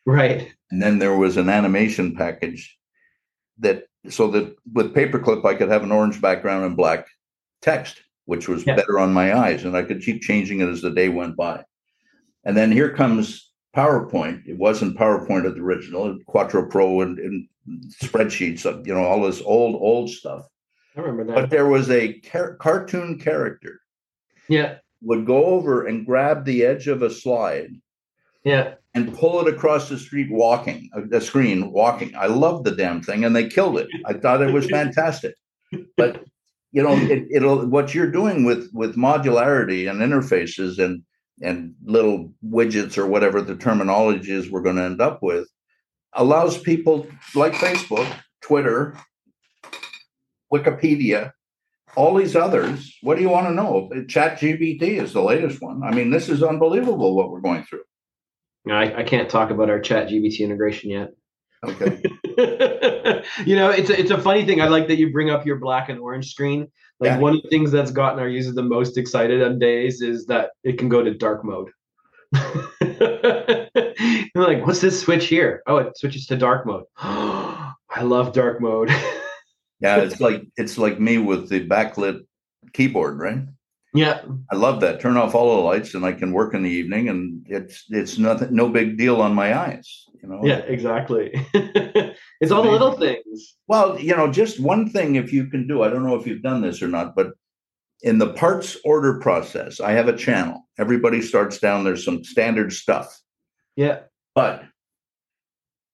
Right. 0.10 0.52
And 0.72 0.82
then 0.82 0.98
there 0.98 1.16
was 1.16 1.38
an 1.38 1.50
animation 1.50 2.16
package 2.16 2.78
that 3.60 3.84
so 4.10 4.28
that 4.32 4.56
with 4.74 4.96
Paperclip 4.96 5.46
I 5.46 5.54
could 5.54 5.70
have 5.70 5.84
an 5.84 5.92
orange 5.92 6.20
background 6.22 6.66
and 6.66 6.76
black 6.76 7.08
text, 7.62 8.02
which 8.26 8.48
was 8.48 8.66
Yeah. 8.66 8.76
better 8.76 8.98
on 8.98 9.14
my 9.14 9.38
eyes, 9.38 9.66
and 9.66 9.76
I 9.78 9.84
could 9.84 10.02
keep 10.02 10.22
changing 10.22 10.62
it 10.62 10.70
as 10.70 10.82
the 10.82 10.90
day 10.90 11.10
went 11.10 11.36
by. 11.36 11.64
And 12.44 12.58
then 12.58 12.72
here 12.72 12.92
comes 12.94 13.52
PowerPoint. 13.76 14.48
It 14.48 14.58
wasn't 14.58 14.98
PowerPoint 14.98 15.46
at 15.46 15.54
the 15.56 15.62
original, 15.62 16.18
Quattro 16.26 16.66
Pro 16.66 17.02
and, 17.02 17.20
and 17.20 17.48
spreadsheets, 18.02 18.66
of, 18.66 18.88
you 18.88 18.94
know, 18.96 19.04
all 19.04 19.22
this 19.24 19.42
old 19.42 19.76
old 19.76 20.10
stuff. 20.10 20.48
I 20.96 21.02
remember 21.02 21.26
that. 21.26 21.36
But 21.36 21.50
there 21.52 21.68
was 21.68 21.92
a 21.92 22.14
car- 22.22 22.56
cartoon 22.56 23.20
character 23.20 23.82
yeah. 24.48 24.78
would 25.04 25.26
go 25.26 25.46
over 25.46 25.86
and 25.86 26.06
grab 26.06 26.46
the 26.46 26.66
edge 26.66 26.88
of 26.88 27.04
a 27.04 27.10
slide 27.12 27.72
Yeah. 28.44 28.76
And 28.96 29.16
pull 29.16 29.40
it 29.40 29.54
across 29.54 29.88
the 29.88 30.00
street 30.00 30.32
walking 30.32 30.90
uh, 30.96 31.02
the 31.08 31.22
screen 31.22 31.72
walking. 31.72 32.16
I 32.16 32.26
loved 32.26 32.66
the 32.66 32.72
damn 32.72 33.02
thing 33.02 33.24
and 33.24 33.36
they 33.36 33.48
killed 33.48 33.78
it. 33.78 33.88
I 34.06 34.14
thought 34.14 34.42
it 34.42 34.52
was 34.52 34.66
fantastic. 34.70 35.36
But 35.96 36.24
you 36.72 36.84
know 36.84 36.96
it, 36.96 37.28
it'll 37.32 37.66
what 37.68 37.94
you're 37.94 38.12
doing 38.12 38.46
with 38.46 38.70
with 38.74 38.96
modularity 38.96 39.90
and 39.90 40.02
interfaces 40.02 40.84
and 40.84 41.04
and 41.42 41.74
little 41.84 42.34
widgets 42.46 42.98
or 42.98 43.08
whatever 43.08 43.42
the 43.42 43.56
terminology 43.56 44.32
is 44.32 44.52
we're 44.52 44.62
going 44.62 44.76
to 44.76 44.84
end 44.84 45.02
up 45.02 45.24
with 45.24 45.48
allows 46.14 46.58
people 46.58 47.08
like 47.34 47.54
facebook 47.54 48.08
twitter 48.42 48.96
wikipedia 50.54 51.32
all 51.96 52.16
these 52.16 52.36
others. 52.36 52.96
What 53.02 53.16
do 53.16 53.22
you 53.22 53.30
want 53.30 53.48
to 53.48 53.54
know? 53.54 53.90
Chat 54.08 54.40
GPT 54.40 55.02
is 55.02 55.14
the 55.14 55.24
latest 55.24 55.62
one. 55.62 55.82
I 55.84 55.92
mean 55.92 56.12
this 56.12 56.30
is 56.30 56.44
unbelievable 56.44 57.16
what 57.16 57.32
we're 57.32 57.42
going 57.42 57.64
through 57.64 57.84
I, 58.70 59.00
I 59.00 59.04
can't 59.04 59.30
talk 59.30 59.50
about 59.52 59.70
our 59.70 59.80
chat 59.80 60.10
GPT 60.10 60.40
integration 60.40 60.90
yet. 60.90 61.12
okay 61.64 62.02
you 63.46 63.56
know, 63.56 63.70
it's 63.70 63.90
a, 63.90 64.00
it's 64.00 64.12
a 64.12 64.18
funny 64.18 64.46
thing. 64.46 64.62
I 64.62 64.68
like 64.68 64.88
that 64.88 64.98
you 64.98 65.12
bring 65.12 65.30
up 65.30 65.46
your 65.46 65.58
black 65.58 65.90
and 65.90 66.00
orange 66.00 66.32
screen. 66.32 66.72
Like 67.00 67.10
Yeah. 67.10 67.18
one 67.18 67.36
of 67.36 67.42
the 67.42 67.50
things 67.50 67.72
that's 67.72 67.92
gotten 67.92 68.20
our 68.20 68.28
users 68.30 68.56
the 68.56 68.64
most 68.64 68.98
excited 68.98 69.42
on 69.42 69.60
days 69.60 70.02
is 70.02 70.26
that 70.28 70.52
it 70.64 70.78
can 70.78 70.88
go 70.90 71.04
to 71.04 71.14
dark 71.14 71.44
mode. 71.44 71.70
Like, 74.36 74.66
what's 74.66 74.80
this 74.80 75.00
switch 75.02 75.28
here? 75.28 75.62
Oh, 75.68 75.78
it 75.78 75.98
switches 75.98 76.26
to 76.28 76.38
dark 76.38 76.66
mode. 76.66 76.86
I 76.98 77.74
love 78.02 78.34
dark 78.34 78.62
mode. 78.62 78.92
Yeah, 79.82 80.02
it's 80.02 80.20
like 80.20 80.44
it's 80.58 80.78
like 80.78 81.00
me 81.00 81.20
with 81.20 81.48
the 81.48 81.66
backlit 81.66 82.20
keyboard, 82.74 83.18
right? 83.18 83.44
Yeah, 83.94 84.22
I 84.52 84.56
love 84.56 84.82
that. 84.82 85.00
Turn 85.00 85.18
off 85.18 85.34
all 85.36 85.56
the 85.56 85.62
lights, 85.62 85.94
and 85.94 86.06
I 86.06 86.12
can 86.12 86.32
work 86.32 86.54
in 86.54 86.64
the 86.64 86.70
evening, 86.70 87.10
and 87.10 87.46
it's 87.50 87.86
it's 87.90 88.18
nothing, 88.18 88.54
no 88.56 88.70
big 88.70 88.98
deal 88.98 89.22
on 89.22 89.34
my 89.34 89.58
eyes. 89.58 90.06
You 90.22 90.30
know. 90.30 90.42
yeah, 90.44 90.58
exactly. 90.58 91.32
it's 91.54 92.52
all 92.52 92.62
the 92.64 92.72
little 92.72 92.98
things. 92.98 93.56
Well, 93.68 93.98
you 94.00 94.16
know, 94.16 94.32
just 94.32 94.60
one 94.60 94.90
thing 94.90 95.16
if 95.16 95.32
you 95.32 95.48
can 95.48 95.68
do. 95.68 95.82
I 95.84 95.90
don't 95.90 96.04
know 96.06 96.16
if 96.16 96.28
you've 96.28 96.42
done 96.42 96.62
this 96.62 96.82
or 96.82 96.88
not, 96.88 97.16
but 97.16 97.32
in 98.02 98.18
the 98.18 98.34
parts 98.34 98.78
order 98.84 99.20
process, 99.20 99.80
I 99.80 99.92
have 99.94 100.08
a 100.08 100.16
channel. 100.16 100.68
Everybody 100.78 101.22
starts 101.22 101.60
down. 101.60 101.84
There's 101.84 102.04
some 102.06 102.24
standard 102.24 102.74
stuff, 102.74 103.18
Yeah, 103.76 104.02
but 104.36 104.64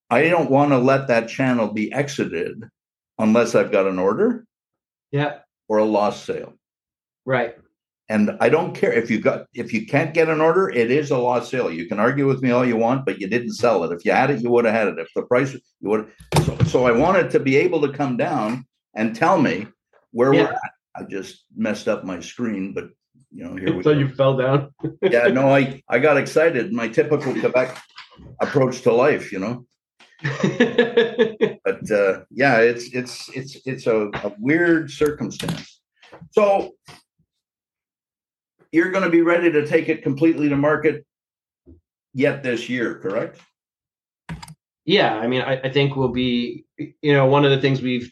I 0.09 0.27
don't 0.29 0.51
want 0.51 0.71
to 0.71 0.77
let 0.77 1.07
that 1.07 1.29
channel 1.29 1.67
be 1.71 1.91
exited 1.91 2.63
unless 3.17 3.55
I've 3.55 3.71
got 3.71 3.87
an 3.87 3.99
order 3.99 4.45
yeah, 5.11 5.39
or 5.67 5.77
a 5.79 5.85
lost 5.85 6.25
sale. 6.25 6.53
right. 7.25 7.55
And 8.07 8.37
I 8.39 8.49
don't 8.49 8.75
care 8.75 8.93
if 8.93 9.09
you 9.09 9.19
got 9.19 9.47
if 9.53 9.73
you 9.73 9.85
can't 9.87 10.13
get 10.13 10.29
an 10.29 10.39
order, 10.39 10.69
it 10.69 10.91
is 10.91 11.09
a 11.09 11.17
lost 11.17 11.49
sale. 11.49 11.71
You 11.71 11.87
can 11.87 11.99
argue 11.99 12.27
with 12.27 12.41
me 12.43 12.51
all 12.51 12.63
you 12.65 12.77
want, 12.77 13.03
but 13.05 13.19
you 13.19 13.27
didn't 13.27 13.53
sell 13.53 13.83
it. 13.83 13.91
If 13.91 14.05
you 14.05 14.11
had 14.11 14.29
it, 14.29 14.41
you 14.41 14.51
would 14.51 14.65
have 14.65 14.75
had 14.75 14.87
it. 14.89 14.99
If 14.99 15.09
the 15.15 15.23
price 15.23 15.53
you 15.53 15.89
would 15.89 16.11
so, 16.43 16.55
so 16.65 16.85
I 16.85 16.91
wanted 16.91 17.31
to 17.31 17.39
be 17.39 17.55
able 17.57 17.81
to 17.81 17.91
come 17.91 18.15
down 18.15 18.65
and 18.95 19.15
tell 19.15 19.41
me 19.41 19.67
where 20.11 20.33
Yeah. 20.33 20.43
we're 20.43 20.51
at. 20.53 20.71
I 20.97 21.03
just 21.03 21.45
messed 21.57 21.87
up 21.87 22.03
my 22.05 22.19
screen, 22.19 22.73
but 22.73 22.89
you 23.31 23.43
know, 23.43 23.55
here 23.55 23.75
we 23.75 23.83
So 23.83 23.93
go. 23.93 23.99
you 23.99 24.07
fell 24.09 24.37
down. 24.37 24.69
yeah, 25.01 25.27
no, 25.27 25.49
I 25.49 25.81
I 25.89 25.97
got 25.99 26.17
excited. 26.17 26.71
My 26.71 26.87
typical 26.87 27.33
Quebec 27.33 27.75
approach 28.39 28.81
to 28.81 28.93
life, 28.93 29.31
you 29.31 29.39
know. 29.39 29.65
But 31.65 31.91
uh, 31.91 32.21
yeah, 32.29 32.59
it's 32.59 32.85
it's 32.93 33.29
it's 33.29 33.57
it's 33.65 33.87
a, 33.87 34.09
a 34.23 34.31
weird 34.39 34.91
circumstance. 34.91 35.81
So 36.31 36.71
you're 38.75 38.91
going 38.91 39.03
to 39.03 39.09
be 39.09 39.21
ready 39.21 39.51
to 39.51 39.65
take 39.65 39.89
it 39.89 40.03
completely 40.03 40.49
to 40.49 40.55
market 40.55 41.05
yet 42.13 42.43
this 42.43 42.69
year, 42.69 42.99
correct? 42.99 43.39
yeah 44.85 45.15
i 45.17 45.27
mean 45.27 45.41
I, 45.41 45.59
I 45.61 45.71
think 45.71 45.95
we'll 45.95 46.09
be 46.09 46.65
you 46.77 47.13
know 47.13 47.25
one 47.25 47.43
of 47.43 47.51
the 47.51 47.59
things 47.59 47.81
we've 47.81 48.11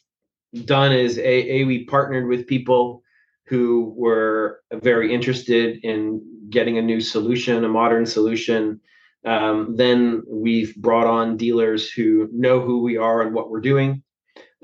done 0.66 0.92
is 0.92 1.18
a, 1.18 1.52
a 1.62 1.64
we 1.64 1.86
partnered 1.86 2.28
with 2.28 2.48
people 2.48 3.02
who 3.46 3.94
were 3.96 4.62
very 4.72 5.14
interested 5.14 5.80
in 5.84 6.22
getting 6.50 6.78
a 6.78 6.82
new 6.82 7.00
solution 7.00 7.64
a 7.64 7.70
modern 7.70 8.06
solution 8.06 8.82
um, 9.26 9.76
then 9.78 10.24
we've 10.28 10.76
brought 10.76 11.08
on 11.08 11.38
dealers 11.38 11.90
who 11.90 12.28
know 12.34 12.60
who 12.60 12.82
we 12.82 12.98
are 12.98 13.22
and 13.22 13.34
what 13.34 13.50
we're 13.50 13.62
doing 13.62 14.04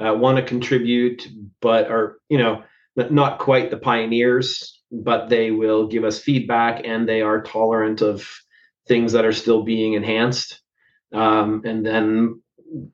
uh, 0.03 0.13
want 0.13 0.37
to 0.37 0.43
contribute 0.43 1.27
but 1.61 1.89
are 1.89 2.17
you 2.27 2.37
know 2.37 2.63
not 3.11 3.39
quite 3.39 3.69
the 3.69 3.77
pioneers 3.77 4.78
but 4.91 5.29
they 5.29 5.51
will 5.51 5.87
give 5.87 6.03
us 6.03 6.19
feedback 6.19 6.81
and 6.85 7.07
they 7.07 7.21
are 7.21 7.41
tolerant 7.41 8.01
of 8.01 8.27
things 8.87 9.11
that 9.11 9.25
are 9.25 9.33
still 9.33 9.63
being 9.63 9.93
enhanced 9.93 10.61
um, 11.13 11.61
and 11.65 11.85
then 11.85 12.41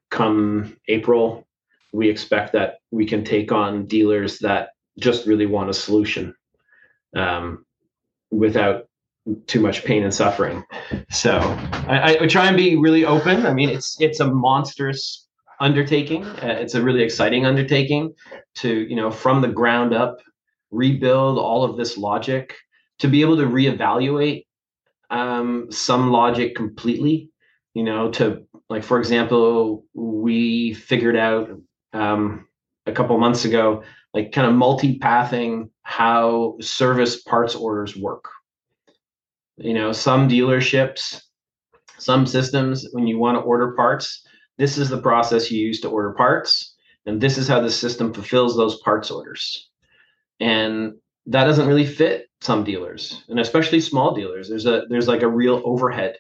come 0.10 0.78
April, 0.88 1.48
we 1.92 2.10
expect 2.10 2.54
that 2.54 2.76
we 2.92 3.06
can 3.06 3.24
take 3.24 3.52
on 3.52 3.86
dealers 3.86 4.40
that 4.40 4.70
just 5.00 5.28
really 5.28 5.46
want 5.46 5.70
a 5.70 5.74
solution 5.74 6.34
um, 7.16 7.66
without 8.32 8.88
too 9.48 9.60
much 9.60 9.84
pain 9.84 10.04
and 10.04 10.14
suffering. 10.14 10.64
So 11.10 11.40
I, 11.88 12.18
I 12.22 12.28
try 12.28 12.48
and 12.48 12.56
be 12.56 12.76
really 12.76 13.06
open. 13.06 13.46
I 13.46 13.54
mean, 13.54 13.70
it's 13.70 14.00
it's 14.00 14.20
a 14.20 14.28
monstrous 14.28 15.28
undertaking. 15.60 16.24
Uh, 16.26 16.58
it's 16.60 16.76
a 16.76 16.82
really 16.82 17.02
exciting 17.02 17.46
undertaking 17.46 18.14
to 18.56 18.70
you 18.70 18.96
know 18.96 19.12
from 19.12 19.42
the 19.42 19.48
ground 19.48 19.94
up 19.94 20.20
rebuild 20.76 21.38
all 21.38 21.64
of 21.64 21.78
this 21.78 21.98
logic 21.98 22.56
to 23.00 23.08
be 23.08 23.22
able 23.22 23.38
to 23.38 23.46
reevaluate 23.46 24.46
um, 25.10 25.68
some 25.72 26.12
logic 26.12 26.56
completely 26.56 27.30
you 27.74 27.84
know 27.84 28.10
to 28.12 28.46
like 28.70 28.84
for 28.84 29.00
example 29.00 29.86
we 29.94 30.74
figured 30.74 31.16
out 31.16 31.50
um, 31.94 32.48
a 32.86 32.92
couple 32.92 33.18
months 33.18 33.46
ago 33.46 33.84
like 34.14 34.32
kind 34.32 34.48
of 34.48 34.56
multi-pathing 34.56 35.70
how 35.84 36.56
service 36.62 37.22
parts 37.22 37.54
orders 37.54 37.96
work. 37.98 38.30
You 39.58 39.74
know 39.74 39.92
some 39.92 40.28
dealerships 40.28 41.22
some 41.98 42.26
systems 42.26 42.88
when 42.92 43.08
you 43.08 43.18
want 43.18 43.38
to 43.38 43.42
order 43.42 43.72
parts 43.72 44.26
this 44.58 44.78
is 44.78 44.90
the 44.90 45.02
process 45.02 45.50
you 45.50 45.66
use 45.66 45.80
to 45.82 45.90
order 45.90 46.12
parts 46.12 46.76
and 47.06 47.22
this 47.22 47.38
is 47.38 47.48
how 47.48 47.62
the 47.62 47.72
system 47.72 48.14
fulfills 48.14 48.58
those 48.58 48.82
parts 48.82 49.10
orders 49.10 49.70
and 50.40 50.94
that 51.28 51.46
doesn't 51.46 51.68
really 51.68 51.86
fit 51.86 52.28
some 52.42 52.64
dealers 52.64 53.24
and 53.30 53.40
especially 53.40 53.80
small 53.80 54.14
dealers. 54.14 54.50
There's 54.50 54.66
a 54.66 54.84
there's 54.90 55.08
like 55.08 55.24
a 55.24 55.28
real 55.28 55.62
overhead 55.66 56.18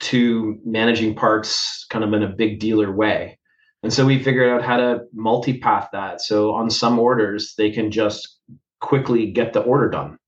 to 0.00 0.58
managing 0.64 1.14
parts 1.14 1.84
kind 1.90 2.04
of 2.04 2.12
in 2.12 2.22
a 2.22 2.28
big 2.28 2.60
dealer 2.60 2.92
way. 2.92 3.38
And 3.82 3.92
so 3.92 4.06
we 4.06 4.22
figured 4.22 4.48
out 4.50 4.64
how 4.64 4.76
to 4.76 5.00
multi-path 5.12 5.88
that. 5.92 6.20
So 6.20 6.54
on 6.54 6.70
some 6.70 6.98
orders 6.98 7.54
they 7.58 7.70
can 7.70 7.90
just 7.90 8.38
quickly 8.80 9.30
get 9.30 9.52
the 9.52 9.60
order 9.60 9.90
done 9.90 10.18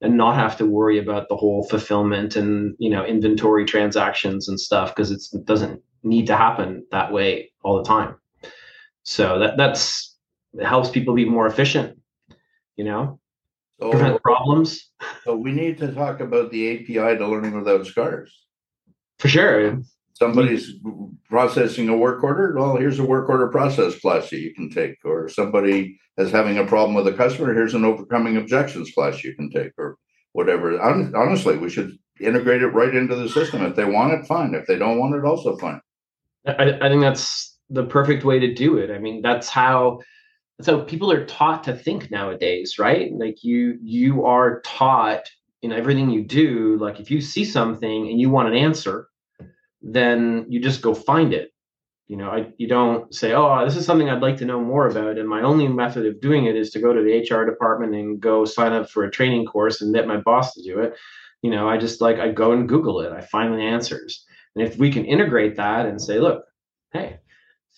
and 0.00 0.16
not 0.16 0.34
have 0.34 0.56
to 0.56 0.66
worry 0.66 0.98
about 0.98 1.28
the 1.28 1.36
whole 1.36 1.66
fulfillment 1.68 2.36
and 2.36 2.74
you 2.78 2.90
know 2.90 3.04
inventory 3.04 3.64
transactions 3.64 4.48
and 4.48 4.60
stuff 4.60 4.94
because 4.94 5.10
it 5.10 5.44
doesn't 5.44 5.82
need 6.02 6.26
to 6.26 6.36
happen 6.36 6.84
that 6.90 7.12
way 7.12 7.50
all 7.62 7.76
the 7.76 7.84
time. 7.84 8.16
So 9.02 9.38
that 9.38 9.56
that's 9.56 10.16
helps 10.62 10.90
people 10.90 11.14
be 11.14 11.24
more 11.24 11.46
efficient 11.46 11.97
you 12.78 12.84
know 12.84 13.20
so, 13.80 13.90
prevent 13.90 14.14
oh, 14.14 14.16
oh. 14.16 14.18
problems. 14.18 14.90
So 15.24 15.36
we 15.36 15.52
need 15.52 15.78
to 15.78 15.92
talk 15.92 16.20
about 16.20 16.50
the 16.50 16.74
api 16.74 17.18
to 17.18 17.26
learning 17.26 17.56
without 17.56 17.86
scars. 17.86 18.46
For 19.18 19.28
sure. 19.28 19.80
Somebody's 20.14 20.72
processing 21.28 21.88
a 21.88 21.96
work 21.96 22.24
order 22.24 22.54
well 22.56 22.76
here's 22.76 22.98
a 22.98 23.04
work 23.04 23.28
order 23.28 23.48
process 23.48 23.98
class 24.00 24.30
that 24.30 24.40
you 24.40 24.52
can 24.54 24.70
take 24.70 24.96
or 25.04 25.28
somebody 25.28 25.98
is 26.16 26.32
having 26.32 26.58
a 26.58 26.66
problem 26.66 26.94
with 26.94 27.06
a 27.06 27.16
customer 27.16 27.54
here's 27.54 27.74
an 27.74 27.84
overcoming 27.84 28.36
objections 28.36 28.90
class 28.90 29.22
you 29.22 29.34
can 29.36 29.50
take 29.50 29.72
or 29.78 29.96
whatever. 30.32 30.80
Honestly 30.80 31.56
we 31.56 31.70
should 31.70 31.96
integrate 32.20 32.62
it 32.62 32.68
right 32.68 32.94
into 32.94 33.14
the 33.14 33.28
system. 33.28 33.62
If 33.62 33.76
they 33.76 33.84
want 33.84 34.14
it 34.14 34.26
fine. 34.26 34.54
If 34.54 34.66
they 34.66 34.76
don't 34.76 34.98
want 34.98 35.14
it 35.14 35.24
also 35.24 35.56
fine. 35.56 35.80
I, 36.46 36.78
I 36.80 36.88
think 36.88 37.02
that's 37.02 37.56
the 37.70 37.84
perfect 37.84 38.24
way 38.24 38.40
to 38.40 38.52
do 38.52 38.78
it. 38.78 38.90
I 38.90 38.98
mean 38.98 39.22
that's 39.22 39.48
how 39.48 40.00
so 40.60 40.82
people 40.82 41.10
are 41.12 41.24
taught 41.26 41.64
to 41.64 41.74
think 41.74 42.10
nowadays 42.10 42.78
right 42.78 43.12
like 43.14 43.44
you 43.44 43.78
you 43.82 44.24
are 44.24 44.60
taught 44.62 45.28
in 45.62 45.72
everything 45.72 46.10
you 46.10 46.24
do 46.24 46.76
like 46.78 47.00
if 47.00 47.10
you 47.10 47.20
see 47.20 47.44
something 47.44 48.08
and 48.08 48.20
you 48.20 48.30
want 48.30 48.48
an 48.48 48.54
answer 48.54 49.08
then 49.82 50.46
you 50.48 50.60
just 50.60 50.82
go 50.82 50.94
find 50.94 51.32
it. 51.32 51.52
You 52.06 52.16
know, 52.16 52.30
I, 52.30 52.46
you 52.56 52.66
don't 52.66 53.14
say, 53.14 53.34
"Oh, 53.34 53.64
this 53.64 53.76
is 53.76 53.84
something 53.84 54.08
I'd 54.08 54.22
like 54.22 54.38
to 54.38 54.46
know 54.46 54.60
more 54.60 54.88
about," 54.88 55.18
and 55.18 55.28
my 55.28 55.42
only 55.42 55.68
method 55.68 56.06
of 56.06 56.20
doing 56.22 56.46
it 56.46 56.56
is 56.56 56.70
to 56.70 56.80
go 56.80 56.92
to 56.92 57.02
the 57.02 57.18
HR 57.18 57.44
department 57.44 57.94
and 57.94 58.18
go 58.18 58.46
sign 58.46 58.72
up 58.72 58.88
for 58.88 59.04
a 59.04 59.10
training 59.10 59.44
course 59.44 59.82
and 59.82 59.94
get 59.94 60.06
my 60.06 60.16
boss 60.16 60.54
to 60.54 60.62
do 60.62 60.80
it. 60.80 60.96
You 61.42 61.50
know, 61.50 61.68
I 61.68 61.76
just 61.76 62.00
like 62.00 62.18
I 62.18 62.30
go 62.32 62.52
and 62.52 62.68
Google 62.68 63.00
it. 63.00 63.12
I 63.12 63.20
find 63.20 63.52
the 63.52 63.58
answers, 63.62 64.24
and 64.56 64.66
if 64.66 64.78
we 64.78 64.90
can 64.90 65.04
integrate 65.04 65.56
that 65.56 65.84
and 65.84 66.00
say, 66.00 66.18
"Look, 66.18 66.44
hey, 66.94 67.20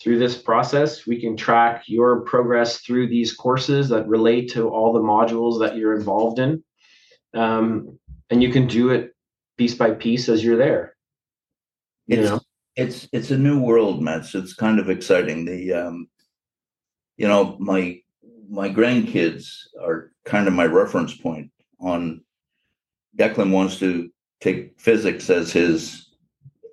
through 0.01 0.19
this 0.19 0.37
process, 0.37 1.07
we 1.07 1.21
can 1.21 1.37
track 1.37 1.85
your 1.87 2.21
progress 2.23 2.81
through 2.81 3.09
these 3.09 3.35
courses 3.35 3.89
that 3.91 4.09
relate 4.09 4.51
to 4.53 4.69
all 4.69 4.93
the 4.93 5.01
modules 5.01 5.61
that 5.61 5.77
you're 5.77 5.95
involved 5.95 6.39
in. 6.39 6.63
Um, 7.35 7.99
and 8.31 8.43
you 8.43 8.51
can 8.51 8.67
do 8.67 8.91
it 8.91 9.15
piece 9.59 9.75
by 9.75 9.91
piece 9.91 10.29
as 10.29 10.43
you're 10.43 10.57
there. 10.57 10.97
It's 12.09 12.31
know? 12.31 12.41
it's 12.77 13.09
it's 13.13 13.31
a 13.31 13.39
new 13.39 13.61
world, 13.61 14.03
Mets. 14.03 14.35
It's 14.35 14.55
kind 14.55 14.79
of 14.79 14.89
exciting. 14.89 15.45
The 15.45 15.75
um, 15.75 16.09
you 17.17 17.29
know, 17.29 17.57
my 17.61 18.01
my 18.49 18.71
grandkids 18.71 19.67
are 19.81 20.13
kind 20.25 20.49
of 20.49 20.55
my 20.55 20.65
reference 20.65 21.15
point 21.15 21.51
on 21.79 22.23
Declan 23.17 23.53
wants 23.53 23.79
to 23.81 24.11
take 24.41 24.81
physics 24.81 25.29
as 25.29 25.53
his 25.53 26.10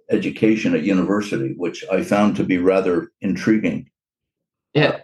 education 0.10 0.76
at 0.76 0.84
university, 0.84 1.54
which 1.58 1.84
I 1.92 2.04
found 2.04 2.36
to 2.36 2.44
be 2.44 2.58
rather 2.58 3.12
intriguing. 3.22 3.90
Yeah. 4.74 5.02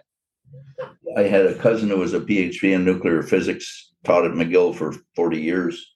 I 1.16 1.22
had 1.22 1.46
a 1.46 1.54
cousin 1.54 1.88
who 1.88 1.98
was 1.98 2.14
a 2.14 2.20
PhD 2.20 2.74
in 2.74 2.84
nuclear 2.84 3.22
physics, 3.22 3.92
taught 4.04 4.24
at 4.24 4.32
McGill 4.32 4.74
for 4.74 4.94
40 5.16 5.40
years. 5.40 5.94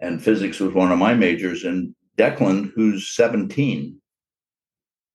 And 0.00 0.22
physics 0.22 0.60
was 0.60 0.74
one 0.74 0.92
of 0.92 0.98
my 0.98 1.14
majors. 1.14 1.64
And 1.64 1.94
Declan, 2.16 2.72
who's 2.74 3.14
17, 3.14 4.00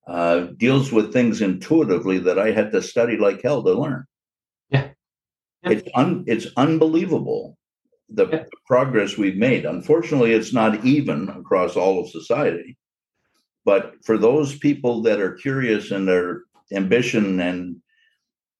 uh, 0.08 0.40
deals 0.58 0.92
with 0.92 1.14
things 1.14 1.42
intuitively 1.42 2.20
that 2.20 2.38
I 2.38 2.52
had 2.52 2.72
to 2.72 2.82
study 2.82 3.18
like 3.18 3.42
hell 3.42 3.64
to 3.64 3.74
learn. 3.74 4.06
Yeah. 4.70 4.90
yeah. 5.64 5.70
It's 5.70 5.90
un, 5.96 6.26
it's 6.28 6.48
unbelievable 6.58 7.58
the 8.10 8.28
yeah. 8.28 8.44
progress 8.68 9.18
we've 9.18 9.38
made. 9.38 9.66
Unfortunately, 9.66 10.34
it's 10.34 10.54
not 10.54 10.84
even 10.86 11.30
across 11.30 11.76
all 11.76 12.02
of 12.02 12.10
society. 12.10 12.78
But 13.66 13.96
for 14.04 14.18
those 14.18 14.58
people 14.58 15.02
that 15.04 15.20
are 15.20 15.34
curious 15.34 15.92
and 15.92 16.10
are 16.10 16.44
ambition 16.72 17.40
and 17.40 17.78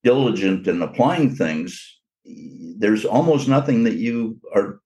diligent 0.04 0.68
in 0.68 0.82
applying 0.82 1.36
things, 1.36 2.00
there's 2.26 3.06
almost 3.06 3.48
nothing 3.48 3.84
that 3.84 3.96
you 3.96 4.40
are 4.54 4.80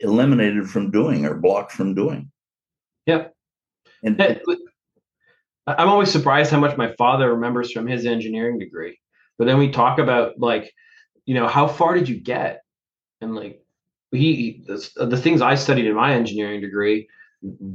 eliminated 0.00 0.68
from 0.68 0.90
doing 0.90 1.26
or 1.26 1.34
blocked 1.34 1.72
from 1.72 1.94
doing. 1.94 2.30
Yep. 3.06 3.34
And 4.02 4.20
eh, 4.20 4.38
I'm 5.66 5.88
always 5.88 6.10
surprised 6.10 6.50
how 6.50 6.60
much 6.60 6.76
my 6.76 6.94
father 6.96 7.34
remembers 7.34 7.72
from 7.72 7.86
his 7.86 8.06
engineering 8.06 8.58
degree. 8.58 8.98
But 9.38 9.44
then 9.46 9.58
we 9.58 9.70
talk 9.70 9.98
about 9.98 10.38
like, 10.38 10.72
you 11.26 11.34
know, 11.34 11.48
how 11.48 11.66
far 11.66 11.94
did 11.94 12.08
you 12.08 12.18
get? 12.18 12.62
And 13.20 13.34
like, 13.34 13.62
he 14.12 14.64
the, 14.66 15.06
the 15.06 15.16
things 15.16 15.40
I 15.40 15.54
studied 15.54 15.86
in 15.86 15.94
my 15.94 16.14
engineering 16.14 16.60
degree 16.60 17.08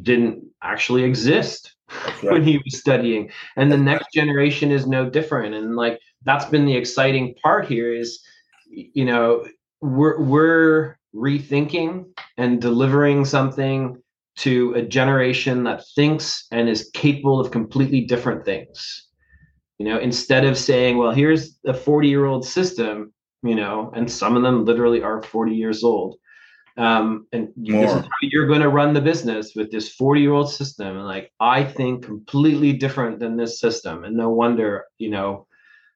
didn't 0.02 0.44
actually 0.62 1.04
exist 1.04 1.76
right. 2.24 2.24
when 2.24 2.44
he 2.44 2.58
was 2.58 2.80
studying. 2.80 3.32
And 3.56 3.72
the 3.72 3.78
next 3.78 4.08
generation 4.14 4.72
is 4.72 4.88
no 4.88 5.10
different. 5.10 5.56
And 5.56 5.76
like, 5.76 6.00
that's 6.24 6.46
been 6.46 6.66
the 6.66 6.76
exciting 6.76 7.36
part 7.44 7.68
here 7.68 7.94
is, 7.94 8.22
you 8.68 9.06
know, 9.06 9.46
we're 9.82 10.20
we're 10.22 10.98
rethinking 11.16 12.06
and 12.38 12.62
delivering 12.62 13.26
something 13.26 14.02
to 14.38 14.74
a 14.74 14.82
generation 14.82 15.64
that 15.64 15.84
thinks 15.96 16.46
and 16.52 16.68
is 16.68 16.90
capable 16.94 17.40
of 17.40 17.52
completely 17.52 18.02
different 18.02 18.44
things. 18.44 19.08
You 19.78 19.86
know, 19.86 20.00
instead 20.00 20.46
of 20.46 20.58
saying, 20.58 20.98
well, 20.98 21.12
here's 21.12 21.58
a 21.66 21.74
40 21.74 22.08
year 22.08 22.26
old 22.26 22.46
system, 22.46 23.14
you 23.44 23.56
know, 23.56 23.92
and 23.96 24.12
some 24.12 24.36
of 24.36 24.44
them 24.44 24.66
literally 24.66 25.02
are 25.02 25.22
40 25.22 25.54
years 25.54 25.84
old. 25.84 26.18
Um, 26.78 27.28
and 27.32 27.50
More. 27.56 27.82
this 27.82 27.96
is 27.96 28.02
how 28.02 28.10
you're 28.22 28.48
going 28.48 28.62
to 28.62 28.70
run 28.70 28.94
the 28.94 29.02
business 29.02 29.54
with 29.56 29.72
this 29.72 29.94
40 29.94 30.22
year 30.22 30.34
old 30.34 30.52
system. 30.52 30.98
And 30.98 31.06
like, 31.06 31.32
I 31.40 31.64
think 31.64 32.06
completely 32.06 32.74
different 32.74 33.20
than 33.20 33.38
this 33.38 33.60
system. 33.60 34.04
And 34.04 34.18
no 34.18 34.30
wonder, 34.30 34.86
you 34.98 35.10
know, 35.10 35.48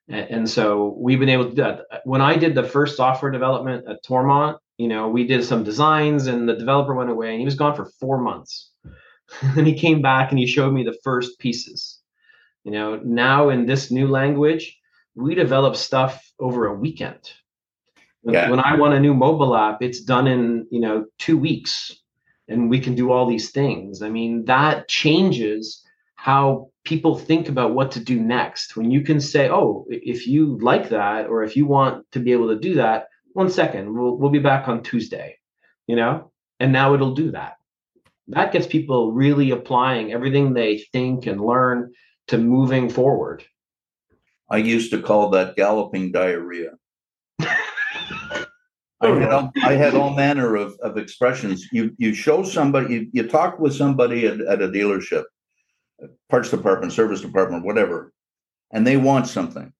and, 0.07 0.29
and 0.29 0.49
so 0.49 0.95
we've 0.97 1.19
been 1.19 1.29
able 1.29 1.45
to 1.45 1.49
do 1.49 1.63
that. 1.63 2.01
When 2.05 2.21
I 2.21 2.37
did 2.37 2.55
the 2.55 2.63
first 2.63 2.95
software 2.95 3.31
development 3.31 3.87
at 3.89 4.03
Toromont, 4.05 4.57
you 4.77 4.87
know, 4.87 5.09
we 5.09 5.27
did 5.27 5.43
some 5.43 5.63
designs 5.63 6.27
and 6.27 6.47
the 6.47 6.55
developer 6.55 6.95
went 6.95 7.09
away 7.09 7.31
and 7.31 7.39
he 7.39 7.45
was 7.45 7.55
gone 7.55 7.75
for 7.75 7.91
four 7.99 8.19
months. 8.21 8.71
and 9.41 9.67
he 9.67 9.73
came 9.73 10.01
back 10.01 10.31
and 10.31 10.39
he 10.39 10.47
showed 10.47 10.73
me 10.73 10.83
the 10.83 10.97
first 11.03 11.39
pieces. 11.39 11.99
You 12.63 12.71
know, 12.71 12.95
now 13.03 13.49
in 13.49 13.65
this 13.65 13.91
new 13.91 14.07
language, 14.07 14.77
we 15.15 15.35
develop 15.35 15.75
stuff 15.75 16.31
over 16.39 16.67
a 16.67 16.73
weekend. 16.73 17.31
Yeah. 18.23 18.49
When 18.49 18.59
I 18.59 18.75
want 18.75 18.93
a 18.93 18.99
new 18.99 19.13
mobile 19.13 19.55
app, 19.55 19.81
it's 19.81 20.01
done 20.01 20.27
in, 20.27 20.67
you 20.71 20.81
know, 20.81 21.05
two 21.19 21.37
weeks 21.37 21.95
and 22.49 22.69
we 22.69 22.79
can 22.79 22.95
do 22.95 23.11
all 23.11 23.25
these 23.25 23.51
things. 23.51 24.01
I 24.01 24.09
mean, 24.09 24.43
that 24.45 24.87
changes 24.87 25.83
how 26.15 26.71
people 26.83 27.17
think 27.17 27.47
about 27.47 27.73
what 27.73 27.91
to 27.91 27.99
do 27.99 28.19
next. 28.19 28.75
When 28.75 28.91
you 28.91 29.01
can 29.01 29.21
say, 29.21 29.49
oh, 29.49 29.85
if 29.89 30.27
you 30.27 30.57
like 30.59 30.89
that, 30.89 31.27
or 31.27 31.43
if 31.43 31.55
you 31.55 31.65
want 31.65 32.11
to 32.11 32.19
be 32.19 32.33
able 32.33 32.49
to 32.49 32.59
do 32.59 32.73
that, 32.75 33.07
one 33.33 33.49
second, 33.49 33.93
we'll 33.93 34.17
we'll 34.17 34.31
be 34.31 34.39
back 34.39 34.67
on 34.67 34.83
Tuesday, 34.83 35.37
you 35.87 35.95
know, 35.95 36.31
and 36.59 36.73
now 36.73 36.93
it'll 36.93 37.13
do 37.13 37.31
that. 37.31 37.53
That 38.27 38.51
gets 38.51 38.67
people 38.67 39.11
really 39.11 39.51
applying 39.51 40.11
everything 40.11 40.53
they 40.53 40.79
think 40.91 41.25
and 41.25 41.39
learn 41.39 41.93
to 42.27 42.37
moving 42.37 42.89
forward. 42.89 43.43
I 44.51 44.57
used 44.57 44.91
to 44.91 45.01
call 45.01 45.29
that 45.29 45.55
galloping 45.55 46.11
diarrhea. 46.11 46.71
I 49.01 49.07
oh, 49.07 49.19
had, 49.19 49.31
all, 49.31 49.51
I 49.63 49.73
had 49.73 49.95
all 49.95 50.13
manner 50.13 50.55
of, 50.55 50.77
of 50.81 50.97
expressions. 50.97 51.67
You 51.71 51.95
you 51.97 52.13
show 52.13 52.43
somebody, 52.43 52.93
you, 52.93 53.09
you 53.13 53.27
talk 53.27 53.57
with 53.57 53.73
somebody 53.73 54.27
at, 54.27 54.41
at 54.41 54.61
a 54.61 54.67
dealership, 54.67 55.23
parts 56.29 56.49
department, 56.49 56.91
service 56.91 57.21
department, 57.21 57.65
whatever, 57.65 58.13
and 58.71 58.85
they 58.85 58.97
want 58.97 59.27
something. 59.27 59.71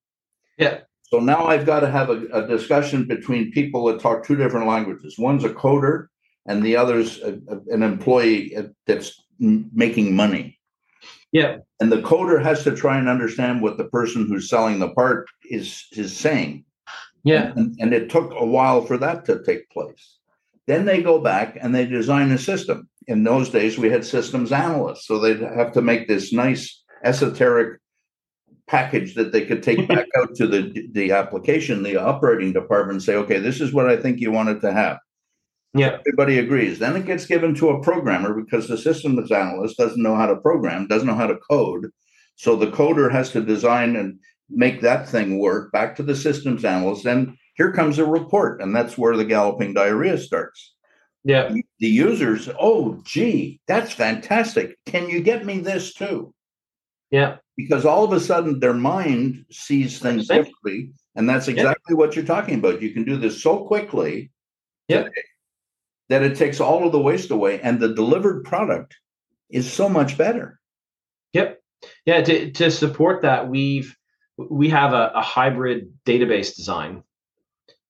Yeah. 0.56 0.80
So 1.02 1.18
now 1.18 1.46
I've 1.46 1.66
got 1.66 1.80
to 1.80 1.90
have 1.90 2.08
a, 2.08 2.26
a, 2.32 2.46
discussion 2.46 3.06
between 3.06 3.50
people 3.50 3.84
that 3.86 4.00
talk 4.00 4.24
two 4.24 4.36
different 4.36 4.68
languages. 4.68 5.18
One's 5.18 5.44
a 5.44 5.48
coder, 5.50 6.06
and 6.46 6.62
the 6.62 6.76
other's 6.76 7.20
a, 7.20 7.38
a, 7.48 7.74
an 7.74 7.82
employee 7.82 8.56
uh, 8.56 8.64
that's 8.86 9.20
making 9.38 10.14
money. 10.14 10.58
Yeah. 11.32 11.58
And 11.80 11.90
the 11.90 12.02
coder 12.02 12.42
has 12.42 12.64
to 12.64 12.76
try 12.76 12.98
and 12.98 13.08
understand 13.08 13.60
what 13.60 13.76
the 13.76 13.84
person 13.84 14.26
who's 14.26 14.48
selling 14.48 14.78
the 14.78 14.90
part 14.90 15.28
is 15.50 15.86
is 15.92 16.16
saying. 16.16 16.64
Yeah. 17.24 17.52
And, 17.56 17.76
and 17.80 17.92
it 17.92 18.10
took 18.10 18.32
a 18.32 18.44
while 18.44 18.82
for 18.82 18.96
that 18.98 19.24
to 19.26 19.42
take 19.44 19.70
place. 19.70 20.18
Then 20.66 20.84
they 20.84 21.02
go 21.02 21.20
back 21.20 21.58
and 21.60 21.74
they 21.74 21.86
design 21.86 22.30
a 22.30 22.38
system. 22.38 22.88
In 23.06 23.24
those 23.24 23.50
days, 23.50 23.76
we 23.76 23.90
had 23.90 24.04
systems 24.04 24.52
analysts, 24.52 25.06
so 25.06 25.18
they'd 25.18 25.40
have 25.40 25.72
to 25.72 25.82
make 25.82 26.06
this 26.06 26.32
nice 26.32 26.82
esoteric 27.02 27.80
package 28.68 29.14
that 29.14 29.32
they 29.32 29.44
could 29.44 29.62
take 29.62 29.88
back 29.88 30.06
out 30.16 30.34
to 30.36 30.46
the 30.46 30.88
the 30.92 31.10
application, 31.10 31.82
the 31.82 31.96
operating 31.96 32.52
department, 32.52 32.96
and 32.96 33.02
say, 33.02 33.16
okay, 33.16 33.38
this 33.38 33.60
is 33.60 33.72
what 33.72 33.88
I 33.88 33.96
think 33.96 34.20
you 34.20 34.30
wanted 34.30 34.60
to 34.60 34.72
have. 34.72 34.98
Yeah. 35.74 35.98
Everybody 36.06 36.38
agrees. 36.38 36.78
Then 36.78 36.96
it 36.96 37.06
gets 37.06 37.26
given 37.26 37.54
to 37.56 37.70
a 37.70 37.82
programmer 37.82 38.34
because 38.34 38.68
the 38.68 38.78
systems 38.78 39.30
analyst 39.30 39.76
doesn't 39.76 40.02
know 40.02 40.16
how 40.16 40.26
to 40.26 40.36
program, 40.36 40.86
doesn't 40.86 41.06
know 41.06 41.14
how 41.14 41.28
to 41.28 41.38
code. 41.48 41.90
So 42.36 42.56
the 42.56 42.70
coder 42.70 43.10
has 43.12 43.30
to 43.32 43.42
design 43.42 43.96
and 43.96 44.18
make 44.50 44.80
that 44.80 45.08
thing 45.08 45.38
work 45.38 45.72
back 45.72 45.96
to 45.96 46.02
the 46.02 46.16
systems 46.16 46.64
analyst. 46.64 47.06
And 47.06 47.36
here 47.54 47.72
comes 47.72 47.98
a 47.98 48.04
report. 48.04 48.60
And 48.60 48.74
that's 48.74 48.98
where 48.98 49.16
the 49.16 49.24
galloping 49.24 49.74
diarrhea 49.74 50.18
starts. 50.18 50.74
Yeah. 51.24 51.54
The 51.78 51.88
users, 51.88 52.48
oh, 52.58 53.00
gee, 53.04 53.60
that's 53.66 53.92
fantastic. 53.92 54.76
Can 54.86 55.08
you 55.08 55.20
get 55.20 55.44
me 55.44 55.60
this 55.60 55.94
too? 55.94 56.32
Yeah. 57.10 57.36
Because 57.56 57.84
all 57.84 58.04
of 58.04 58.12
a 58.12 58.20
sudden 58.20 58.60
their 58.60 58.74
mind 58.74 59.44
sees 59.50 59.98
things 59.98 60.28
differently. 60.28 60.92
And 61.14 61.28
that's 61.28 61.48
exactly 61.48 61.94
yeah. 61.94 61.96
what 61.96 62.16
you're 62.16 62.24
talking 62.24 62.58
about. 62.58 62.80
You 62.80 62.92
can 62.92 63.04
do 63.04 63.16
this 63.16 63.42
so 63.42 63.64
quickly. 63.66 64.30
Yeah 64.88 65.08
that 66.10 66.22
it 66.24 66.36
takes 66.36 66.60
all 66.60 66.84
of 66.84 66.92
the 66.92 67.00
waste 67.00 67.30
away 67.30 67.60
and 67.60 67.80
the 67.80 67.94
delivered 67.94 68.44
product 68.44 68.96
is 69.48 69.72
so 69.72 69.88
much 69.88 70.18
better. 70.18 70.60
Yep. 71.32 71.60
Yeah, 72.04 72.20
to, 72.20 72.50
to 72.50 72.70
support 72.70 73.22
that, 73.22 73.48
we've 73.48 73.96
we 74.48 74.70
have 74.70 74.92
a, 74.92 75.12
a 75.14 75.22
hybrid 75.22 75.92
database 76.06 76.54
design. 76.54 77.02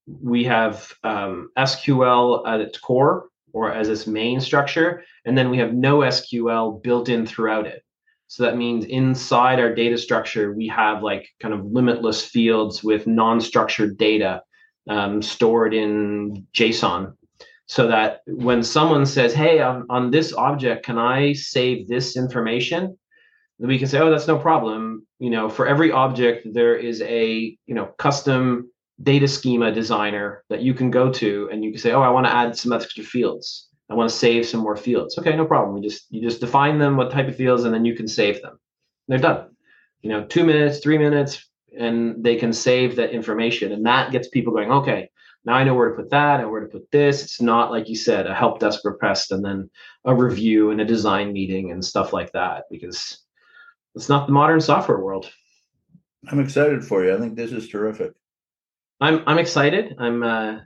We 0.07 0.45
have 0.45 0.93
um, 1.05 1.51
SQL 1.57 2.47
at 2.47 2.61
its 2.61 2.79
core 2.79 3.29
or 3.53 3.73
as 3.73 3.89
its 3.89 4.07
main 4.07 4.41
structure, 4.41 5.03
and 5.25 5.37
then 5.37 5.51
we 5.51 5.59
have 5.59 5.75
no 5.75 5.99
SQL 5.99 6.83
built 6.83 7.09
in 7.09 7.27
throughout 7.27 7.67
it. 7.67 7.83
So 8.29 8.45
that 8.45 8.57
means 8.57 8.85
inside 8.85 9.59
our 9.59 9.75
data 9.75 9.99
structure, 9.99 10.53
we 10.53 10.69
have 10.69 11.03
like 11.03 11.29
kind 11.41 11.53
of 11.53 11.65
limitless 11.65 12.25
fields 12.25 12.83
with 12.83 13.09
non-structured 13.09 13.99
data 13.99 14.43
um, 14.89 15.21
stored 15.21 15.75
in 15.75 16.47
JSON 16.55 17.15
so 17.67 17.89
that 17.89 18.21
when 18.27 18.63
someone 18.63 19.05
says, 19.05 19.35
"Hey, 19.35 19.61
on 19.61 20.11
this 20.11 20.33
object, 20.33 20.85
can 20.85 20.99
I 20.99 21.33
save 21.33 21.89
this 21.89 22.17
information?" 22.17 22.97
We 23.69 23.79
can 23.79 23.89
say, 23.89 23.99
"Oh, 23.99 24.11
that's 24.11 24.27
no 24.27 24.39
problem." 24.39 25.07
You 25.19 25.31
know, 25.31 25.49
for 25.49 25.67
every 25.67 25.93
object, 25.93 26.47
there 26.53 26.77
is 26.77 27.03
a 27.03 27.57
you 27.67 27.75
know 27.75 27.87
custom 27.99 28.71
data 29.03 29.29
schema 29.29 29.73
designer 29.73 30.45
that 30.51 30.63
you 30.63 30.75
can 30.75 30.91
go 30.91 31.11
to, 31.11 31.49
and 31.53 31.65
you 31.65 31.71
can 31.71 31.81
say, 31.81 31.93
"Oh, 31.93 32.03
I 32.03 32.11
want 32.11 32.27
to 32.27 32.35
add 32.35 32.57
some 32.57 32.73
extra 32.73 33.05
fields. 33.05 33.69
I 33.91 33.95
want 33.95 34.11
to 34.11 34.17
save 34.17 34.47
some 34.47 34.61
more 34.61 34.77
fields." 34.77 35.19
Okay, 35.19 35.37
no 35.37 35.47
problem. 35.47 35.77
You 35.77 35.89
just 35.89 36.07
you 36.11 36.23
just 36.23 36.41
define 36.41 36.79
them, 36.79 36.97
what 36.97 37.11
type 37.11 37.29
of 37.29 37.37
fields, 37.37 37.65
and 37.65 37.75
then 37.75 37.85
you 37.85 37.95
can 37.95 38.09
save 38.09 38.41
them. 38.43 38.59
They're 39.09 39.19
done. 39.19 39.49
You 40.03 40.11
know, 40.11 40.25
two 40.25 40.45
minutes, 40.45 40.79
three 40.79 40.99
minutes, 40.99 41.47
and 41.79 42.25
they 42.25 42.37
can 42.37 42.53
save 42.53 42.97
that 42.97 43.11
information, 43.11 43.73
and 43.73 43.85
that 43.87 44.13
gets 44.13 44.29
people 44.29 44.53
going. 44.55 44.73
Okay, 44.73 45.11
now 45.45 45.55
I 45.55 45.65
know 45.65 45.75
where 45.75 45.91
to 45.91 45.97
put 45.97 46.11
that 46.11 46.41
and 46.41 46.51
where 46.51 46.61
to 46.61 46.67
put 46.67 46.91
this. 46.91 47.23
It's 47.23 47.41
not 47.41 47.71
like 47.71 47.89
you 47.89 47.97
said, 47.97 48.27
a 48.27 48.35
help 48.35 48.59
desk 48.61 48.81
request 48.85 49.33
and 49.33 49.45
then 49.45 49.71
a 50.05 50.15
review 50.15 50.71
and 50.71 50.81
a 50.81 50.85
design 50.85 51.33
meeting 51.33 51.71
and 51.73 51.85
stuff 51.85 52.13
like 52.13 52.33
that, 52.33 52.65
because 52.71 53.19
it's 53.95 54.09
not 54.09 54.27
the 54.27 54.33
modern 54.33 54.61
software 54.61 54.99
world. 54.99 55.31
I'm 56.29 56.41
excited 56.41 56.85
for 56.85 57.05
you. 57.05 57.15
I 57.15 57.19
think 57.19 57.37
this 57.37 57.53
is 57.53 57.69
terrific. 57.69 58.13
I'm 59.01 59.23
I'm 59.27 59.39
excited. 59.39 59.97
I'm 59.99 60.23
uh, 60.23 60.61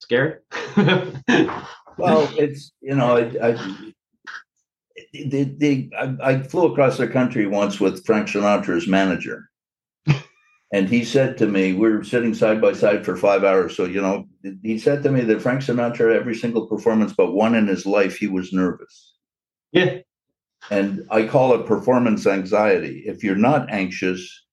scared. 0.00 0.42
well, 0.76 2.28
it's 2.36 2.72
you 2.80 2.94
know, 2.94 3.16
I, 3.16 3.50
I 3.50 3.92
the, 5.12 5.44
the 5.56 5.90
I, 5.98 6.16
I, 6.22 6.42
flew 6.42 6.66
across 6.66 6.98
the 6.98 7.08
country 7.08 7.46
once 7.46 7.80
with 7.80 8.04
Frank 8.04 8.28
Sinatra's 8.28 8.88
manager, 8.88 9.50
and 10.72 10.88
he 10.88 11.04
said 11.04 11.38
to 11.38 11.46
me, 11.46 11.72
"We're 11.72 12.02
sitting 12.02 12.34
side 12.34 12.60
by 12.60 12.72
side 12.72 13.04
for 13.04 13.16
five 13.16 13.44
hours. 13.44 13.76
So, 13.76 13.84
you 13.84 14.02
know, 14.02 14.26
he 14.62 14.78
said 14.78 15.02
to 15.04 15.12
me 15.12 15.20
that 15.22 15.42
Frank 15.42 15.60
Sinatra, 15.60 16.14
every 16.14 16.34
single 16.34 16.66
performance 16.66 17.12
but 17.16 17.32
one 17.32 17.54
in 17.54 17.68
his 17.68 17.86
life, 17.86 18.16
he 18.16 18.26
was 18.26 18.52
nervous. 18.52 19.14
Yeah. 19.72 19.98
And 20.70 21.06
I 21.10 21.26
call 21.26 21.54
it 21.54 21.66
performance 21.66 22.26
anxiety. 22.26 23.04
If 23.06 23.22
you're 23.22 23.36
not 23.36 23.70
anxious, 23.70 24.44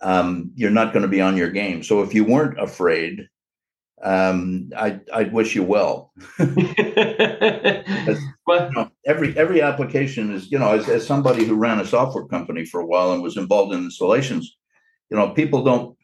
um, 0.00 0.50
you're 0.54 0.70
not 0.70 0.92
going 0.92 1.02
to 1.02 1.08
be 1.08 1.20
on 1.20 1.36
your 1.36 1.50
game. 1.50 1.82
So 1.82 2.02
if 2.02 2.14
you 2.14 2.24
weren't 2.24 2.58
afraid, 2.58 3.28
um, 4.02 4.70
I, 4.76 5.00
I'd 5.12 5.32
wish 5.32 5.54
you 5.54 5.62
well. 5.62 6.12
but 6.38 6.48
you 8.48 8.72
know, 8.72 8.90
every 9.06 9.36
every 9.36 9.62
application 9.62 10.34
is, 10.34 10.50
you 10.50 10.58
know, 10.58 10.72
as, 10.72 10.88
as 10.88 11.06
somebody 11.06 11.44
who 11.44 11.54
ran 11.54 11.78
a 11.78 11.86
software 11.86 12.26
company 12.26 12.64
for 12.64 12.80
a 12.80 12.86
while 12.86 13.12
and 13.12 13.22
was 13.22 13.36
involved 13.36 13.72
in 13.74 13.84
installations, 13.84 14.56
you 15.12 15.18
know 15.18 15.28
people 15.28 15.62
don't 15.62 15.96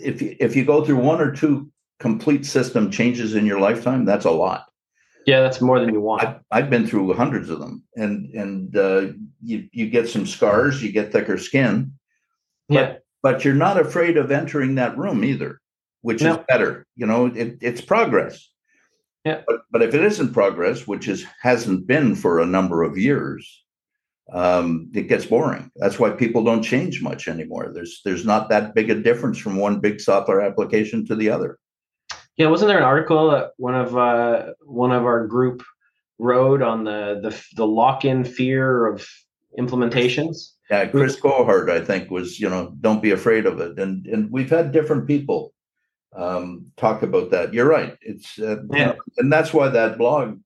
if 0.00 0.20
you, 0.20 0.36
if 0.40 0.56
you 0.56 0.64
go 0.64 0.84
through 0.84 0.96
one 0.96 1.20
or 1.20 1.30
two 1.30 1.70
complete 2.00 2.44
system 2.44 2.90
changes 2.90 3.34
in 3.34 3.46
your 3.46 3.60
lifetime 3.60 4.04
that's 4.04 4.24
a 4.24 4.30
lot 4.30 4.66
yeah 5.26 5.40
that's 5.40 5.60
more 5.60 5.80
than 5.80 5.92
you 5.92 6.00
want 6.00 6.24
i've, 6.24 6.36
I've 6.50 6.70
been 6.70 6.86
through 6.86 7.12
hundreds 7.14 7.50
of 7.50 7.58
them 7.58 7.84
and 7.96 8.32
and 8.34 8.76
uh, 8.76 9.12
you 9.42 9.68
you 9.72 9.90
get 9.90 10.08
some 10.08 10.26
scars 10.26 10.82
you 10.82 10.92
get 10.92 11.12
thicker 11.12 11.38
skin 11.38 11.92
but, 12.68 12.74
yeah 12.74 12.94
but 13.22 13.44
you're 13.44 13.54
not 13.54 13.80
afraid 13.80 14.16
of 14.16 14.30
entering 14.30 14.76
that 14.76 14.96
room 14.96 15.24
either 15.24 15.60
which 16.02 16.22
no. 16.22 16.36
is 16.36 16.44
better 16.48 16.86
you 16.96 17.06
know 17.06 17.26
it, 17.26 17.58
it's 17.60 17.80
progress 17.80 18.50
yeah 19.24 19.42
but, 19.46 19.62
but 19.70 19.82
if 19.82 19.94
it 19.94 20.02
isn't 20.02 20.32
progress 20.32 20.86
which 20.86 21.08
is 21.08 21.26
hasn't 21.42 21.86
been 21.86 22.14
for 22.14 22.40
a 22.40 22.46
number 22.46 22.82
of 22.82 22.96
years 22.96 23.64
um, 24.32 24.90
it 24.94 25.08
gets 25.08 25.26
boring. 25.26 25.70
That's 25.76 25.98
why 25.98 26.10
people 26.10 26.42
don't 26.42 26.62
change 26.62 27.00
much 27.00 27.28
anymore. 27.28 27.70
There's 27.72 28.00
there's 28.04 28.24
not 28.24 28.48
that 28.48 28.74
big 28.74 28.90
a 28.90 28.94
difference 28.94 29.38
from 29.38 29.56
one 29.56 29.78
big 29.78 30.00
software 30.00 30.40
application 30.40 31.06
to 31.06 31.14
the 31.14 31.30
other. 31.30 31.58
Yeah, 32.36 32.48
wasn't 32.48 32.68
there 32.68 32.78
an 32.78 32.84
article 32.84 33.30
that 33.30 33.52
one 33.56 33.74
of 33.74 33.96
uh, 33.96 34.52
one 34.60 34.92
of 34.92 35.04
our 35.04 35.26
group 35.26 35.62
wrote 36.18 36.62
on 36.62 36.84
the 36.84 37.20
the, 37.22 37.44
the 37.56 37.66
lock 37.66 38.04
in 38.04 38.24
fear 38.24 38.86
of 38.86 39.06
implementations? 39.58 40.52
Yeah, 40.70 40.86
Chris 40.86 41.16
Cohart, 41.16 41.70
I 41.70 41.80
think, 41.80 42.10
was 42.10 42.38
you 42.38 42.48
know 42.48 42.74
don't 42.80 43.02
be 43.02 43.12
afraid 43.12 43.46
of 43.46 43.60
it, 43.60 43.78
and 43.78 44.06
and 44.06 44.30
we've 44.30 44.50
had 44.50 44.72
different 44.72 45.06
people 45.06 45.54
um, 46.14 46.66
talk 46.76 47.02
about 47.02 47.30
that. 47.30 47.54
You're 47.54 47.68
right. 47.68 47.96
It's 48.02 48.38
uh, 48.38 48.56
yeah. 48.70 48.78
You 48.78 48.86
know, 48.86 48.96
and 49.18 49.32
that's 49.32 49.54
why 49.54 49.68
that 49.68 49.96
blog 49.96 50.38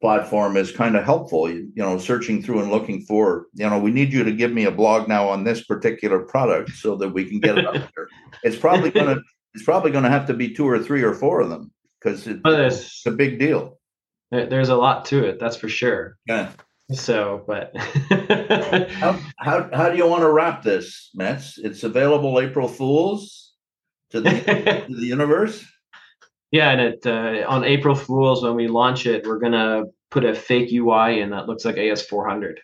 platform 0.00 0.56
is 0.56 0.72
kind 0.72 0.96
of 0.96 1.04
helpful 1.04 1.50
you, 1.50 1.70
you 1.74 1.82
know 1.82 1.98
searching 1.98 2.42
through 2.42 2.60
and 2.60 2.70
looking 2.70 3.02
for 3.02 3.46
you 3.52 3.68
know 3.68 3.78
we 3.78 3.90
need 3.90 4.12
you 4.12 4.24
to 4.24 4.32
give 4.32 4.50
me 4.50 4.64
a 4.64 4.70
blog 4.70 5.06
now 5.08 5.28
on 5.28 5.44
this 5.44 5.62
particular 5.64 6.20
product 6.20 6.70
so 6.70 6.96
that 6.96 7.10
we 7.10 7.22
can 7.24 7.38
get 7.38 7.58
it 7.58 7.66
up 7.66 7.74
there 7.94 8.08
it's 8.42 8.56
probably 8.56 8.90
going 8.90 9.14
to 9.14 9.22
it's 9.54 9.64
probably 9.64 9.90
going 9.90 10.04
to 10.04 10.10
have 10.10 10.26
to 10.26 10.34
be 10.34 10.52
two 10.52 10.68
or 10.68 10.78
three 10.78 11.02
or 11.02 11.14
four 11.14 11.40
of 11.40 11.50
them 11.50 11.72
because 12.00 12.26
it, 12.26 12.40
it's 12.44 13.04
a 13.06 13.10
big 13.10 13.38
deal. 13.38 13.78
There's 14.30 14.68
a 14.68 14.76
lot 14.76 15.06
to 15.06 15.24
it 15.24 15.40
that's 15.40 15.56
for 15.56 15.68
sure. 15.68 16.16
Yeah. 16.26 16.50
So 16.92 17.44
but 17.46 17.76
how, 17.76 19.18
how, 19.38 19.70
how 19.72 19.90
do 19.90 19.96
you 19.96 20.06
want 20.06 20.22
to 20.22 20.30
wrap 20.30 20.62
this 20.62 21.10
Mets? 21.14 21.58
It's 21.58 21.82
available 21.82 22.40
april 22.40 22.68
fools 22.68 23.54
to 24.10 24.20
the, 24.20 24.30
to 24.30 24.94
the 24.94 25.06
universe? 25.06 25.64
Yeah, 26.50 26.70
and 26.70 26.80
it 26.80 27.06
uh, 27.06 27.44
on 27.48 27.64
April 27.64 27.94
Fools 27.94 28.42
when 28.42 28.56
we 28.56 28.66
launch 28.66 29.06
it, 29.06 29.26
we're 29.26 29.38
gonna 29.38 29.84
put 30.10 30.24
a 30.24 30.34
fake 30.34 30.70
UI 30.72 31.20
in 31.20 31.30
that 31.30 31.46
looks 31.46 31.64
like 31.64 31.76
AS400. 31.76 32.56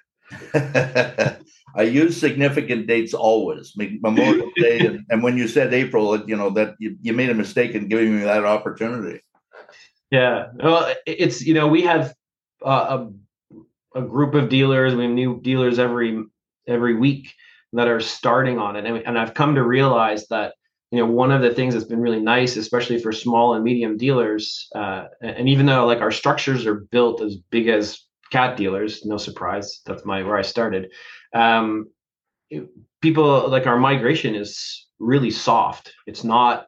I 1.75 1.83
use 1.83 2.19
significant 2.19 2.87
dates 2.87 3.12
always, 3.12 3.75
Memorial 3.77 4.51
Day, 4.57 4.81
and, 4.81 5.05
and, 5.11 5.23
when 5.23 5.37
you 5.37 5.49
said 5.49 5.75
April, 5.75 6.17
you 6.29 6.37
know 6.37 6.51
that 6.51 6.77
you, 6.79 6.97
you 7.03 7.12
made 7.12 7.29
a 7.29 7.35
mistake 7.35 7.73
in 7.73 7.89
giving 7.89 8.17
me 8.17 8.25
that 8.25 8.45
opportunity. 8.45 9.21
Yeah, 10.11 10.47
well, 10.62 10.95
it's 11.07 11.45
you 11.45 11.55
know 11.55 11.69
we 11.69 11.83
have 11.83 12.14
uh, 12.64 13.07
a 13.95 13.99
a 13.99 14.03
group 14.03 14.35
of 14.35 14.49
dealers. 14.49 14.95
We 14.95 15.05
have 15.05 15.12
new 15.12 15.41
dealers 15.41 15.79
every 15.79 16.25
every 16.67 16.95
week 16.95 17.35
that 17.73 17.89
are 17.89 18.01
starting 18.01 18.59
on 18.59 18.77
it, 18.77 18.87
and, 18.87 18.99
and 18.99 19.19
I've 19.19 19.35
come 19.35 19.55
to 19.57 19.62
realize 19.62 20.29
that 20.29 20.55
you 20.91 20.99
know 20.99 21.07
one 21.07 21.33
of 21.33 21.43
the 21.43 21.53
things 21.53 21.75
that's 21.75 21.87
been 21.87 22.01
really 22.01 22.21
nice 22.21 22.57
especially 22.57 23.01
for 23.01 23.12
small 23.12 23.55
and 23.55 23.64
medium 23.64 23.97
dealers 23.97 24.69
uh, 24.75 25.05
and 25.21 25.49
even 25.49 25.67
though 25.67 25.85
like 25.87 26.01
our 26.01 26.12
structures 26.12 26.64
are 26.67 26.87
built 26.93 27.21
as 27.21 27.37
big 27.51 27.69
as 27.69 28.01
cat 28.31 28.57
dealers 28.57 29.05
no 29.05 29.17
surprise 29.17 29.81
that's 29.85 30.05
my 30.05 30.23
where 30.23 30.37
i 30.37 30.43
started 30.43 30.91
um, 31.35 31.89
people 33.01 33.49
like 33.49 33.66
our 33.66 33.79
migration 33.79 34.35
is 34.35 34.87
really 34.99 35.31
soft. 35.31 35.93
It's 36.07 36.24
not 36.24 36.66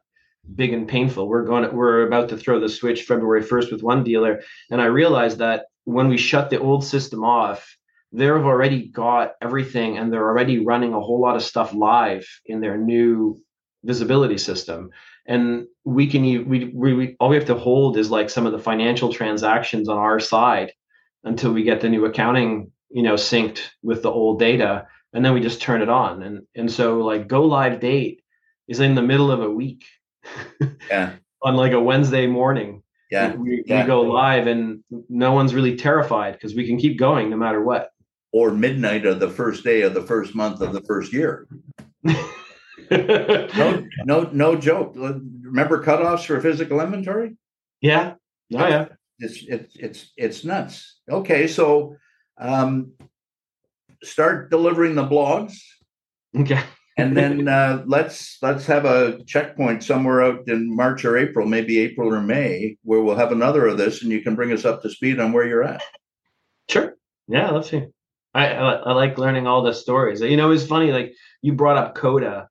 big 0.55 0.73
and 0.73 0.87
painful. 0.87 1.27
We're 1.27 1.45
going 1.45 1.63
to, 1.63 1.69
we're 1.69 2.07
about 2.07 2.29
to 2.29 2.37
throw 2.37 2.59
the 2.59 2.69
switch 2.69 3.03
february 3.03 3.43
1st 3.43 3.71
with 3.71 3.83
one 3.83 4.03
dealer 4.03 4.41
and 4.71 4.81
i 4.81 4.85
realized 4.85 5.37
that 5.37 5.65
when 5.83 6.07
we 6.07 6.17
shut 6.17 6.49
the 6.49 6.59
old 6.59 6.83
system 6.83 7.23
off 7.23 7.77
they've 8.11 8.29
already 8.29 8.87
got 8.87 9.33
everything 9.41 9.97
and 9.97 10.11
they're 10.11 10.27
already 10.27 10.63
running 10.63 10.93
a 10.93 10.99
whole 10.99 11.21
lot 11.21 11.35
of 11.35 11.43
stuff 11.43 11.73
live 11.73 12.27
in 12.45 12.59
their 12.59 12.77
new 12.77 13.39
visibility 13.83 14.37
system. 14.37 14.89
And 15.25 15.67
we 15.85 16.07
can 16.07 16.23
we, 16.23 16.39
we, 16.39 16.93
we 16.93 17.15
all 17.19 17.29
we 17.29 17.35
have 17.35 17.45
to 17.45 17.55
hold 17.55 17.97
is 17.97 18.09
like 18.09 18.29
some 18.29 18.45
of 18.45 18.51
the 18.51 18.59
financial 18.59 19.13
transactions 19.13 19.87
on 19.87 19.97
our 19.97 20.19
side 20.19 20.71
until 21.23 21.53
we 21.53 21.63
get 21.63 21.81
the 21.81 21.89
new 21.89 22.05
accounting 22.05 22.71
you 22.89 23.03
know 23.03 23.15
synced 23.15 23.61
with 23.83 24.03
the 24.03 24.11
old 24.11 24.39
data 24.39 24.87
and 25.13 25.25
then 25.25 25.33
we 25.33 25.41
just 25.41 25.61
turn 25.61 25.81
it 25.81 25.89
on. 25.89 26.23
And 26.23 26.41
and 26.55 26.71
so 26.71 26.99
like 26.99 27.27
go 27.27 27.43
live 27.43 27.79
date 27.79 28.21
is 28.67 28.79
in 28.79 28.95
the 28.95 29.01
middle 29.01 29.31
of 29.31 29.41
a 29.41 29.49
week. 29.49 29.85
yeah. 30.89 31.13
on 31.41 31.55
like 31.55 31.71
a 31.71 31.81
Wednesday 31.81 32.27
morning. 32.27 32.83
Yeah. 33.09 33.33
We, 33.33 33.63
yeah. 33.65 33.81
we 33.81 33.87
go 33.87 34.01
live 34.01 34.47
and 34.47 34.83
no 35.09 35.31
one's 35.31 35.55
really 35.55 35.75
terrified 35.75 36.33
because 36.33 36.53
we 36.53 36.67
can 36.67 36.77
keep 36.77 36.99
going 36.99 37.29
no 37.29 37.37
matter 37.37 37.63
what. 37.63 37.89
Or 38.31 38.51
midnight 38.51 39.07
of 39.07 39.19
the 39.19 39.29
first 39.29 39.63
day 39.63 39.81
of 39.81 39.95
the 39.95 40.03
first 40.03 40.35
month 40.35 40.61
of 40.61 40.73
the 40.73 40.81
first 40.81 41.11
year. 41.11 41.47
no, 42.91 43.87
no, 44.05 44.29
no 44.31 44.55
joke. 44.55 44.93
Remember 44.95 45.83
cutoffs 45.83 46.25
for 46.25 46.39
physical 46.39 46.79
inventory? 46.79 47.37
Yeah. 47.81 48.13
Oh 48.53 48.67
yeah. 48.67 48.85
It's 49.17 49.43
it's 49.47 49.75
it's 49.75 50.11
it's 50.15 50.45
nuts. 50.45 50.99
Okay, 51.09 51.47
so 51.47 51.95
um, 52.39 52.93
start 54.03 54.49
delivering 54.49 54.95
the 54.95 55.07
blogs. 55.07 55.57
Okay. 56.35 56.61
and 56.97 57.15
then 57.15 57.47
uh, 57.47 57.83
let's 57.85 58.37
let's 58.41 58.65
have 58.65 58.85
a 58.85 59.23
checkpoint 59.25 59.83
somewhere 59.83 60.21
out 60.21 60.47
in 60.47 60.75
March 60.75 61.05
or 61.05 61.17
April, 61.17 61.45
maybe 61.47 61.79
April 61.79 62.13
or 62.13 62.21
May, 62.21 62.77
where 62.83 63.01
we'll 63.01 63.15
have 63.15 63.31
another 63.31 63.67
of 63.67 63.77
this, 63.77 64.03
and 64.03 64.11
you 64.11 64.21
can 64.21 64.35
bring 64.35 64.51
us 64.51 64.65
up 64.65 64.81
to 64.81 64.89
speed 64.89 65.19
on 65.19 65.31
where 65.31 65.47
you're 65.47 65.63
at. 65.63 65.81
Sure. 66.69 66.95
Yeah, 67.27 67.51
let's 67.51 67.69
see. 67.69 67.85
I, 68.33 68.47
I, 68.47 68.71
I 68.73 68.93
like 68.93 69.17
learning 69.17 69.47
all 69.47 69.63
the 69.63 69.73
stories. 69.73 70.21
You 70.21 70.37
know, 70.37 70.51
it's 70.51 70.65
funny. 70.65 70.91
Like 70.91 71.13
you 71.41 71.53
brought 71.53 71.77
up 71.77 71.95
Coda, 71.95 72.47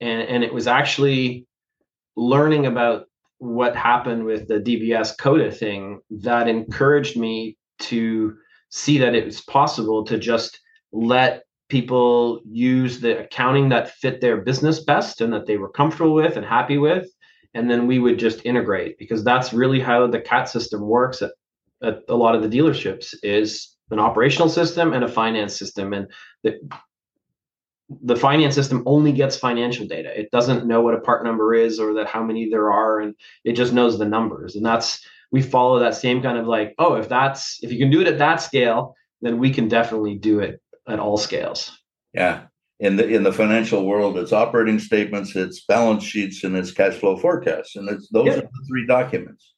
and 0.00 0.22
and 0.22 0.44
it 0.44 0.52
was 0.52 0.66
actually 0.66 1.46
learning 2.16 2.66
about 2.66 3.06
what 3.38 3.74
happened 3.74 4.24
with 4.24 4.48
the 4.48 4.60
DBS 4.60 5.16
Coda 5.18 5.50
thing 5.50 6.00
that 6.10 6.48
encouraged 6.48 7.16
me 7.16 7.56
to 7.80 8.36
see 8.70 8.98
that 8.98 9.14
it 9.14 9.24
was 9.24 9.40
possible 9.42 10.04
to 10.04 10.18
just 10.18 10.60
let 10.92 11.44
people 11.68 12.40
use 12.50 13.00
the 13.00 13.20
accounting 13.20 13.68
that 13.68 13.90
fit 13.90 14.20
their 14.20 14.38
business 14.38 14.80
best 14.80 15.20
and 15.20 15.32
that 15.32 15.46
they 15.46 15.56
were 15.56 15.68
comfortable 15.68 16.14
with 16.14 16.36
and 16.36 16.44
happy 16.44 16.78
with 16.78 17.08
and 17.54 17.70
then 17.70 17.86
we 17.86 17.98
would 17.98 18.18
just 18.18 18.44
integrate 18.44 18.98
because 18.98 19.24
that's 19.24 19.52
really 19.52 19.80
how 19.80 20.06
the 20.06 20.20
cat 20.20 20.48
system 20.48 20.80
works 20.82 21.22
at, 21.22 21.32
at 21.82 22.00
a 22.08 22.14
lot 22.14 22.34
of 22.34 22.42
the 22.42 22.48
dealerships 22.48 23.14
is 23.22 23.76
an 23.90 23.98
operational 23.98 24.48
system 24.48 24.92
and 24.92 25.04
a 25.04 25.08
finance 25.08 25.56
system 25.56 25.92
and 25.92 26.08
the, 26.42 26.58
the 28.02 28.14
finance 28.14 28.54
system 28.54 28.84
only 28.86 29.10
gets 29.10 29.36
financial 29.36 29.86
data. 29.86 30.16
It 30.18 30.30
doesn't 30.30 30.66
know 30.66 30.80
what 30.80 30.94
a 30.94 31.00
part 31.00 31.24
number 31.24 31.54
is 31.54 31.80
or 31.80 31.94
that 31.94 32.06
how 32.06 32.22
many 32.22 32.48
there 32.48 32.70
are 32.70 33.00
and 33.00 33.14
it 33.44 33.54
just 33.54 33.72
knows 33.72 33.98
the 33.98 34.04
numbers 34.04 34.54
and 34.54 34.64
that's 34.64 35.04
we 35.32 35.42
follow 35.42 35.78
that 35.78 35.94
same 35.94 36.22
kind 36.22 36.38
of 36.38 36.46
like 36.46 36.74
oh 36.78 36.94
if 36.94 37.08
that's 37.08 37.58
if 37.62 37.72
you 37.72 37.78
can 37.78 37.90
do 37.90 38.00
it 38.00 38.06
at 38.06 38.18
that 38.18 38.36
scale 38.36 38.94
then 39.22 39.38
we 39.38 39.50
can 39.50 39.68
definitely 39.68 40.14
do 40.16 40.40
it 40.40 40.60
at 40.88 40.98
all 40.98 41.16
scales. 41.16 41.78
Yeah. 42.12 42.44
In 42.78 42.96
the 42.96 43.06
in 43.06 43.24
the 43.24 43.32
financial 43.32 43.84
world, 43.84 44.16
it's 44.16 44.32
operating 44.32 44.78
statements, 44.78 45.36
it's 45.36 45.64
balance 45.66 46.02
sheets, 46.02 46.44
and 46.44 46.56
it's 46.56 46.72
cash 46.72 46.94
flow 46.94 47.16
forecasts, 47.18 47.76
and 47.76 47.86
it's 47.90 48.08
those 48.08 48.28
are 48.28 48.40
the 48.40 48.66
three 48.66 48.86
documents. 48.86 49.52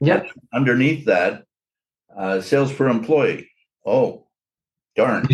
Yeah. 0.00 0.22
Underneath 0.54 1.06
that, 1.06 1.42
uh, 2.16 2.40
sales 2.40 2.72
per 2.72 2.88
employee. 2.88 3.50
Oh, 3.84 4.28
darn! 4.94 5.26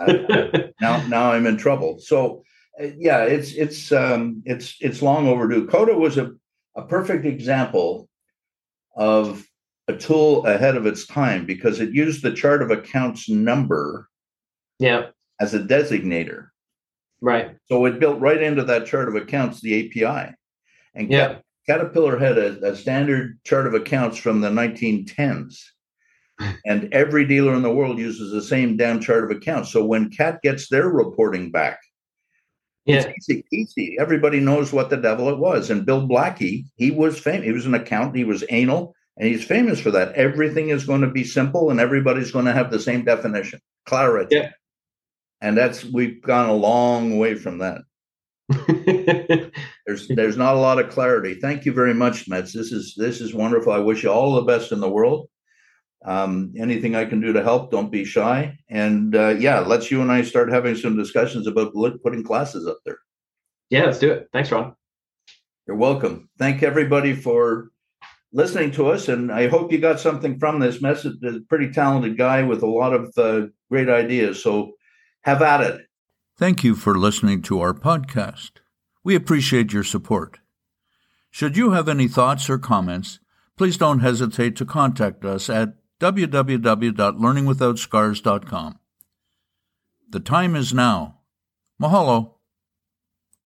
uh, 0.00 0.12
now 0.80 1.06
now 1.06 1.30
I'm 1.30 1.46
in 1.46 1.58
trouble. 1.58 2.00
So, 2.00 2.42
uh, 2.82 2.88
yeah, 2.98 3.22
it's 3.22 3.52
it's 3.52 3.92
um, 3.92 4.42
it's 4.44 4.74
it's 4.80 5.00
long 5.00 5.28
overdue. 5.28 5.68
Coda 5.68 5.94
was 5.94 6.18
a 6.18 6.32
a 6.74 6.82
perfect 6.82 7.24
example 7.24 8.08
of 8.96 9.44
a 9.88 9.96
tool 9.96 10.46
ahead 10.46 10.76
of 10.76 10.86
its 10.86 11.06
time 11.06 11.46
because 11.46 11.80
it 11.80 11.90
used 11.90 12.22
the 12.22 12.32
chart 12.32 12.62
of 12.62 12.70
accounts 12.70 13.28
number 13.28 14.08
yeah. 14.78 15.06
As 15.40 15.54
a 15.54 15.60
designator. 15.60 16.48
Right. 17.20 17.56
So 17.66 17.84
it 17.86 18.00
built 18.00 18.20
right 18.20 18.42
into 18.42 18.64
that 18.64 18.86
chart 18.86 19.08
of 19.08 19.14
accounts, 19.14 19.60
the 19.60 20.04
API. 20.04 20.34
And 20.94 21.10
yeah. 21.10 21.38
Caterpillar 21.66 22.18
had 22.18 22.38
a, 22.38 22.72
a 22.72 22.76
standard 22.76 23.38
chart 23.44 23.66
of 23.66 23.74
accounts 23.74 24.18
from 24.18 24.40
the 24.40 24.50
1910s. 24.50 25.58
and 26.66 26.92
every 26.92 27.26
dealer 27.26 27.54
in 27.54 27.62
the 27.62 27.72
world 27.72 27.98
uses 27.98 28.32
the 28.32 28.42
same 28.42 28.76
damn 28.76 29.00
chart 29.00 29.24
of 29.24 29.30
accounts. 29.30 29.70
So 29.70 29.84
when 29.84 30.10
CAT 30.10 30.42
gets 30.42 30.68
their 30.68 30.88
reporting 30.88 31.50
back, 31.50 31.78
yeah. 32.86 33.12
it's 33.16 33.28
easy, 33.28 33.44
easy. 33.52 33.96
Everybody 33.98 34.40
knows 34.40 34.72
what 34.72 34.90
the 34.90 34.96
devil 34.96 35.28
it 35.28 35.38
was. 35.38 35.70
And 35.70 35.86
Bill 35.86 36.06
Blackie, 36.06 36.64
he 36.76 36.90
was 36.90 37.18
famous. 37.18 37.44
He 37.44 37.52
was 37.52 37.66
an 37.66 37.74
accountant. 37.74 38.16
He 38.16 38.24
was 38.24 38.44
anal, 38.50 38.94
and 39.16 39.28
he's 39.28 39.44
famous 39.44 39.80
for 39.80 39.90
that. 39.92 40.12
Everything 40.14 40.68
is 40.68 40.86
going 40.86 41.00
to 41.00 41.10
be 41.10 41.24
simple, 41.24 41.70
and 41.70 41.80
everybody's 41.80 42.32
going 42.32 42.44
to 42.46 42.52
have 42.52 42.70
the 42.70 42.80
same 42.80 43.04
definition. 43.04 43.60
Clarity. 43.86 44.36
Yeah 44.36 44.50
and 45.44 45.58
that's 45.58 45.84
we've 45.84 46.22
gone 46.22 46.48
a 46.48 46.54
long 46.54 47.18
way 47.18 47.34
from 47.34 47.58
that. 47.58 47.82
there's 49.86 50.08
there's 50.08 50.38
not 50.38 50.54
a 50.54 50.58
lot 50.58 50.78
of 50.78 50.88
clarity. 50.88 51.34
Thank 51.34 51.66
you 51.66 51.72
very 51.72 51.92
much, 51.92 52.28
Mets. 52.28 52.54
This 52.54 52.72
is 52.72 52.94
this 52.96 53.20
is 53.20 53.34
wonderful. 53.34 53.72
I 53.72 53.78
wish 53.78 54.02
you 54.02 54.10
all 54.10 54.34
the 54.34 54.42
best 54.42 54.72
in 54.72 54.80
the 54.80 54.88
world. 54.88 55.28
Um, 56.04 56.52
anything 56.58 56.94
I 56.94 57.06
can 57.06 57.20
do 57.20 57.32
to 57.32 57.42
help, 57.42 57.70
don't 57.70 57.90
be 57.90 58.04
shy. 58.04 58.58
And 58.68 59.16
uh, 59.16 59.36
yeah, 59.38 59.60
let's 59.60 59.90
you 59.90 60.02
and 60.02 60.12
I 60.12 60.22
start 60.22 60.52
having 60.52 60.76
some 60.76 60.96
discussions 60.96 61.46
about 61.46 61.72
putting 62.02 62.22
classes 62.22 62.66
up 62.66 62.78
there. 62.84 62.98
Yeah, 63.70 63.84
let's 63.84 63.98
do 63.98 64.12
it. 64.12 64.28
Thanks, 64.32 64.52
Ron. 64.52 64.74
You're 65.66 65.76
welcome. 65.76 66.28
Thank 66.38 66.62
everybody 66.62 67.14
for 67.14 67.70
listening 68.32 68.70
to 68.72 68.88
us, 68.88 69.08
and 69.08 69.32
I 69.32 69.48
hope 69.48 69.72
you 69.72 69.78
got 69.78 69.98
something 69.98 70.38
from 70.38 70.58
this 70.58 70.82
message. 70.82 71.14
A 71.24 71.40
pretty 71.48 71.72
talented 71.72 72.18
guy 72.18 72.42
with 72.42 72.62
a 72.62 72.66
lot 72.66 72.92
of 72.92 73.12
uh, 73.16 73.46
great 73.70 73.88
ideas. 73.88 74.42
So 74.42 74.72
have 75.22 75.40
at 75.40 75.62
it. 75.62 75.80
Thank 76.36 76.64
you 76.64 76.74
for 76.74 76.98
listening 76.98 77.40
to 77.42 77.60
our 77.60 77.72
podcast. 77.72 78.50
We 79.02 79.14
appreciate 79.14 79.72
your 79.72 79.84
support. 79.84 80.40
Should 81.30 81.56
you 81.56 81.70
have 81.70 81.88
any 81.88 82.08
thoughts 82.08 82.50
or 82.50 82.58
comments, 82.58 83.20
please 83.56 83.78
don't 83.78 84.00
hesitate 84.00 84.56
to 84.56 84.66
contact 84.66 85.24
us 85.24 85.48
at 85.48 85.74
www.learningwithoutscars.com. 86.04 88.78
The 90.10 90.20
time 90.20 90.54
is 90.54 90.74
now. 90.74 91.20
Mahalo. 91.80 92.33